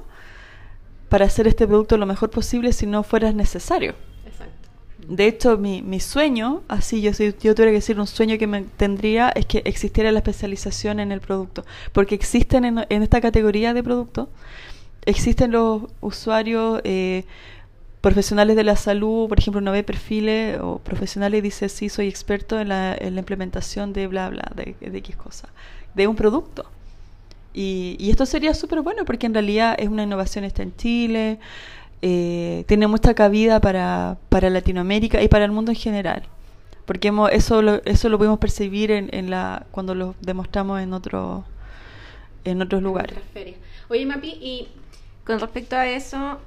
para 1.08 1.26
hacer 1.26 1.46
este 1.46 1.66
producto 1.66 1.96
lo 1.96 2.06
mejor 2.06 2.30
posible 2.30 2.72
si 2.72 2.86
no 2.86 3.02
fueras 3.02 3.34
necesario. 3.34 3.94
De 5.08 5.26
hecho, 5.26 5.56
mi, 5.56 5.80
mi 5.80 6.00
sueño, 6.00 6.62
así 6.68 7.00
yo, 7.00 7.12
yo 7.12 7.54
tuviera 7.54 7.70
que 7.70 7.76
decir 7.76 7.98
un 7.98 8.06
sueño 8.06 8.36
que 8.36 8.46
me 8.46 8.62
tendría, 8.76 9.30
es 9.30 9.46
que 9.46 9.62
existiera 9.64 10.12
la 10.12 10.18
especialización 10.18 11.00
en 11.00 11.12
el 11.12 11.20
producto. 11.20 11.64
Porque 11.92 12.14
existen 12.14 12.66
en, 12.66 13.02
esta 13.02 13.22
categoría 13.22 13.72
de 13.72 13.82
producto, 13.82 14.28
existen 15.06 15.50
los 15.50 15.84
usuarios 16.02 16.82
eh, 16.84 17.24
profesionales 18.02 18.54
de 18.54 18.64
la 18.64 18.76
salud, 18.76 19.28
por 19.30 19.38
ejemplo, 19.38 19.60
uno 19.60 19.72
ve 19.72 19.82
perfiles 19.82 20.60
o 20.60 20.78
profesionales 20.78 21.38
y 21.38 21.42
dice, 21.42 21.70
sí, 21.70 21.88
soy 21.88 22.06
experto 22.06 22.60
en 22.60 22.68
la, 22.68 22.94
en 22.94 23.14
la 23.14 23.20
implementación 23.20 23.94
de 23.94 24.08
bla, 24.08 24.28
bla, 24.28 24.52
de, 24.54 24.76
de 24.78 24.98
X 24.98 25.16
cosa, 25.16 25.48
de 25.94 26.06
un 26.06 26.16
producto. 26.16 26.66
Y, 27.54 27.96
y 27.98 28.10
esto 28.10 28.26
sería 28.26 28.52
súper 28.52 28.82
bueno 28.82 29.06
porque 29.06 29.26
en 29.26 29.32
realidad 29.32 29.74
es 29.78 29.88
una 29.88 30.02
innovación 30.02 30.44
está 30.44 30.62
en 30.62 30.76
Chile, 30.76 31.38
eh, 32.02 32.64
tiene 32.66 32.86
mucha 32.86 33.14
cabida 33.14 33.60
para, 33.60 34.18
para 34.28 34.50
Latinoamérica 34.50 35.22
y 35.22 35.28
para 35.28 35.44
el 35.44 35.52
mundo 35.52 35.72
en 35.72 35.76
general. 35.76 36.22
Porque 36.86 37.08
hemos, 37.08 37.30
eso, 37.32 37.60
lo, 37.60 37.82
eso 37.84 38.08
lo 38.08 38.18
pudimos 38.18 38.38
percibir 38.38 38.90
en, 38.90 39.08
en 39.12 39.30
la, 39.30 39.66
cuando 39.70 39.94
lo 39.94 40.14
demostramos 40.20 40.80
en, 40.80 40.92
otro, 40.92 41.44
en 42.44 42.62
otros 42.62 42.82
lugares. 42.82 43.18
Oye, 43.88 44.06
Mapi, 44.06 44.28
y 44.28 44.68
con 45.24 45.38
respecto 45.38 45.76
a 45.76 45.86
eso, 45.86 46.38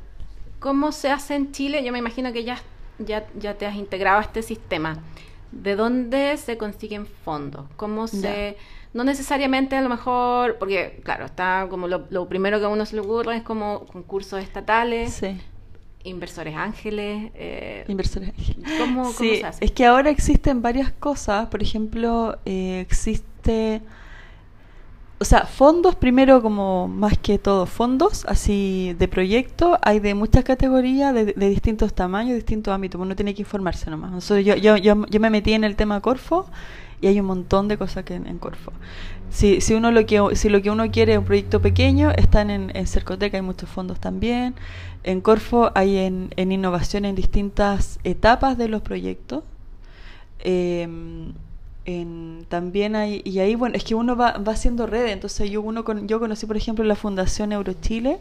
¿cómo 0.59 0.91
se 0.91 1.11
hace 1.11 1.35
en 1.35 1.51
Chile? 1.51 1.83
Yo 1.83 1.91
me 1.91 1.99
imagino 1.99 2.33
que 2.33 2.43
ya, 2.43 2.57
ya, 2.99 3.27
ya 3.39 3.53
te 3.55 3.67
has 3.67 3.75
integrado 3.75 4.19
a 4.19 4.21
este 4.21 4.41
sistema. 4.41 4.97
¿De 5.51 5.75
dónde 5.75 6.37
se 6.37 6.57
consiguen 6.57 7.05
fondos? 7.05 7.65
¿Cómo 7.75 8.07
se...? 8.07 8.57
No 8.93 9.03
necesariamente 9.03 9.75
a 9.75 9.81
lo 9.81 9.89
mejor, 9.89 10.57
porque 10.57 10.99
claro, 11.03 11.25
está 11.25 11.67
como 11.69 11.87
lo, 11.87 12.27
primero 12.27 12.59
que 12.59 12.65
a 12.65 12.69
uno 12.69 12.85
se 12.85 12.95
le 12.95 13.01
ocurre 13.01 13.37
es 13.37 13.43
como 13.43 13.85
concursos 13.85 14.43
estatales. 14.43 15.13
Sí. 15.13 15.37
Inversores 16.03 16.55
ángeles. 16.55 17.31
Eh, 17.35 17.85
Inversores 17.87 18.29
ángeles. 18.29 18.69
¿Cómo, 18.79 19.03
cómo 19.03 19.13
sí, 19.13 19.37
se 19.37 19.45
hace? 19.45 19.65
Es 19.65 19.71
que 19.71 19.85
ahora 19.85 20.09
existen 20.09 20.61
varias 20.61 20.91
cosas. 20.91 21.47
Por 21.47 21.61
ejemplo, 21.61 22.37
eh, 22.45 22.79
existe 22.81 23.81
o 25.21 25.23
sea, 25.23 25.45
fondos 25.45 25.95
primero 25.95 26.41
como 26.41 26.87
más 26.87 27.15
que 27.15 27.37
todo 27.37 27.67
fondos, 27.67 28.25
así 28.27 28.95
de 28.97 29.07
proyecto, 29.07 29.77
hay 29.83 29.99
de 29.99 30.15
muchas 30.15 30.43
categorías, 30.43 31.13
de, 31.13 31.25
de 31.25 31.49
distintos 31.49 31.93
tamaños, 31.93 32.33
distintos 32.33 32.73
ámbitos, 32.73 32.99
uno 32.99 33.15
tiene 33.15 33.35
que 33.35 33.43
informarse 33.43 33.91
nomás. 33.91 34.11
Nosotros, 34.11 34.43
yo, 34.43 34.55
yo, 34.55 34.77
yo, 34.77 35.05
yo, 35.05 35.19
me 35.19 35.29
metí 35.29 35.53
en 35.53 35.63
el 35.63 35.75
tema 35.75 36.01
Corfo 36.01 36.47
y 37.01 37.07
hay 37.07 37.19
un 37.19 37.25
montón 37.25 37.67
de 37.67 37.77
cosas 37.77 38.05
que 38.05 38.15
en, 38.15 38.27
en 38.27 38.37
Corfo. 38.37 38.71
Si, 39.29 39.61
si, 39.61 39.73
uno 39.73 39.91
lo 39.91 40.05
que, 40.05 40.21
si 40.35 40.49
lo 40.49 40.61
que 40.61 40.69
uno 40.69 40.89
quiere 40.91 41.13
es 41.13 41.19
un 41.19 41.25
proyecto 41.25 41.61
pequeño, 41.61 42.11
están 42.11 42.49
en, 42.49 42.71
en 42.75 42.85
Cercoteca, 42.85 43.37
hay 43.37 43.43
muchos 43.43 43.69
fondos 43.69 43.99
también. 43.99 44.55
En 45.03 45.21
Corfo 45.21 45.71
hay 45.73 45.97
en, 45.97 46.33
en 46.35 46.51
innovación 46.51 47.05
en 47.05 47.15
distintas 47.15 47.99
etapas 48.03 48.57
de 48.57 48.67
los 48.67 48.81
proyectos. 48.81 49.43
Eh, 50.39 50.87
en, 51.85 52.45
también 52.49 52.95
hay, 52.95 53.21
y 53.25 53.39
ahí 53.39 53.55
bueno, 53.55 53.75
es 53.75 53.83
que 53.83 53.95
uno 53.95 54.15
va, 54.15 54.33
va 54.33 54.53
haciendo 54.53 54.85
redes, 54.85 55.11
entonces 55.11 55.49
yo 55.49 55.61
uno 55.61 55.83
con, 55.83 56.07
yo 56.07 56.19
conocí 56.19 56.45
por 56.45 56.57
ejemplo 56.57 56.83
la 56.85 56.95
Fundación 56.95 57.51
Eurochile, 57.51 58.19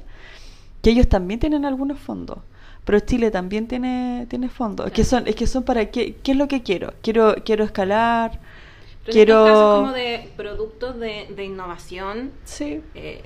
que 0.83 0.91
ellos 0.91 1.09
también 1.09 1.41
tienen 1.41 1.65
algunos 1.65 1.99
fondos, 1.99 2.39
pero 2.85 3.01
Chile 3.01 3.31
también 3.31 3.69
tiene, 3.69 4.27
tiene 4.31 4.49
fondos, 4.49 4.85
claro. 4.87 4.95
que 4.95 5.05
son, 5.05 5.27
es 5.27 5.35
que 5.35 5.47
son 5.47 5.63
para 5.63 5.91
qué, 5.91 6.17
qué 6.23 6.33
es 6.33 6.39
lo 6.39 6.49
que 6.49 6.63
quiero, 6.63 6.95
quiero, 7.03 7.35
quiero 7.45 7.65
escalar, 7.65 8.41
pero 9.13 9.25
quiero 9.27 9.45
casos 9.45 9.81
como 9.81 9.93
de 9.93 10.29
productos 10.37 10.99
de, 10.99 11.27
de 11.35 11.45
innovación, 11.45 12.31
sí. 12.45 12.81
Eh, 12.95 13.23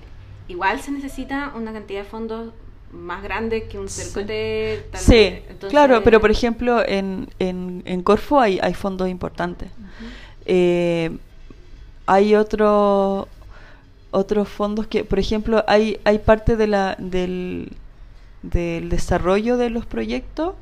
igual 0.49 0.81
se 0.81 0.91
necesita 0.91 1.53
una 1.55 1.73
cantidad 1.73 2.03
de 2.03 2.09
fondos 2.09 2.53
más 2.93 3.23
grande 3.23 3.67
que 3.67 3.79
un 3.79 3.89
cercote. 3.89 4.87
Sí, 4.95 4.99
sí 5.07 5.17
Entonces, 5.49 5.71
claro, 5.71 6.03
pero 6.05 6.21
por 6.21 6.31
ejemplo 6.31 6.83
en, 6.87 7.29
en, 7.39 7.83
en 7.87 8.03
Corfo 8.03 8.41
hay, 8.41 8.59
hay 8.63 8.75
fondos 8.75 9.09
importantes. 9.09 9.69
Uh 9.77 9.83
-huh. 9.83 10.11
eh, 10.47 11.19
hay 12.07 12.35
otro, 12.35 13.29
otros 14.11 14.49
fondos 14.49 14.87
que, 14.87 15.05
por 15.05 15.19
ejemplo, 15.19 15.65
hay, 15.67 15.99
hay 16.05 16.19
parte 16.19 16.57
de 16.57 16.67
la, 16.67 16.97
del, 16.99 17.73
del 18.43 18.89
desarrollo 18.91 19.57
de 19.57 19.71
los 19.71 19.87
proyectos 19.87 20.55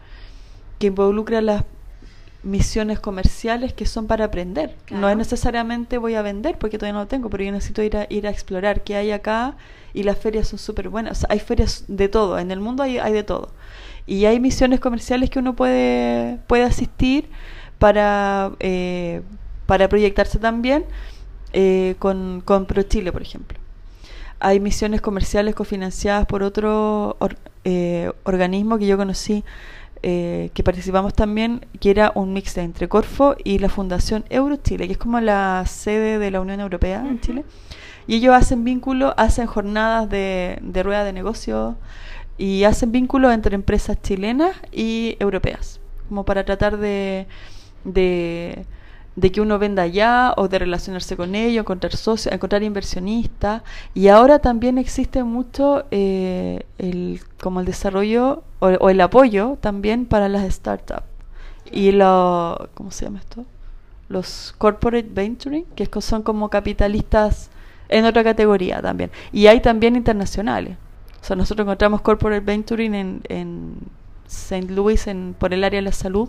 que 0.79 0.89
involucra 0.89 1.41
las 1.41 1.65
misiones 2.43 3.01
comerciales 3.01 3.73
que 3.73 3.87
son 3.87 4.07
para 4.07 4.27
aprender. 4.27 4.77
Claro. 4.87 5.01
No 5.01 5.09
es 5.09 5.17
necesariamente 5.17 5.99
voy 5.99 6.15
a 6.15 6.23
vender 6.23 6.59
porque 6.59 6.79
todavía 6.79 6.95
no 6.95 7.01
lo 7.01 7.09
tengo, 7.09 7.31
pero 7.31 7.45
yo 7.45 7.53
necesito 7.53 7.83
ir 7.83 7.97
a, 7.97 8.07
ir 8.11 8.27
a 8.27 8.31
explorar 8.31 8.83
qué 8.83 8.97
hay 8.97 9.13
acá 9.13 9.57
y 9.95 10.03
las 10.03 10.19
ferias 10.19 10.49
son 10.49 10.59
súper 10.59 10.89
buenas. 10.89 11.19
O 11.19 11.21
sea, 11.21 11.29
hay 11.31 11.41
ferias 11.41 11.85
de 11.89 12.09
todo, 12.09 12.39
en 12.39 12.51
el 12.51 12.61
mundo 12.61 12.83
hay, 12.83 12.99
hay 12.99 13.13
de 13.13 13.23
todo. 13.23 13.51
Y 14.07 14.25
hay 14.25 14.41
misiones 14.41 14.81
comerciales 14.81 15.31
que 15.31 15.39
uno 15.39 15.55
puede, 15.55 16.39
puede 16.47 16.65
asistir 16.65 17.29
para, 17.79 18.53
eh, 18.61 19.23
para 19.67 19.89
proyectarse 19.89 20.39
también 20.39 20.85
eh, 21.53 21.95
con, 21.99 22.43
con 22.45 22.67
ProChile, 22.67 23.13
por 23.13 23.23
ejemplo. 23.23 23.59
Hay 24.41 24.59
misiones 24.59 25.01
comerciales 25.01 25.55
cofinanciadas 25.55 26.27
por 26.27 26.43
otro 26.43 27.17
or, 27.21 27.37
eh, 27.65 28.11
organismo 28.25 28.77
que 28.77 28.89
yo 28.89 28.97
conocí 28.97 29.45
eh, 30.03 30.51
que 30.55 30.63
participamos 30.63 31.15
también, 31.15 31.65
que 31.81 31.91
era 31.91 32.13
un 32.15 32.33
mix 32.33 32.57
entre 32.59 32.89
Corfo 32.89 33.37
y 33.45 33.59
la 33.59 33.69
Fundación 33.69 34.25
Eurochile, 34.31 34.87
que 34.87 34.93
es 34.93 34.99
como 34.99 35.21
la 35.21 35.65
sede 35.67 36.19
de 36.19 36.31
la 36.31 36.41
Unión 36.41 36.61
Europea 36.61 37.01
uh 37.03 37.07
-huh. 37.07 37.11
en 37.11 37.21
Chile. 37.21 37.45
Y 38.07 38.17
ellos 38.17 38.35
hacen 38.35 38.65
vínculos, 38.65 39.15
hacen 39.17 39.47
jornadas 39.47 40.11
de, 40.11 40.59
de 40.61 40.83
rueda 40.83 41.05
de 41.05 41.13
negocio 41.13 41.77
y 42.37 42.65
hacen 42.65 42.91
vínculos 42.91 43.33
entre 43.33 43.55
empresas 43.55 44.01
chilenas 44.03 44.57
y 44.73 45.17
europeas, 45.21 45.81
como 46.09 46.25
para 46.25 46.45
tratar 46.45 46.79
de, 46.79 47.27
de, 47.85 48.67
de 49.17 49.31
que 49.31 49.41
uno 49.41 49.59
venda 49.59 49.83
allá 49.83 50.33
o 50.37 50.49
de 50.49 50.59
relacionarse 50.59 51.17
con 51.17 51.35
ellos, 51.35 51.63
encontrar 51.63 51.95
socios, 51.97 52.33
encontrar 52.33 52.63
inversionistas. 52.63 53.63
Y 53.95 54.09
ahora 54.09 54.39
también 54.39 54.79
existe 54.79 55.23
mucho 55.23 55.85
eh, 55.91 56.65
el, 56.79 57.21
como 57.41 57.61
el 57.61 57.67
desarrollo 57.67 58.43
o, 58.59 58.69
o, 58.69 58.91
el 58.91 59.01
apoyo 59.01 59.59
también 59.61 60.07
para 60.07 60.29
las 60.29 60.51
startups. 60.53 61.05
Y 61.71 61.93
lo, 61.93 62.71
¿cómo 62.75 62.91
se 62.91 63.05
llama 63.05 63.21
esto? 63.21 63.45
Los 64.09 64.55
corporate 64.59 65.09
venturing, 65.11 65.65
que 65.75 65.89
son 66.01 66.23
como 66.23 66.49
capitalistas 66.49 67.51
en 67.89 68.05
otra 68.05 68.25
categoría 68.25 68.81
también. 68.83 69.11
Y 69.33 69.47
hay 69.47 69.61
también 69.61 69.97
internacionales. 69.97 70.77
O 71.21 71.25
sea, 71.25 71.37
nosotros 71.37 71.65
encontramos 71.65 72.01
corporate 72.01 72.45
venturing 72.45 72.95
en, 72.95 73.23
en 73.29 73.77
St. 74.27 74.73
Louis 74.73 75.07
en, 75.07 75.35
por 75.39 75.55
el 75.55 75.63
área 75.63 75.79
de 75.79 75.83
la 75.83 75.93
salud 75.93 76.29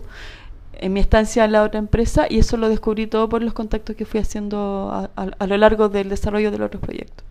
en 0.80 0.92
mi 0.92 1.00
estancia 1.00 1.44
en 1.44 1.52
la 1.52 1.62
otra 1.62 1.78
empresa 1.78 2.26
y 2.28 2.38
eso 2.38 2.56
lo 2.56 2.68
descubrí 2.68 3.06
todo 3.06 3.28
por 3.28 3.42
los 3.42 3.52
contactos 3.52 3.96
que 3.96 4.04
fui 4.04 4.20
haciendo 4.20 4.90
a, 4.92 5.10
a, 5.16 5.30
a 5.38 5.46
lo 5.46 5.56
largo 5.56 5.88
del 5.88 6.08
desarrollo 6.08 6.50
de 6.50 6.58
los 6.58 6.66
otros 6.66 6.82
proyectos. 6.82 7.24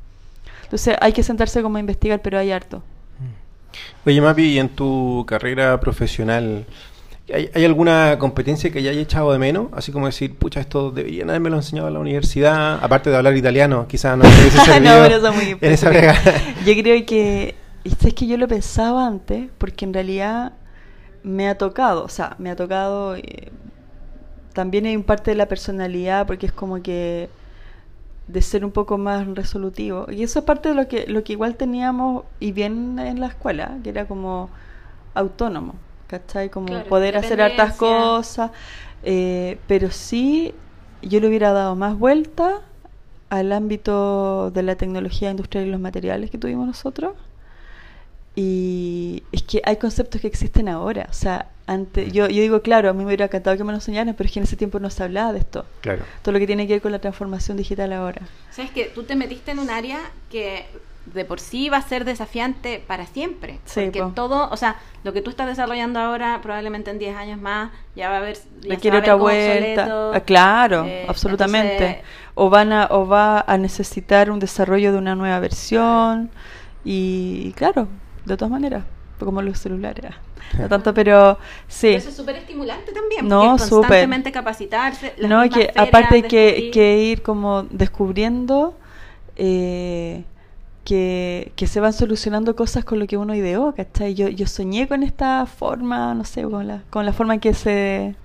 Entonces 0.63 0.95
hay 1.01 1.13
que 1.13 1.23
sentarse 1.23 1.61
como 1.61 1.77
a 1.77 1.79
investigar, 1.79 2.21
pero 2.21 2.39
hay 2.39 2.51
harto. 2.51 2.81
Oye, 4.05 4.21
Mapi, 4.21 4.43
¿y 4.43 4.59
en 4.59 4.69
tu 4.69 5.25
carrera 5.27 5.79
profesional 5.79 6.65
¿hay, 7.31 7.49
¿hay, 7.53 7.65
alguna 7.65 8.17
competencia 8.19 8.71
que 8.71 8.79
hayas 8.79 8.95
echado 8.95 9.31
de 9.31 9.39
menos? 9.39 9.67
Así 9.73 9.91
como 9.91 10.07
decir, 10.07 10.35
pucha, 10.35 10.59
esto 10.59 10.91
deberían 10.91 11.29
haberme 11.29 11.49
lo 11.49 11.57
enseñado 11.57 11.87
en 11.87 11.93
la 11.93 11.99
universidad, 11.99 12.79
aparte 12.83 13.09
de 13.09 13.17
hablar 13.17 13.35
italiano, 13.37 13.87
quizás 13.87 14.17
no 14.17 14.25
hubiese 14.25 14.57
no, 14.81 14.91
pero 15.03 15.15
eso 15.17 15.33
muy 15.33 15.57
en 15.59 15.71
esa 15.71 15.91
Yo 16.65 16.73
creo 16.73 17.05
que, 17.05 17.55
es 17.83 18.13
que 18.13 18.27
yo 18.27 18.37
lo 18.37 18.47
pensaba 18.47 19.07
antes, 19.07 19.49
porque 19.57 19.85
en 19.85 19.93
realidad 19.93 20.53
me 21.23 21.49
ha 21.49 21.57
tocado, 21.57 22.03
o 22.03 22.09
sea, 22.09 22.35
me 22.37 22.49
ha 22.49 22.55
tocado 22.55 23.15
eh, 23.15 23.51
también 24.53 24.85
hay 24.85 24.95
un 24.95 25.03
parte 25.03 25.31
de 25.31 25.35
la 25.35 25.47
personalidad 25.47 26.27
porque 26.27 26.45
es 26.45 26.51
como 26.51 26.81
que 26.81 27.29
de 28.27 28.41
ser 28.41 28.63
un 28.63 28.71
poco 28.71 28.97
más 28.97 29.27
resolutivo. 29.27 30.07
Y 30.09 30.23
eso 30.23 30.39
es 30.39 30.45
parte 30.45 30.69
de 30.69 30.75
lo 30.75 30.87
que 30.87 31.07
lo 31.07 31.23
que 31.23 31.33
igual 31.33 31.55
teníamos 31.55 32.23
y 32.39 32.51
bien 32.51 32.99
en 32.99 33.19
la 33.19 33.27
escuela, 33.27 33.77
que 33.83 33.89
era 33.89 34.05
como 34.05 34.49
autónomo, 35.13 35.75
¿cachai? 36.07 36.49
Como 36.49 36.67
claro, 36.67 36.87
poder 36.87 37.17
hacer 37.17 37.41
hartas 37.41 37.75
cosas, 37.75 38.51
eh, 39.03 39.57
pero 39.67 39.91
sí 39.91 40.53
yo 41.01 41.19
le 41.19 41.27
hubiera 41.27 41.51
dado 41.51 41.75
más 41.75 41.97
vuelta 41.97 42.61
al 43.29 43.51
ámbito 43.51 44.51
de 44.51 44.63
la 44.63 44.75
tecnología 44.75 45.31
industrial 45.31 45.65
y 45.65 45.71
los 45.71 45.81
materiales 45.81 46.29
que 46.29 46.37
tuvimos 46.37 46.67
nosotros 46.67 47.13
y 48.35 49.23
es 49.31 49.43
que 49.43 49.61
hay 49.63 49.77
conceptos 49.77 50.19
que 50.21 50.27
existen 50.27 50.67
ahora. 50.67 51.07
O 51.09 51.13
sea, 51.13 51.49
antes, 51.67 52.11
yo, 52.11 52.27
yo 52.27 52.41
digo, 52.41 52.61
claro, 52.61 52.89
a 52.89 52.93
mí 52.93 52.99
me 52.99 53.05
hubiera 53.05 53.25
encantado 53.25 53.55
que 53.55 53.63
me 53.63 53.71
lo 53.71 53.77
enseñaran, 53.77 54.15
pero 54.15 54.27
es 54.27 54.33
que 54.33 54.39
en 54.39 54.43
ese 54.43 54.55
tiempo 54.55 54.79
no 54.79 54.89
se 54.89 55.03
hablaba 55.03 55.33
de 55.33 55.39
esto. 55.39 55.65
Claro. 55.81 56.03
Todo 56.23 56.33
lo 56.33 56.39
que 56.39 56.47
tiene 56.47 56.65
que 56.67 56.73
ver 56.73 56.81
con 56.81 56.91
la 56.91 56.99
transformación 56.99 57.57
digital 57.57 57.93
ahora. 57.93 58.23
Sabes 58.51 58.71
que 58.71 58.85
tú 58.85 59.03
te 59.03 59.15
metiste 59.15 59.51
en 59.51 59.59
un 59.59 59.69
área 59.69 59.99
que 60.31 60.65
de 61.05 61.25
por 61.25 61.39
sí 61.39 61.69
va 61.69 61.77
a 61.77 61.81
ser 61.81 62.05
desafiante 62.05 62.81
para 62.85 63.05
siempre. 63.05 63.59
Sí, 63.65 63.81
porque 63.81 63.99
po. 63.99 64.11
todo, 64.15 64.49
o 64.49 64.57
sea, 64.57 64.77
lo 65.03 65.13
que 65.13 65.21
tú 65.21 65.29
estás 65.29 65.47
desarrollando 65.47 65.99
ahora, 65.99 66.39
probablemente 66.41 66.91
en 66.91 66.97
10 66.97 67.15
años 67.15 67.39
más, 67.39 67.71
ya 67.95 68.09
va 68.09 68.15
a 68.15 68.17
haber. 68.19 68.37
Requiere 68.67 68.97
otra 68.97 69.15
vuelta. 69.15 70.11
Ah, 70.13 70.21
claro, 70.21 70.85
eh, 70.85 71.05
absolutamente. 71.07 71.73
Entonces... 71.73 72.03
o, 72.35 72.49
van 72.49 72.73
a, 72.73 72.87
o 72.89 73.05
va 73.05 73.41
a 73.41 73.57
necesitar 73.57 74.31
un 74.31 74.39
desarrollo 74.39 74.91
de 74.91 74.97
una 74.97 75.13
nueva 75.13 75.39
versión. 75.39 76.31
Y 76.85 77.53
claro, 77.53 77.87
de 78.25 78.37
todas 78.37 78.51
maneras. 78.51 78.83
como 79.19 79.41
los 79.41 79.59
celulares. 79.59 80.11
No 80.59 80.67
tanto, 80.67 80.93
pero 80.93 81.39
sí. 81.67 81.87
eso 81.87 82.09
es 82.09 82.15
súper 82.15 82.35
estimulante 82.35 82.91
también. 82.91 83.27
No, 83.27 83.57
constantemente 83.57 84.31
capacitarse. 84.31 85.13
No, 85.27 85.49
que 85.49 85.71
aparte 85.75 86.23
que, 86.23 86.69
que 86.71 87.03
ir 87.03 87.23
como 87.23 87.63
descubriendo 87.63 88.75
eh, 89.35 90.25
que, 90.83 91.51
que, 91.55 91.65
se 91.65 91.79
van 91.79 91.93
solucionando 91.93 92.55
cosas 92.55 92.83
con 92.85 92.99
lo 92.99 93.07
que 93.07 93.17
uno 93.17 93.33
ideó, 93.33 93.73
¿cachai? 93.73 94.13
Yo, 94.13 94.27
yo 94.27 94.45
soñé 94.45 94.87
con 94.87 95.01
esta 95.01 95.45
forma, 95.45 96.13
no 96.13 96.25
sé, 96.25 96.43
con 96.43 96.67
la, 96.67 96.83
con 96.89 97.05
la 97.05 97.13
forma 97.13 97.35
en 97.35 97.39
que 97.39 97.53
se 97.53 98.15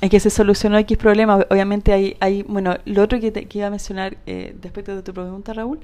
en 0.00 0.10
que 0.10 0.20
se 0.20 0.30
solucionó 0.30 0.78
X 0.78 0.96
problema. 0.96 1.44
Obviamente 1.50 1.92
hay, 1.92 2.16
hay 2.20 2.42
bueno, 2.44 2.76
lo 2.84 3.02
otro 3.02 3.20
que, 3.20 3.30
te, 3.30 3.46
que 3.46 3.58
iba 3.58 3.66
a 3.66 3.70
mencionar 3.70 4.16
eh, 4.26 4.56
respecto 4.62 4.94
de 4.94 5.02
tu 5.02 5.12
pregunta, 5.12 5.52
Raúl, 5.52 5.80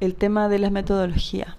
el 0.00 0.14
tema 0.14 0.48
de 0.48 0.58
las 0.58 0.72
metodologías. 0.72 1.56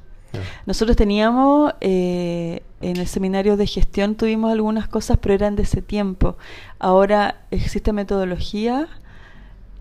Nosotros 0.65 0.95
teníamos, 0.97 1.73
eh, 1.81 2.61
en 2.81 2.97
el 2.97 3.07
seminario 3.07 3.57
de 3.57 3.67
gestión 3.67 4.15
tuvimos 4.15 4.51
algunas 4.51 4.87
cosas, 4.87 5.17
pero 5.21 5.33
eran 5.33 5.55
de 5.55 5.63
ese 5.63 5.81
tiempo. 5.81 6.37
Ahora 6.79 7.41
existe 7.51 7.93
metodología 7.93 8.87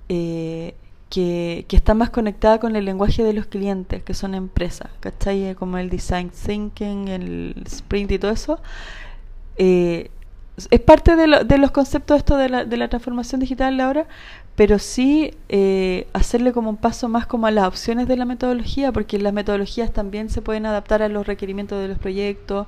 eh, 0.09 0.75
que, 1.11 1.67
está 1.71 1.95
más 1.95 2.11
conectada 2.11 2.59
con 2.59 2.77
el 2.77 2.85
lenguaje 2.85 3.23
de 3.25 3.33
los 3.33 3.47
clientes, 3.47 4.03
que 4.03 4.15
son 4.15 4.35
empresas, 4.35 4.91
¿cachai? 5.01 5.45
Eh, 5.49 5.55
como 5.55 5.79
el 5.79 5.91
design 5.91 6.31
thinking, 6.31 7.09
el 7.09 7.63
sprint 7.67 8.13
y 8.13 8.19
todo 8.19 8.31
eso. 8.31 8.61
es 9.57 10.81
parte 10.87 11.17
de, 11.17 11.45
de, 11.45 11.59
los 11.59 11.71
conceptos 11.71 12.19
esto 12.19 12.37
de 12.37 12.49
la, 12.49 12.65
de 12.65 12.77
la 12.77 12.89
transformación 12.89 13.41
digital 13.41 13.81
ahora, 13.81 14.07
pero 14.57 14.79
sí 14.79 15.35
eh, 15.49 16.07
hacerle 16.13 16.53
como 16.53 16.71
un 16.71 16.77
paso 16.77 17.09
más 17.09 17.27
como 17.27 17.47
a 17.47 17.51
las 17.51 17.67
opciones 17.67 18.09
de 18.09 18.17
la 18.17 18.25
metodología, 18.25 18.93
porque 18.93 19.19
las 19.19 19.33
metodologías 19.33 19.93
también 19.93 20.31
se 20.31 20.43
pueden 20.43 20.67
adaptar 20.67 21.03
a 21.03 21.09
los 21.09 21.27
requerimientos 21.27 21.81
de 21.81 21.89
los 21.89 21.99
proyectos, 21.99 22.67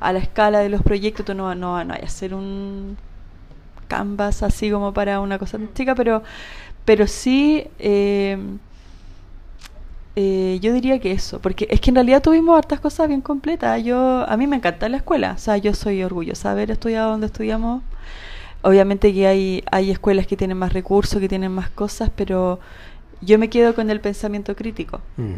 a 0.00 0.12
la 0.12 0.18
escala 0.18 0.60
de 0.60 0.68
los 0.68 0.82
proyectos, 0.82 1.26
tú 1.26 1.34
no, 1.34 1.54
no, 1.54 1.82
no 1.84 1.94
hay 1.94 2.00
hacer 2.02 2.34
un 2.34 2.96
canvas 3.88 4.42
así 4.42 4.70
como 4.70 4.92
para 4.92 5.20
una 5.20 5.38
cosa 5.38 5.58
chica, 5.74 5.94
pero, 5.94 6.22
pero 6.84 7.06
sí 7.06 7.66
eh, 7.78 8.38
eh, 10.20 10.58
yo 10.60 10.72
diría 10.72 10.98
que 10.98 11.12
eso, 11.12 11.40
porque 11.40 11.68
es 11.70 11.80
que 11.80 11.90
en 11.90 11.94
realidad 11.94 12.20
tuvimos 12.20 12.58
hartas 12.58 12.80
cosas 12.80 13.06
bien 13.06 13.20
completas. 13.20 13.84
Yo, 13.84 14.28
a 14.28 14.36
mí 14.36 14.48
me 14.48 14.56
encanta 14.56 14.88
la 14.88 14.96
escuela, 14.96 15.34
o 15.36 15.38
sea, 15.38 15.56
yo 15.58 15.74
soy 15.74 16.02
orgullosa 16.02 16.48
de 16.48 16.52
haber 16.54 16.70
estudiado 16.72 17.12
donde 17.12 17.26
estudiamos 17.26 17.82
Obviamente 18.62 19.12
que 19.12 19.26
hay, 19.26 19.64
hay 19.70 19.90
escuelas 19.90 20.26
que 20.26 20.36
tienen 20.36 20.58
más 20.58 20.72
recursos, 20.72 21.20
que 21.20 21.28
tienen 21.28 21.52
más 21.52 21.70
cosas, 21.70 22.10
pero 22.14 22.58
yo 23.20 23.38
me 23.38 23.48
quedo 23.48 23.74
con 23.74 23.90
el 23.90 24.00
pensamiento 24.00 24.54
crítico. 24.56 25.00
Mm. 25.16 25.34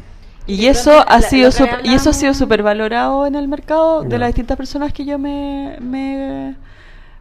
Y, 0.47 0.67
eso 0.67 1.05
ha 1.07 1.21
sido 1.21 1.51
y 1.85 1.95
eso 1.95 2.11
ha 2.11 2.13
sido 2.13 2.35
súper 2.35 2.63
valorado 2.63 3.27
en 3.27 3.37
el 3.37 3.47
mercado 3.47 4.03
de 4.03 4.19
las 4.19 4.31
distintas 4.31 4.57
personas 4.57 4.93
que 4.93 5.05
yo 5.05 5.19
me, 5.19 5.77
me, 5.81 6.57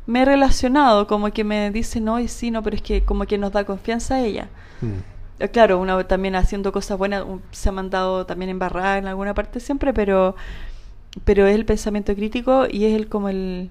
he 0.07 0.25
relacionado, 0.25 1.05
como 1.05 1.29
que 1.29 1.43
me 1.43 1.69
dicen, 1.69 2.05
no, 2.05 2.19
y 2.19 2.27
sí, 2.27 2.49
no, 2.49 2.63
pero 2.63 2.77
es 2.77 2.81
que 2.81 3.03
como 3.03 3.25
que 3.25 3.37
nos 3.37 3.51
da 3.51 3.65
confianza 3.65 4.15
a 4.15 4.21
ella. 4.21 4.47
Mm. 4.81 5.43
Eh, 5.43 5.49
claro, 5.49 5.79
uno 5.79 6.03
también 6.05 6.35
haciendo 6.35 6.71
cosas 6.71 6.97
buenas 6.97 7.23
se 7.51 7.69
ha 7.69 7.71
mandado 7.71 8.25
también 8.25 8.49
embarrada 8.49 8.97
en 8.97 9.07
alguna 9.07 9.33
parte 9.33 9.59
siempre, 9.59 9.93
pero, 9.93 10.35
pero 11.23 11.45
es 11.45 11.55
el 11.55 11.65
pensamiento 11.65 12.15
crítico 12.15 12.65
y 12.69 12.85
es 12.85 12.95
el 12.95 13.09
como 13.09 13.29
el, 13.29 13.69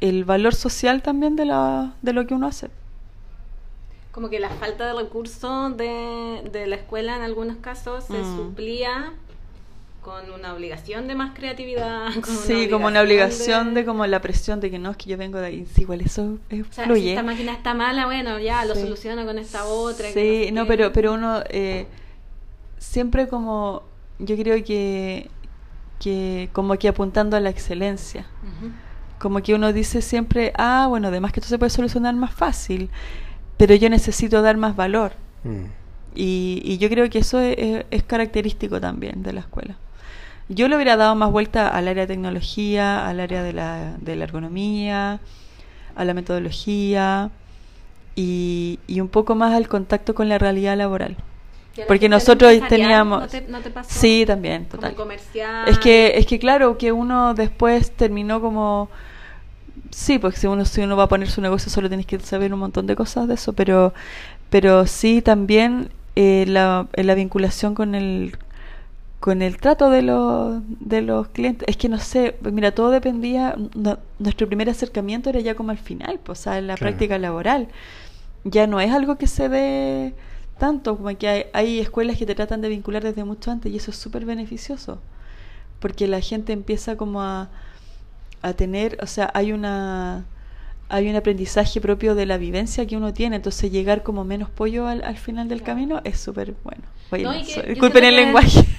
el 0.00 0.24
valor 0.24 0.54
social 0.54 1.02
también 1.02 1.36
de, 1.36 1.44
la, 1.44 1.94
de 2.02 2.12
lo 2.12 2.26
que 2.26 2.34
uno 2.34 2.46
hace. 2.46 2.70
Como 4.12 4.30
que 4.30 4.40
la 4.40 4.50
falta 4.50 4.86
de 4.86 4.94
recursos 4.94 5.76
de, 5.76 6.48
de 6.52 6.66
la 6.66 6.76
escuela 6.76 7.16
en 7.16 7.22
algunos 7.22 7.58
casos 7.58 8.04
se 8.04 8.18
mm. 8.18 8.36
suplía 8.36 9.12
con 10.02 10.30
una 10.30 10.54
obligación 10.54 11.06
de 11.06 11.14
más 11.14 11.34
creatividad. 11.36 12.08
sí, 12.46 12.68
como 12.70 12.86
una 12.86 13.02
obligación 13.02 13.74
de... 13.74 13.84
como 13.84 14.06
la 14.06 14.20
presión 14.20 14.60
de 14.60 14.70
que 14.70 14.78
no, 14.78 14.92
es 14.92 14.96
que 14.96 15.10
yo 15.10 15.16
vengo 15.16 15.38
de 15.38 15.46
ahí. 15.46 15.66
Sí, 15.74 15.82
igual 15.82 16.00
eso 16.00 16.38
fluye. 16.70 17.02
Si 17.02 17.08
esta 17.10 17.22
máquina 17.22 17.52
está 17.52 17.74
mala, 17.74 18.06
bueno, 18.06 18.38
ya 18.38 18.64
lo 18.64 18.74
soluciono 18.74 19.26
con 19.26 19.38
esta 19.38 19.66
otra. 19.66 20.10
Sí, 20.10 20.50
no, 20.52 20.66
pero, 20.66 20.92
pero 20.92 21.12
uno 21.12 21.42
eh, 21.50 21.86
siempre 22.78 23.28
como, 23.28 23.82
yo 24.18 24.36
creo 24.36 24.64
que, 24.64 25.28
que 26.00 26.48
como 26.52 26.76
que 26.78 26.88
apuntando 26.88 27.36
a 27.36 27.40
la 27.40 27.50
excelencia 27.50 28.26
como 29.18 29.42
que 29.42 29.54
uno 29.54 29.72
dice 29.72 30.02
siempre, 30.02 30.52
ah, 30.56 30.86
bueno, 30.88 31.08
además 31.08 31.32
que 31.32 31.40
esto 31.40 31.48
se 31.48 31.58
puede 31.58 31.70
solucionar 31.70 32.14
más 32.14 32.32
fácil, 32.32 32.90
pero 33.56 33.74
yo 33.74 33.90
necesito 33.90 34.42
dar 34.42 34.56
más 34.56 34.76
valor. 34.76 35.12
Mm. 35.44 35.64
Y, 36.14 36.62
y, 36.64 36.78
yo 36.78 36.88
creo 36.88 37.08
que 37.10 37.18
eso 37.18 37.38
es, 37.40 38.02
característico 38.04 38.80
también 38.80 39.22
de 39.22 39.32
la 39.32 39.40
escuela. 39.40 39.76
Yo 40.48 40.66
le 40.68 40.76
hubiera 40.76 40.96
dado 40.96 41.14
más 41.14 41.30
vuelta 41.30 41.68
al 41.68 41.88
área 41.88 42.06
de 42.06 42.14
tecnología, 42.14 43.06
al 43.06 43.20
área 43.20 43.42
de 43.42 43.52
la, 43.52 43.96
de 44.00 44.16
la 44.16 44.24
ergonomía, 44.24 45.20
a 45.94 46.04
la 46.04 46.14
metodología 46.14 47.30
y, 48.16 48.78
y 48.86 49.00
un 49.00 49.08
poco 49.08 49.34
más 49.34 49.54
al 49.54 49.68
contacto 49.68 50.14
con 50.14 50.28
la 50.28 50.38
realidad 50.38 50.76
laboral. 50.76 51.16
Porque 51.86 52.08
nosotros 52.08 52.52
teníamos... 52.68 53.32
¿no 53.48 53.60
te, 53.60 53.70
pasó? 53.70 53.88
Sí, 53.90 54.24
también, 54.26 54.66
total. 54.66 54.94
comercial. 54.94 55.68
Es 55.68 55.78
que, 55.78 56.12
es 56.16 56.26
que 56.26 56.38
claro, 56.38 56.78
que 56.78 56.92
uno 56.92 57.34
después 57.34 57.90
terminó 57.92 58.40
como 58.40 58.88
sí, 59.90 60.18
porque 60.18 60.38
si 60.38 60.46
uno, 60.46 60.64
si 60.64 60.80
uno 60.80 60.96
va 60.96 61.04
a 61.04 61.08
poner 61.08 61.30
su 61.30 61.40
negocio 61.40 61.70
solo 61.70 61.88
tienes 61.88 62.06
que 62.06 62.18
saber 62.20 62.52
un 62.52 62.60
montón 62.60 62.86
de 62.86 62.96
cosas 62.96 63.28
de 63.28 63.34
eso, 63.34 63.52
pero, 63.52 63.94
pero 64.50 64.86
sí 64.86 65.22
también 65.22 65.90
eh, 66.16 66.44
la, 66.48 66.88
la 66.94 67.14
vinculación 67.14 67.74
con 67.74 67.94
el 67.94 68.36
con 69.20 69.42
el 69.42 69.56
trato 69.56 69.90
de 69.90 70.02
los, 70.02 70.62
de 70.80 71.02
los 71.02 71.28
clientes. 71.28 71.66
Es 71.68 71.76
que 71.76 71.88
no 71.88 71.98
sé, 71.98 72.36
mira, 72.52 72.72
todo 72.72 72.90
dependía, 72.90 73.56
nuestro 74.18 74.46
primer 74.46 74.70
acercamiento 74.70 75.28
era 75.30 75.40
ya 75.40 75.56
como 75.56 75.72
al 75.72 75.78
final, 75.78 76.20
pues, 76.22 76.38
o 76.38 76.42
sea, 76.44 76.58
en 76.58 76.68
la 76.68 76.76
práctica 76.76 77.18
laboral. 77.18 77.68
Ya 78.44 78.68
no 78.68 78.80
es 78.80 78.92
algo 78.92 79.16
que 79.18 79.26
se 79.26 79.48
dé 79.48 80.14
tanto, 80.58 80.96
como 80.96 81.16
que 81.16 81.28
hay, 81.28 81.44
hay 81.52 81.78
escuelas 81.78 82.18
que 82.18 82.26
te 82.26 82.34
tratan 82.34 82.60
de 82.60 82.68
vincular 82.68 83.02
desde 83.02 83.24
mucho 83.24 83.50
antes 83.50 83.72
y 83.72 83.76
eso 83.76 83.90
es 83.90 83.96
súper 83.96 84.24
beneficioso, 84.24 85.00
porque 85.80 86.06
la 86.06 86.20
gente 86.20 86.52
empieza 86.52 86.96
como 86.96 87.22
a, 87.22 87.48
a 88.42 88.52
tener, 88.52 88.98
o 89.02 89.06
sea, 89.06 89.30
hay 89.34 89.52
una 89.52 90.24
hay 90.90 91.08
un 91.08 91.16
aprendizaje 91.16 91.80
propio 91.80 92.14
de 92.14 92.26
la 92.26 92.38
vivencia 92.38 92.86
que 92.86 92.96
uno 92.96 93.12
tiene, 93.12 93.36
entonces 93.36 93.70
llegar 93.70 94.02
como 94.02 94.24
menos 94.24 94.48
pollo 94.48 94.86
al, 94.86 95.04
al 95.04 95.18
final 95.18 95.48
del 95.48 95.62
camino 95.62 96.00
es 96.04 96.18
súper 96.18 96.54
bueno. 96.64 96.82
disculpen 97.66 98.04
el 98.04 98.16
lenguaje. 98.16 98.64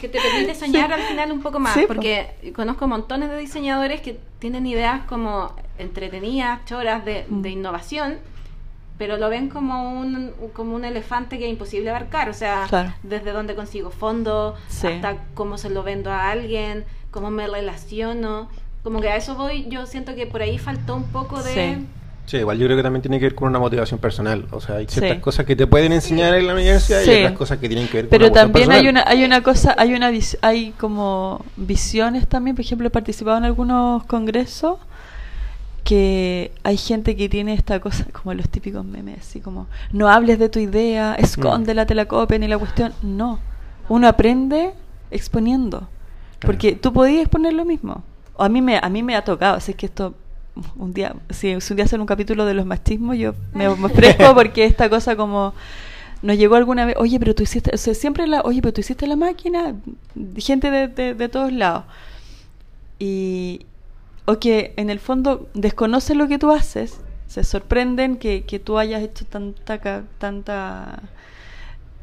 Que 0.00 0.08
te 0.08 0.18
permite 0.20 0.56
soñar 0.56 0.92
al 0.92 1.02
final 1.02 1.30
un 1.30 1.42
poco 1.42 1.60
más, 1.60 1.78
porque 1.86 2.52
conozco 2.56 2.88
montones 2.88 3.30
de 3.30 3.38
diseñadores 3.38 4.00
que 4.00 4.18
tienen 4.40 4.66
ideas 4.66 5.02
como 5.04 5.54
entretenidas, 5.78 6.64
choras 6.64 7.04
de, 7.04 7.24
de 7.28 7.48
mm. 7.50 7.52
innovación, 7.52 8.18
pero 8.98 9.16
lo 9.16 9.28
ven 9.28 9.48
como 9.48 9.98
un, 10.00 10.32
como 10.52 10.74
un 10.74 10.84
elefante 10.84 11.38
que 11.38 11.46
es 11.46 11.50
imposible 11.50 11.90
abarcar, 11.90 12.28
o 12.28 12.34
sea, 12.34 12.94
desde 13.02 13.32
dónde 13.32 13.54
consigo 13.54 13.90
fondos, 13.90 14.58
hasta 14.68 15.16
cómo 15.34 15.58
se 15.58 15.70
lo 15.70 15.82
vendo 15.82 16.10
a 16.10 16.30
alguien, 16.30 16.84
cómo 17.10 17.30
me 17.30 17.46
relaciono 17.46 18.48
como 18.82 19.00
que 19.00 19.08
a 19.08 19.16
eso 19.16 19.34
voy, 19.36 19.66
yo 19.68 19.86
siento 19.86 20.14
que 20.14 20.26
por 20.26 20.42
ahí 20.42 20.58
faltó 20.58 20.96
un 20.96 21.04
poco 21.04 21.42
de... 21.42 21.78
Sí. 22.26 22.36
igual 22.38 22.58
yo 22.58 22.66
creo 22.66 22.76
que 22.76 22.82
también 22.82 23.02
tiene 23.02 23.18
que 23.18 23.26
ver 23.26 23.34
con 23.34 23.48
una 23.48 23.60
motivación 23.60 24.00
personal. 24.00 24.46
O 24.50 24.60
sea, 24.60 24.76
hay 24.76 24.86
ciertas 24.86 25.20
cosas 25.20 25.46
que 25.46 25.54
te 25.54 25.66
pueden 25.66 25.92
enseñar 25.92 26.34
en 26.34 26.46
la 26.46 26.54
universidad 26.54 27.02
y 27.02 27.18
otras 27.20 27.32
cosas 27.32 27.58
que 27.58 27.68
tienen 27.68 27.86
que 27.86 27.98
ver 27.98 28.04
con 28.08 28.10
Pero 28.10 28.32
también 28.32 28.72
hay 28.72 28.88
una, 28.88 29.04
hay 29.06 29.24
una 29.24 29.42
cosa, 29.42 29.74
hay 29.78 29.94
una 29.94 30.10
hay 30.40 30.72
como 30.78 31.44
visiones 31.56 32.26
también. 32.26 32.56
Por 32.56 32.64
ejemplo, 32.64 32.88
he 32.88 32.90
participado 32.90 33.38
en 33.38 33.44
algunos 33.44 34.04
congresos 34.04 34.78
que 35.84 36.52
hay 36.62 36.76
gente 36.76 37.16
que 37.16 37.28
tiene 37.28 37.54
esta 37.54 37.80
cosa, 37.80 38.06
como 38.12 38.34
los 38.34 38.48
típicos 38.48 38.84
memes, 38.84 39.20
así 39.20 39.40
como, 39.40 39.66
no 39.92 40.08
hables 40.08 40.38
de 40.38 40.48
tu 40.48 40.58
idea, 40.58 41.14
escóndela, 41.14 41.86
te 41.86 41.94
la 41.94 42.06
copen 42.06 42.42
y 42.42 42.48
la 42.48 42.58
cuestión. 42.58 42.92
No, 43.02 43.38
uno 43.88 44.08
aprende 44.08 44.74
exponiendo. 45.10 45.88
Porque 46.40 46.72
tú 46.74 46.92
podías 46.92 47.22
exponer 47.22 47.52
lo 47.52 47.64
mismo 47.64 48.02
a 48.38 48.48
mí 48.48 48.62
me 48.62 48.78
a 48.78 48.88
mí 48.88 49.02
me 49.02 49.16
ha 49.16 49.24
tocado, 49.24 49.56
así 49.56 49.74
que 49.74 49.86
esto 49.86 50.14
un 50.76 50.92
día 50.92 51.14
si, 51.30 51.54
un 51.54 51.76
día 51.76 51.84
hacer 51.84 52.00
un 52.00 52.06
capítulo 52.06 52.44
de 52.44 52.54
los 52.54 52.66
machismos, 52.66 53.16
yo 53.16 53.34
me, 53.54 53.68
ofrezco 53.68 54.34
porque 54.34 54.64
esta 54.64 54.88
cosa 54.88 55.16
como 55.16 55.54
nos 56.22 56.36
llegó 56.36 56.54
alguna 56.54 56.84
vez, 56.84 56.94
oye, 56.98 57.18
pero 57.18 57.34
tú 57.34 57.42
hiciste, 57.42 57.72
o 57.74 57.76
sea, 57.76 57.94
siempre 57.94 58.28
la, 58.28 58.42
oye, 58.42 58.62
pero 58.62 58.72
tú 58.72 58.80
hiciste 58.80 59.08
la 59.08 59.16
máquina, 59.16 59.74
gente 60.36 60.70
de, 60.70 61.14
de, 61.14 61.28
todos 61.28 61.52
lados. 61.52 61.82
Y, 63.00 63.66
o 64.24 64.38
que 64.38 64.74
en 64.76 64.90
el 64.90 65.00
fondo 65.00 65.48
desconocen 65.54 66.18
lo 66.18 66.28
que 66.28 66.38
tú 66.38 66.50
haces, 66.50 67.00
se 67.26 67.44
sorprenden 67.44 68.16
que, 68.16 68.44
que 68.44 68.58
tú 68.58 68.78
hayas 68.78 69.02
hecho 69.02 69.24
tanta, 69.24 70.04
tanta 70.18 71.02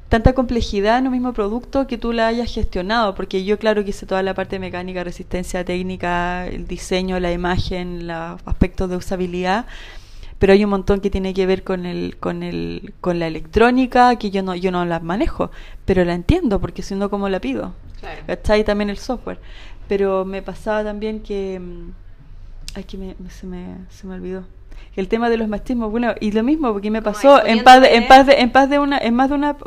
tanta 0.10 0.34
complejidad 0.34 0.98
en 0.98 1.06
un 1.06 1.14
mismo 1.14 1.34
producto 1.34 1.86
que 1.86 2.00
tú 2.00 2.12
la 2.14 2.28
hayas 2.28 2.52
gestionado, 2.52 3.14
porque 3.14 3.46
yo 3.46 3.60
claro 3.60 3.84
que 3.84 3.92
hice 3.92 4.08
toda 4.08 4.24
la 4.24 4.34
parte 4.34 4.58
mecánica, 4.58 5.04
resistencia 5.04 5.64
técnica, 5.64 6.48
el 6.48 6.68
diseño, 6.68 7.20
la 7.20 7.32
imagen, 7.32 8.08
los 8.08 8.42
aspectos 8.46 8.90
de 8.90 8.96
usabilidad, 8.96 9.68
pero 10.40 10.54
hay 10.54 10.64
un 10.64 10.72
montón 10.72 11.00
que 11.00 11.12
tiene 11.12 11.34
que 11.34 11.46
ver 11.46 11.64
con 11.64 11.86
el, 11.86 12.18
con 12.20 12.42
el, 12.42 12.94
con 13.02 13.20
la 13.20 13.28
electrónica, 13.28 14.16
que 14.16 14.32
yo 14.32 14.42
no, 14.42 14.56
yo 14.56 14.72
no 14.72 14.84
la 14.84 15.00
manejo, 15.00 15.52
pero 15.86 16.04
la 16.04 16.16
entiendo, 16.16 16.60
porque 16.60 16.82
si 16.82 16.96
no, 16.96 17.10
¿cómo 17.12 17.30
la 17.30 17.40
pido? 17.40 17.76
Está 18.28 18.54
ahí 18.54 18.64
también 18.64 18.90
el 18.90 18.98
software. 18.98 19.40
Pero 19.88 20.26
me 20.26 20.42
pasaba 20.42 20.84
también 20.84 21.20
que... 21.20 21.62
Me, 22.76 23.16
se, 23.30 23.48
me, 23.48 23.78
se 23.90 24.08
me 24.08 24.16
olvidó. 24.16 24.44
El 24.96 25.08
tema 25.08 25.30
de 25.30 25.38
los 25.38 25.48
machismos 25.48 25.92
bueno 25.92 26.14
y 26.20 26.32
lo 26.32 26.44
mismo 26.44 26.72
porque 26.72 26.90
me 26.92 27.02
pasó 27.02 27.46
en 27.46 27.64
paz 27.64 27.82
de, 27.82 27.96
en 27.96 28.08
paz 28.08 28.26
de, 28.26 28.34
en 28.34 28.52
paz 28.52 28.70
de 28.70 28.80
una 28.80 28.98
en 28.98 29.14
más 29.14 29.30
de 29.30 29.36
una 29.36 29.58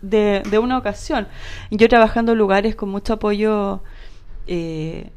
de, 0.00 0.42
de, 0.48 0.58
una 0.58 0.78
ocasión. 0.78 1.28
Yo 1.70 1.88
trabajando 1.88 2.32
en 2.32 2.38
lugares 2.38 2.74
con 2.74 2.88
mucho 2.88 3.14
apoyo 3.14 3.80
eh, 4.46 5.10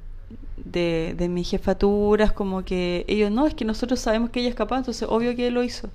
de, 0.57 1.13
de 1.17 1.29
mis 1.29 1.49
jefaturas 1.49 2.31
como 2.31 2.63
que 2.63 3.05
ellos 3.07 3.31
no 3.31 3.47
es 3.47 3.53
que 3.53 3.65
nosotros 3.65 3.99
sabemos 3.99 4.29
que 4.29 4.39
ella 4.39 4.49
es 4.49 4.55
capaz 4.55 4.79
entonces 4.79 5.07
obvio 5.09 5.35
que 5.35 5.47
él 5.47 5.53
lo 5.53 5.63
hizo 5.63 5.89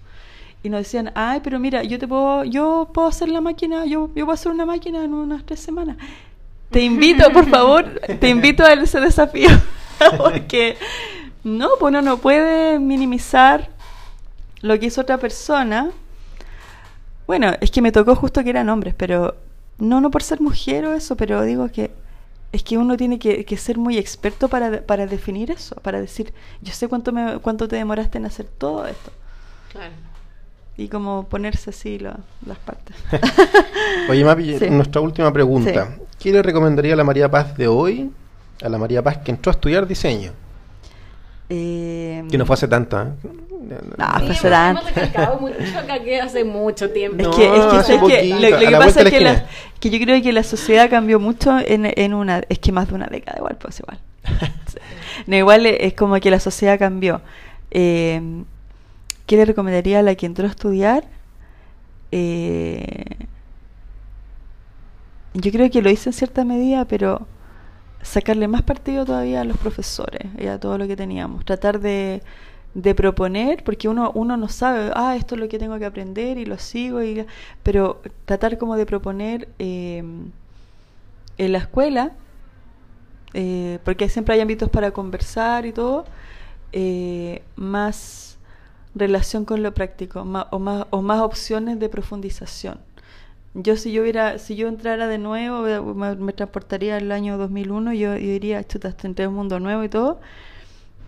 y 0.62 0.68
nos 0.68 0.80
decían 0.80 1.12
ay 1.14 1.40
pero 1.42 1.58
mira 1.58 1.82
yo 1.82 1.98
te 1.98 2.06
puedo 2.06 2.44
yo 2.44 2.90
puedo 2.92 3.08
hacer 3.08 3.28
la 3.28 3.40
máquina 3.40 3.84
yo 3.86 4.10
yo 4.14 4.26
puedo 4.26 4.32
hacer 4.32 4.52
una 4.52 4.66
máquina 4.66 5.04
en 5.04 5.14
unas 5.14 5.44
tres 5.44 5.60
semanas 5.60 5.96
te 6.70 6.82
invito 6.82 7.32
por 7.32 7.48
favor 7.48 7.84
te 8.20 8.28
invito 8.28 8.64
a 8.64 8.72
ese 8.74 9.00
desafío 9.00 9.48
porque 10.18 10.76
no, 11.44 11.68
pues 11.78 11.90
uno 11.90 12.02
no 12.02 12.18
puede 12.18 12.78
minimizar 12.78 13.68
lo 14.62 14.78
que 14.78 14.86
hizo 14.86 15.00
otra 15.00 15.18
persona. 15.18 15.90
Bueno, 17.26 17.52
es 17.60 17.70
que 17.70 17.82
me 17.82 17.92
tocó 17.92 18.14
justo 18.14 18.42
que 18.42 18.50
eran 18.50 18.68
hombres, 18.68 18.94
pero 18.96 19.36
no, 19.78 20.00
no 20.00 20.10
por 20.10 20.22
ser 20.22 20.40
mujer 20.40 20.84
o 20.84 20.94
eso, 20.94 21.16
pero 21.16 21.42
digo 21.42 21.68
que 21.68 21.90
es 22.52 22.62
que 22.64 22.76
uno 22.76 22.96
tiene 22.96 23.18
que, 23.18 23.56
ser 23.56 23.78
muy 23.78 23.96
experto 23.96 24.48
para, 24.48 24.82
para, 24.82 25.06
definir 25.06 25.50
eso, 25.50 25.76
para 25.76 26.00
decir, 26.00 26.34
yo 26.60 26.72
sé 26.72 26.88
cuánto, 26.88 27.12
me, 27.12 27.38
cuánto 27.38 27.68
te 27.68 27.76
demoraste 27.76 28.18
en 28.18 28.26
hacer 28.26 28.46
todo 28.46 28.86
esto. 28.86 29.12
Claro. 29.70 29.92
Y 30.76 30.88
como 30.88 31.28
ponerse 31.28 31.70
así 31.70 31.98
las 31.98 32.58
partes. 32.64 32.96
Oye, 34.08 34.24
Mapi, 34.24 34.56
nuestra 34.70 35.00
última 35.00 35.32
pregunta. 35.32 35.96
¿Qué 36.18 36.32
le 36.32 36.42
recomendaría 36.42 36.94
a 36.94 36.96
la 36.96 37.04
María 37.04 37.30
Paz 37.30 37.56
de 37.56 37.68
hoy, 37.68 38.10
a 38.62 38.68
la 38.68 38.78
María 38.78 39.02
Paz 39.02 39.18
que 39.18 39.30
entró 39.30 39.50
a 39.50 39.54
estudiar 39.54 39.86
diseño? 39.86 40.32
Eh, 41.52 42.24
que 42.30 42.38
no 42.38 42.46
fue 42.46 42.54
hace 42.54 42.68
tanto, 42.68 43.00
¿eh? 43.02 43.06
No, 43.98 44.06
fue 44.20 44.30
hace 44.30 44.48
tanto. 44.48 44.82
mucho 45.40 45.78
acá 45.78 46.00
que 46.02 46.20
hace 46.20 46.44
mucho 46.44 46.90
tiempo. 46.90 47.28
Es 47.28 47.36
que, 47.36 47.56
es 47.56 47.86
que, 47.86 47.98
que 47.98 48.50
lo, 48.50 48.58
que 48.58 48.76
pasa 48.76 49.02
es 49.02 49.10
que, 49.10 49.20
la, 49.20 49.46
que, 49.80 49.90
yo 49.90 49.98
creo 49.98 50.22
que 50.22 50.32
la 50.32 50.44
sociedad 50.44 50.88
cambió 50.88 51.18
mucho 51.18 51.58
en, 51.58 51.92
en 51.96 52.14
una... 52.14 52.42
Es 52.48 52.60
que 52.60 52.70
más 52.70 52.88
de 52.88 52.94
una 52.94 53.06
década 53.06 53.38
igual, 53.38 53.56
pues 53.60 53.80
igual. 53.80 53.98
no, 55.26 55.36
igual 55.36 55.66
es 55.66 55.94
como 55.94 56.20
que 56.20 56.30
la 56.30 56.38
sociedad 56.38 56.78
cambió. 56.78 57.20
Eh, 57.72 58.44
¿Qué 59.26 59.36
le 59.36 59.44
recomendaría 59.44 59.98
a 59.98 60.02
la 60.02 60.14
que 60.14 60.26
entró 60.26 60.46
a 60.46 60.50
estudiar? 60.50 61.04
Eh, 62.12 63.04
yo 65.34 65.50
creo 65.50 65.68
que 65.68 65.82
lo 65.82 65.90
hice 65.90 66.10
en 66.10 66.12
cierta 66.12 66.44
medida, 66.44 66.84
pero 66.84 67.26
sacarle 68.02 68.48
más 68.48 68.62
partido 68.62 69.04
todavía 69.04 69.42
a 69.42 69.44
los 69.44 69.56
profesores 69.58 70.26
y 70.38 70.46
a 70.46 70.58
todo 70.58 70.78
lo 70.78 70.86
que 70.86 70.96
teníamos. 70.96 71.44
Tratar 71.44 71.80
de, 71.80 72.22
de 72.74 72.94
proponer, 72.94 73.64
porque 73.64 73.88
uno, 73.88 74.12
uno 74.14 74.36
no 74.36 74.48
sabe, 74.48 74.90
ah, 74.94 75.16
esto 75.16 75.34
es 75.34 75.40
lo 75.40 75.48
que 75.48 75.58
tengo 75.58 75.78
que 75.78 75.84
aprender 75.84 76.38
y 76.38 76.46
lo 76.46 76.58
sigo, 76.58 77.02
y, 77.02 77.26
pero 77.62 78.00
tratar 78.24 78.58
como 78.58 78.76
de 78.76 78.86
proponer 78.86 79.48
eh, 79.58 80.02
en 81.38 81.52
la 81.52 81.58
escuela, 81.58 82.12
eh, 83.34 83.78
porque 83.84 84.08
siempre 84.08 84.34
hay 84.34 84.40
ámbitos 84.40 84.68
para 84.70 84.90
conversar 84.92 85.66
y 85.66 85.72
todo, 85.72 86.04
eh, 86.72 87.42
más 87.56 88.38
relación 88.94 89.44
con 89.44 89.62
lo 89.62 89.72
práctico 89.72 90.20
o, 90.20 90.58
más, 90.58 90.86
o 90.90 91.02
más 91.02 91.20
opciones 91.20 91.78
de 91.78 91.88
profundización 91.88 92.78
yo 93.54 93.76
si 93.76 93.92
yo 93.92 94.02
hubiera, 94.02 94.38
si 94.38 94.54
yo 94.54 94.68
entrara 94.68 95.08
de 95.08 95.18
nuevo, 95.18 95.62
me, 95.94 96.32
transportaría 96.32 96.96
al 96.96 97.10
año 97.10 97.36
2001, 97.36 97.92
yo, 97.94 98.14
yo 98.14 98.18
diría, 98.18 98.66
chuta, 98.66 98.94
entré 99.02 99.26
un 99.26 99.34
mundo 99.34 99.58
nuevo 99.58 99.82
y 99.82 99.88
todo, 99.88 100.20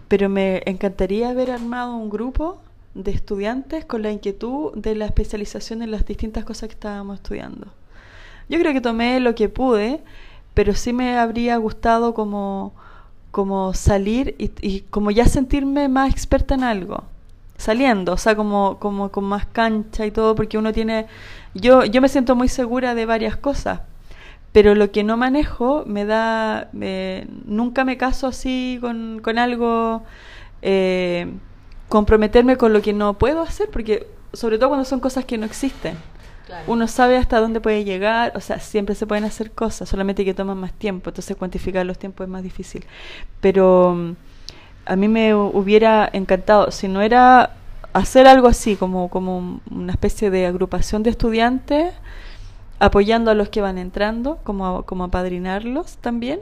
pero 0.09 0.28
me 0.28 0.62
encantaría 0.66 1.30
haber 1.30 1.51
armado 1.51 1.95
un 1.97 2.11
grupo 2.11 2.59
de 2.95 3.12
estudiantes 3.12 3.84
con 3.84 4.03
la 4.03 4.11
inquietud 4.11 4.72
de 4.74 4.95
la 4.95 5.07
especialización 5.07 5.82
en 5.82 5.90
las 5.90 6.05
distintas 6.05 6.45
cosas 6.45 6.68
que 6.68 6.74
estábamos 6.74 7.16
estudiando. 7.16 7.68
Yo 8.49 8.59
creo 8.59 8.72
que 8.72 8.80
tomé 8.80 9.20
lo 9.20 9.34
que 9.34 9.49
pude, 9.49 10.01
pero 10.53 10.74
sí 10.74 10.93
me 10.93 11.18
habría 11.18 11.57
gustado 11.57 12.12
como, 12.12 12.74
como 13.30 13.72
salir 13.72 14.34
y, 14.38 14.51
y 14.61 14.80
como 14.82 15.11
ya 15.11 15.26
sentirme 15.26 15.88
más 15.88 16.11
experta 16.11 16.55
en 16.55 16.64
algo 16.64 17.05
saliendo, 17.62 18.14
o 18.14 18.16
sea, 18.16 18.34
como, 18.34 18.78
como 18.80 19.11
con 19.11 19.24
más 19.24 19.47
cancha 19.47 20.05
y 20.05 20.11
todo, 20.11 20.34
porque 20.34 20.59
uno 20.59 20.72
tiene, 20.72 21.07
yo, 21.55 21.84
yo 21.84 22.00
me 22.00 22.09
siento 22.09 22.34
muy 22.34 22.48
segura 22.48 22.94
de 22.94 23.07
varias 23.07 23.36
cosas, 23.36 23.80
pero 24.53 24.74
lo 24.74 24.90
que 24.90 25.03
no 25.03 25.16
manejo 25.16 25.84
me 25.86 26.05
da, 26.05 26.68
nunca 27.46 27.84
me 27.84 27.96
caso 27.96 28.26
así 28.26 28.78
con, 28.80 29.20
con 29.22 29.38
algo, 29.38 30.03
eh, 30.61 31.32
comprometerme 31.88 32.57
con 32.57 32.72
lo 32.72 32.82
que 32.82 32.92
no 32.92 33.14
puedo 33.14 33.40
hacer, 33.42 33.70
porque 33.70 34.07
sobre 34.32 34.59
todo 34.59 34.70
cuando 34.70 34.84
son 34.84 35.00
cosas 35.00 35.24
que 35.24 35.38
no 35.38 35.46
existen. 35.46 35.96
Uno 36.66 36.86
sabe 36.86 37.16
hasta 37.16 37.40
dónde 37.40 37.62
puede 37.62 37.82
llegar, 37.82 38.32
o 38.34 38.40
sea, 38.40 38.59
siempre 38.59 38.94
se 38.94 39.07
pueden 39.07 39.24
hacer 39.24 39.53
cosas, 39.53 39.88
solamente 39.88 40.22
que 40.22 40.34
toman 40.34 40.59
más 40.59 40.74
tiempo, 40.74 41.09
entonces 41.09 41.34
cuantificar 41.34 41.86
los 41.86 41.98
tiempos 41.98 42.26
es 42.26 42.30
más 42.30 42.42
difícil. 42.42 42.84
Pero 43.40 44.14
a 44.84 44.96
mí 44.96 45.09
me 45.09 45.34
hubiera 45.34 46.11
encantado, 46.12 46.70
si 46.70 46.88
no 46.88 47.00
era 47.00 47.55
hacer 47.93 48.26
algo 48.26 48.49
así, 48.49 48.76
como, 48.76 49.09
como 49.09 49.61
una 49.70 49.93
especie 49.93 50.30
de 50.30 50.47
agrupación 50.47 51.03
de 51.03 51.11
estudiantes, 51.11 51.95
apoyando 52.78 53.30
a 53.30 53.34
los 53.34 53.49
que 53.49 53.61
van 53.61 53.78
entrando, 53.78 54.38
como, 54.43 54.84
como 54.84 55.05
apadrinarlos 55.05 55.97
también, 55.99 56.40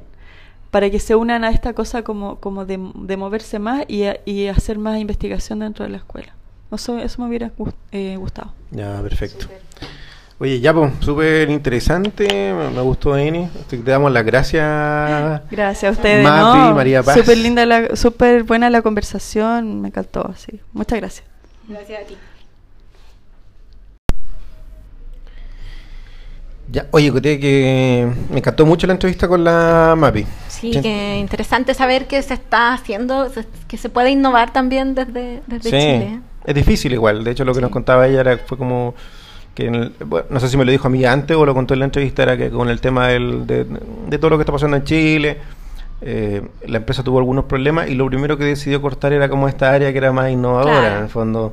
para 0.70 0.88
que 0.90 1.00
se 1.00 1.14
unan 1.14 1.44
a 1.44 1.50
esta 1.50 1.74
cosa 1.74 2.02
como, 2.02 2.36
como 2.36 2.64
de, 2.64 2.78
moverse 2.78 3.58
más 3.58 3.84
y, 3.88 4.04
y, 4.24 4.46
hacer 4.46 4.78
más 4.78 4.98
investigación 4.98 5.60
dentro 5.60 5.84
de 5.84 5.90
la 5.90 5.98
escuela. 5.98 6.34
Eso, 6.72 6.98
eso 6.98 7.20
me 7.20 7.28
hubiera 7.28 7.50
eh, 7.90 8.16
gustado. 8.16 8.52
Ya, 8.70 9.00
perfecto. 9.02 9.46
Oye, 10.38 10.60
ya, 10.60 10.72
pues, 10.72 10.92
súper 11.00 11.50
interesante, 11.50 12.54
me 12.54 12.80
gustó, 12.80 13.18
Eni. 13.18 13.46
Te 13.68 13.76
damos 13.82 14.10
las 14.10 14.24
gracias. 14.24 15.42
Gracias 15.50 15.90
a 15.90 15.92
ustedes. 15.92 16.24
Mapi, 16.24 16.74
María 16.74 17.02
Paz. 17.02 17.18
Súper 17.18 17.36
linda, 17.36 17.66
la, 17.66 17.94
súper 17.94 18.44
buena 18.44 18.70
la 18.70 18.80
conversación, 18.80 19.82
me 19.82 19.88
encantó, 19.88 20.32
sí. 20.36 20.60
Muchas 20.72 20.98
gracias. 20.98 21.29
Gracias 21.70 22.02
a 22.02 22.06
ti. 22.06 22.16
Ya, 26.72 26.86
oye, 26.92 27.10
que 27.20 28.08
me 28.30 28.38
encantó 28.38 28.66
mucho 28.66 28.86
la 28.86 28.92
entrevista 28.92 29.26
con 29.26 29.42
la 29.42 29.94
Mapi. 29.96 30.26
Sí, 30.48 30.70
que 30.82 31.16
interesante 31.18 31.74
saber 31.74 32.06
que 32.06 32.22
se 32.22 32.34
está 32.34 32.74
haciendo, 32.74 33.28
que 33.66 33.76
se 33.76 33.88
puede 33.88 34.10
innovar 34.10 34.52
también 34.52 34.94
desde, 34.94 35.42
desde 35.46 35.70
sí, 35.70 35.76
Chile. 35.76 36.20
Es 36.44 36.54
difícil 36.54 36.92
igual, 36.92 37.24
de 37.24 37.32
hecho 37.32 37.44
lo 37.44 37.54
que 37.54 37.60
nos 37.60 37.70
contaba 37.70 38.06
ella 38.06 38.20
era, 38.20 38.38
fue 38.38 38.58
como 38.58 38.94
no 39.68 40.40
sé 40.40 40.48
si 40.48 40.56
me 40.56 40.64
lo 40.64 40.70
dijo 40.70 40.86
a 40.86 40.90
mí 40.90 41.04
antes 41.04 41.36
o 41.36 41.44
lo 41.44 41.54
contó 41.54 41.74
en 41.74 41.80
la 41.80 41.86
entrevista, 41.86 42.22
era 42.22 42.36
que 42.36 42.50
con 42.50 42.68
el 42.68 42.80
tema 42.80 43.08
del, 43.08 43.46
de, 43.46 44.18
todo 44.18 44.30
lo 44.30 44.38
que 44.38 44.42
está 44.42 44.52
pasando 44.52 44.76
en 44.76 44.84
Chile, 44.84 45.38
eh, 46.02 46.42
la 46.66 46.78
empresa 46.78 47.02
tuvo 47.02 47.18
algunos 47.18 47.44
problemas 47.44 47.88
y 47.88 47.94
lo 47.94 48.06
primero 48.06 48.38
que 48.38 48.44
decidió 48.44 48.80
cortar 48.80 49.12
era 49.12 49.28
como 49.28 49.48
esta 49.48 49.70
área 49.72 49.92
que 49.92 49.98
era 49.98 50.12
más 50.12 50.30
innovadora, 50.30 50.96
en 50.96 51.02
el 51.04 51.08
fondo. 51.08 51.52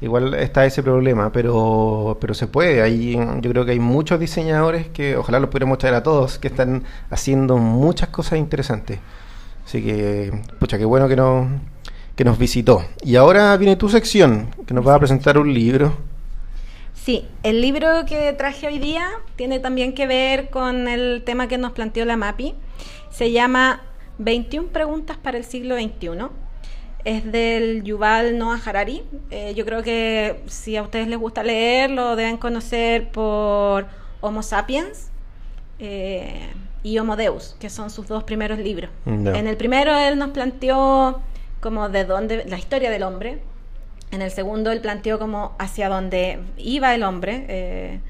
Igual 0.00 0.34
está 0.34 0.66
ese 0.66 0.82
problema, 0.82 1.32
pero, 1.32 2.18
pero 2.20 2.34
se 2.34 2.46
puede. 2.46 2.82
Hay, 2.82 3.16
yo 3.40 3.50
creo 3.50 3.64
que 3.64 3.72
hay 3.72 3.80
muchos 3.80 4.20
diseñadores 4.20 4.88
que, 4.88 5.16
ojalá 5.16 5.40
los 5.40 5.48
pudiéramos 5.48 5.78
traer 5.78 5.94
a 5.94 6.02
todos, 6.02 6.38
que 6.38 6.48
están 6.48 6.84
haciendo 7.08 7.56
muchas 7.56 8.10
cosas 8.10 8.38
interesantes. 8.38 8.98
Así 9.64 9.82
que, 9.82 10.32
pucha, 10.60 10.76
qué 10.76 10.84
bueno 10.84 11.08
que 11.08 11.16
nos, 11.16 11.48
que 12.14 12.24
nos 12.24 12.38
visitó. 12.38 12.84
Y 13.02 13.16
ahora 13.16 13.56
viene 13.56 13.76
tu 13.76 13.88
sección, 13.88 14.48
que 14.66 14.74
nos 14.74 14.86
va 14.86 14.94
a 14.94 14.98
presentar 14.98 15.38
un 15.38 15.52
libro. 15.52 15.94
Sí, 16.92 17.26
el 17.42 17.62
libro 17.62 18.04
que 18.06 18.32
traje 18.34 18.66
hoy 18.66 18.78
día 18.78 19.08
tiene 19.36 19.60
también 19.60 19.94
que 19.94 20.06
ver 20.06 20.50
con 20.50 20.88
el 20.88 21.22
tema 21.24 21.48
que 21.48 21.56
nos 21.56 21.72
planteó 21.72 22.04
la 22.04 22.16
MAPI. 22.16 22.54
Se 23.10 23.32
llama 23.32 23.82
21 24.18 24.68
preguntas 24.68 25.16
para 25.16 25.38
el 25.38 25.44
siglo 25.44 25.76
XXI. 25.76 26.28
Es 27.04 27.30
del 27.30 27.82
Yuval 27.84 28.38
Noah 28.38 28.60
Harari. 28.64 29.04
Eh, 29.30 29.54
yo 29.54 29.64
creo 29.64 29.82
que 29.82 30.42
si 30.46 30.76
a 30.76 30.82
ustedes 30.82 31.08
les 31.08 31.18
gusta 31.18 31.42
leer, 31.42 31.90
lo 31.90 32.16
deben 32.16 32.36
conocer 32.36 33.10
por 33.10 33.86
Homo 34.20 34.42
Sapiens 34.42 35.10
eh, 35.78 36.52
y 36.82 36.98
Homo 36.98 37.16
Deus, 37.16 37.56
que 37.60 37.70
son 37.70 37.90
sus 37.90 38.08
dos 38.08 38.24
primeros 38.24 38.58
libros. 38.58 38.90
En 39.06 39.46
el 39.46 39.56
primero 39.56 39.96
él 39.96 40.18
nos 40.18 40.30
planteó 40.30 41.20
como 41.60 41.88
de 41.88 42.04
dónde 42.04 42.44
la 42.46 42.58
historia 42.58 42.90
del 42.90 43.02
hombre, 43.02 43.40
en 44.12 44.22
el 44.22 44.30
segundo, 44.30 44.70
él 44.70 44.80
planteó 44.80 45.18
como 45.18 45.54
hacia 45.58 45.88
dónde 45.88 46.38
iba 46.56 46.94
el 46.94 47.02
hombre, 47.02 47.44
eh, 47.48 48.00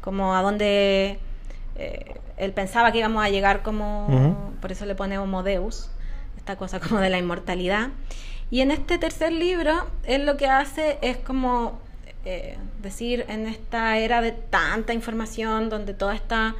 como 0.00 0.34
a 0.34 0.42
dónde 0.42 1.18
eh, 1.78 2.20
él 2.36 2.52
pensaba 2.52 2.92
que 2.92 2.98
íbamos 2.98 3.24
a 3.24 3.28
llegar 3.28 3.62
como, 3.62 4.54
por 4.60 4.72
eso 4.72 4.86
le 4.86 4.94
pone 4.94 5.18
Homo 5.18 5.42
Deus, 5.42 5.90
esta 6.36 6.56
cosa 6.56 6.80
como 6.80 7.00
de 7.00 7.10
la 7.10 7.18
inmortalidad. 7.18 7.88
Y 8.50 8.60
en 8.60 8.70
este 8.70 8.98
tercer 8.98 9.32
libro, 9.32 9.86
él 10.04 10.24
lo 10.24 10.36
que 10.36 10.46
hace 10.46 10.98
es 11.02 11.16
como 11.16 11.80
eh, 12.24 12.58
decir, 12.80 13.24
en 13.28 13.46
esta 13.46 13.98
era 13.98 14.20
de 14.20 14.32
tanta 14.32 14.92
información, 14.92 15.68
donde 15.68 15.94
toda 15.94 16.14
está 16.14 16.54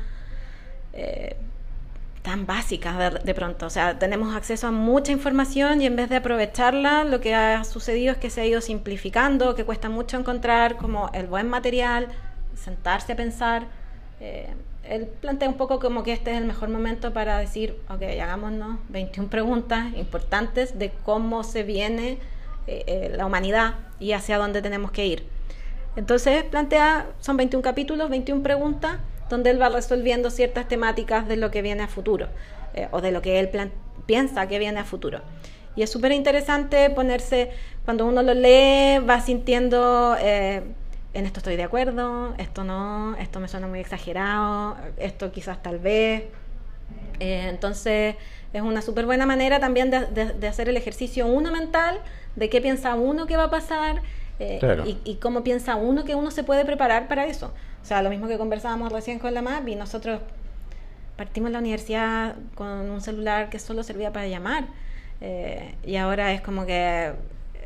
eh, 0.93 1.37
tan 2.23 2.45
básica 2.45 3.11
de, 3.11 3.35
pronto, 3.35 3.67
o 3.67 3.71
sea, 3.71 4.01
tenemos 4.01 4.35
acceso 4.35 4.67
a 4.67 4.73
mucha 4.73 5.13
información 5.13 5.81
y 5.81 5.87
en 5.87 5.95
vez 5.95 6.09
de 6.09 6.17
aprovecharla, 6.17 7.05
lo 7.05 7.21
que 7.21 7.37
ha 7.37 7.63
sucedido 7.63 8.13
es 8.13 8.19
que 8.19 8.31
se 8.31 8.41
ha 8.41 8.47
ido 8.47 8.61
simplificando, 8.61 9.55
que 9.55 9.65
cuesta 9.65 9.89
mucho 9.89 10.17
encontrar 10.17 10.77
como 10.77 11.11
el 11.15 11.29
buen 11.29 11.49
material, 11.49 12.09
sentarse 12.57 13.13
a 13.13 13.17
pensar. 13.17 13.67
Eh, 14.21 14.53
él 14.89 15.07
plantea 15.07 15.49
un 15.49 15.57
poco 15.57 15.79
como 15.79 16.03
que 16.03 16.13
este 16.13 16.33
es 16.33 16.39
el 16.39 16.45
mejor 16.45 16.69
momento 16.69 17.13
para 17.13 17.39
decir, 17.39 17.77
ok, 17.89 18.03
hagámonos 18.21 18.79
21 18.89 19.29
preguntas 19.29 19.95
importantes 19.97 20.79
de 20.79 20.91
cómo 21.05 21.45
se 21.45 21.63
viene 21.63 22.19
eh, 22.67 22.85
eh, 22.87 23.13
la 23.17 23.27
humanidad 23.27 23.75
y 23.99 24.13
hacia 24.13 24.39
dónde 24.39 24.63
tenemos 24.63 24.91
que 24.91 25.07
ir. 25.07 25.27
Entonces 25.97 26.45
plantea, 26.45 27.07
son 27.21 27.37
21 27.37 27.63
capítulos, 27.63 28.11
21 28.11 28.43
preguntas, 28.43 28.99
donde 29.31 29.51
él 29.51 29.61
va 29.61 29.69
resolviendo 29.69 30.31
ciertas 30.31 30.69
temáticas 30.69 31.27
de 31.27 31.37
lo 31.37 31.51
que 31.51 31.63
viene 31.63 31.83
a 31.83 31.89
futuro, 31.89 32.29
eh, 32.75 32.89
o 32.91 33.01
de 33.01 33.13
lo 33.13 33.23
que 33.23 33.41
él 33.41 33.51
piensa 34.05 34.47
que 34.47 34.59
viene 34.59 34.81
a 34.81 34.85
futuro. 34.85 35.21
Y 35.75 35.83
es 35.83 35.91
súper 35.91 36.13
interesante 36.13 36.89
ponerse, 36.91 37.51
cuando 37.85 38.07
uno 38.07 38.23
lo 38.23 38.35
lee, 38.35 38.99
va 38.99 39.21
sintiendo 39.21 40.17
en 41.17 41.25
esto 41.25 41.41
estoy 41.41 41.57
de 41.57 41.63
acuerdo, 41.63 42.35
esto 42.37 42.63
no, 42.63 43.17
esto 43.17 43.41
me 43.41 43.49
suena 43.49 43.67
muy 43.67 43.81
exagerado, 43.81 44.77
esto 44.99 45.33
quizás 45.33 45.63
tal 45.63 45.79
vez. 45.79 46.25
Eh, 47.21 47.47
entonces 47.49 48.17
es 48.53 48.63
una 48.63 48.83
súper 48.83 49.07
buena 49.07 49.25
manera 49.25 49.59
también 49.59 49.91
de, 49.91 50.47
hacer 50.47 50.69
el 50.69 50.77
ejercicio 50.77 51.27
uno 51.27 51.51
mental, 51.51 52.01
de 52.37 52.51
qué 52.51 52.61
piensa 52.61 52.95
uno 52.95 53.27
que 53.27 53.39
va 53.39 53.45
a 53.45 53.51
pasar 53.51 54.03
eh, 54.39 54.99
y, 55.05 55.15
cómo 55.15 55.43
piensa 55.43 55.77
uno 55.77 56.05
que 56.05 56.15
uno 56.15 56.31
se 56.31 56.45
puede 56.45 56.67
preparar 56.67 57.09
para 57.09 57.25
eso. 57.25 57.53
O 57.83 57.87
sea, 57.87 58.03
lo 58.03 58.11
mismo 58.11 58.29
que 58.29 58.37
conversábamos 58.37 58.93
recién 58.93 59.19
con 59.19 59.33
la 59.33 59.41
MAP 59.41 59.69
y 59.69 59.75
nosotros 59.75 60.21
partimos 61.17 61.49
en 61.49 61.53
la 61.55 61.59
universidad 61.61 62.37
con 62.55 62.91
un 62.91 63.01
celular 63.01 63.49
que 63.49 63.59
solo 63.59 63.83
servía 63.83 64.13
para 64.13 64.27
llamar. 64.27 64.65
Eh, 65.23 65.75
y 65.83 65.97
ahora 65.97 66.35
es 66.35 66.43
como 66.43 66.67
que 66.67 67.15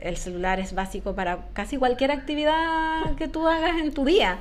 el 0.03 0.17
celular 0.17 0.61
es 0.61 0.75
básico 0.75 1.15
para 1.15 1.47
casi 1.53 1.77
cualquier 1.77 2.11
actividad 2.11 3.15
que 3.17 3.29
tú 3.29 3.47
hagas 3.47 3.79
en 3.79 3.93
tu 3.93 4.05
día. 4.05 4.39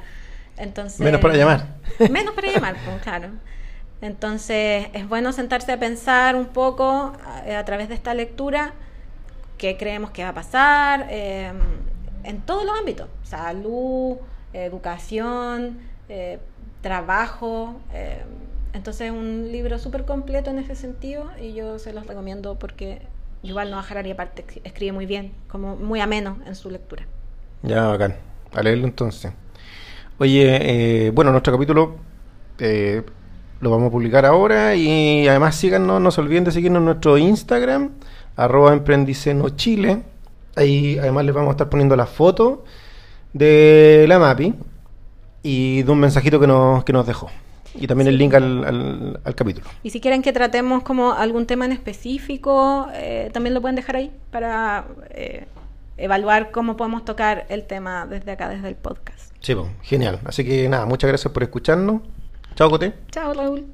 Entonces, 0.58 1.00
menos 1.00 1.22
para 1.22 1.36
llamar. 1.36 1.68
Menos 2.10 2.34
para 2.34 2.52
llamar, 2.52 2.76
pues, 2.86 3.02
claro. 3.02 3.30
Entonces 4.02 4.88
es 4.94 5.08
bueno 5.10 5.34
sentarse 5.34 5.72
a 5.74 5.80
pensar 5.80 6.36
un 6.36 6.48
poco 6.48 7.14
eh, 7.46 7.56
a, 7.56 7.66
través 7.66 7.90
de 7.90 7.96
esta 7.96 8.14
lectura 8.14 8.74
qué 9.58 9.76
creemos 9.76 10.12
que 10.12 10.24
va 10.24 10.30
a 10.30 10.34
pasar 10.34 11.08
eh, 11.10 11.52
en 12.24 12.42
todos 12.42 12.64
los 12.64 12.80
ámbitos, 12.80 13.10
salud, 13.24 14.16
educación, 14.54 15.80
eh, 16.08 16.40
trabajo. 16.82 17.76
entonces 18.72 19.08
es 19.08 19.12
un 19.12 19.52
libro 19.52 19.78
súper 19.80 20.06
completo 20.06 20.50
en 20.50 20.60
ese 20.60 20.76
sentido 20.76 21.30
y 21.42 21.54
yo 21.54 21.78
se 21.78 21.92
los 21.92 22.08
recomiendo 22.08 22.56
porque 22.56 23.02
Igual 23.42 23.72
no 23.72 23.82
y 24.06 24.12
aparte 24.12 24.46
escribe 24.64 24.92
muy 24.92 25.06
bien, 25.06 25.32
como 25.48 25.76
muy 25.76 26.02
ameno 26.02 26.38
en 26.46 26.56
su 26.56 26.70
lectura. 26.70 27.06
Ya, 27.64 27.88
bacán. 27.88 28.16
A 28.54 28.62
leerlo 28.62 28.86
entonces. 28.86 29.32
Oye, 30.18 31.06
eh, 31.08 31.12
bueno, 31.12 31.32
nuestro 31.32 31.54
capítulo 31.54 31.96
eh, 32.58 33.04
lo 33.62 33.70
vamos 33.70 33.88
a 33.88 33.92
publicar 33.92 34.26
ahora 34.26 34.76
y 34.76 35.28
además 35.28 35.56
síganos, 35.56 36.02
no 36.02 36.12
se 36.12 36.20
olviden 36.20 36.44
de 36.44 36.52
seguirnos 36.52 36.80
en 36.82 36.86
nuestro 36.86 37.18
Instagram, 37.18 37.92
arroba 38.36 38.74
emprendiceno 38.74 39.50
Chile. 39.50 40.04
Ahí 40.56 40.98
además 40.98 41.24
les 41.26 41.34
vamos 41.34 41.50
a 41.50 41.52
estar 41.52 41.70
poniendo 41.70 41.96
la 41.96 42.06
foto 42.06 42.66
de 43.32 44.06
la 44.10 44.20
MAPI 44.20 44.56
y 45.44 45.84
de 45.84 45.92
un 45.92 46.00
mensajito 46.00 46.40
que 46.40 46.48
nos, 46.48 46.84
que 46.84 46.92
nos 46.92 47.08
dejó 47.08 47.30
y 47.80 47.88
también 47.88 48.08
el 48.08 48.18
link 48.18 48.34
al, 48.34 49.20
al, 49.24 49.36
capítulo. 49.36 49.68
Y 49.84 49.90
si 49.90 50.02
quieren 50.02 50.22
que 50.22 50.34
tratemos 50.34 50.84
como 50.84 51.14
algún 51.14 51.46
tema 51.46 51.66
en 51.66 51.72
específico, 51.72 52.88
eh, 52.94 53.30
también 53.34 53.54
lo 53.54 53.62
pueden 53.62 53.76
dejar 53.76 53.96
ahí 53.96 54.12
para 54.32 54.86
eh, 55.12 55.46
evaluar 55.98 56.52
cómo 56.52 56.76
podemos 56.76 57.06
tocar 57.06 57.46
el 57.50 57.66
tema 57.66 58.06
desde 58.06 58.32
acá, 58.32 58.50
desde 58.50 58.68
el 58.68 58.76
podcast. 58.76 59.34
Sí, 59.40 59.56
genial. 59.82 60.20
Así 60.26 60.44
que 60.44 60.68
nada, 60.68 60.86
muchas 60.86 61.08
gracias 61.08 61.32
por 61.32 61.44
escucharnos. 61.44 62.02
Chao, 62.56 62.70
Cote. 62.70 62.94
Chao, 63.12 63.34
Raúl. 63.34 63.66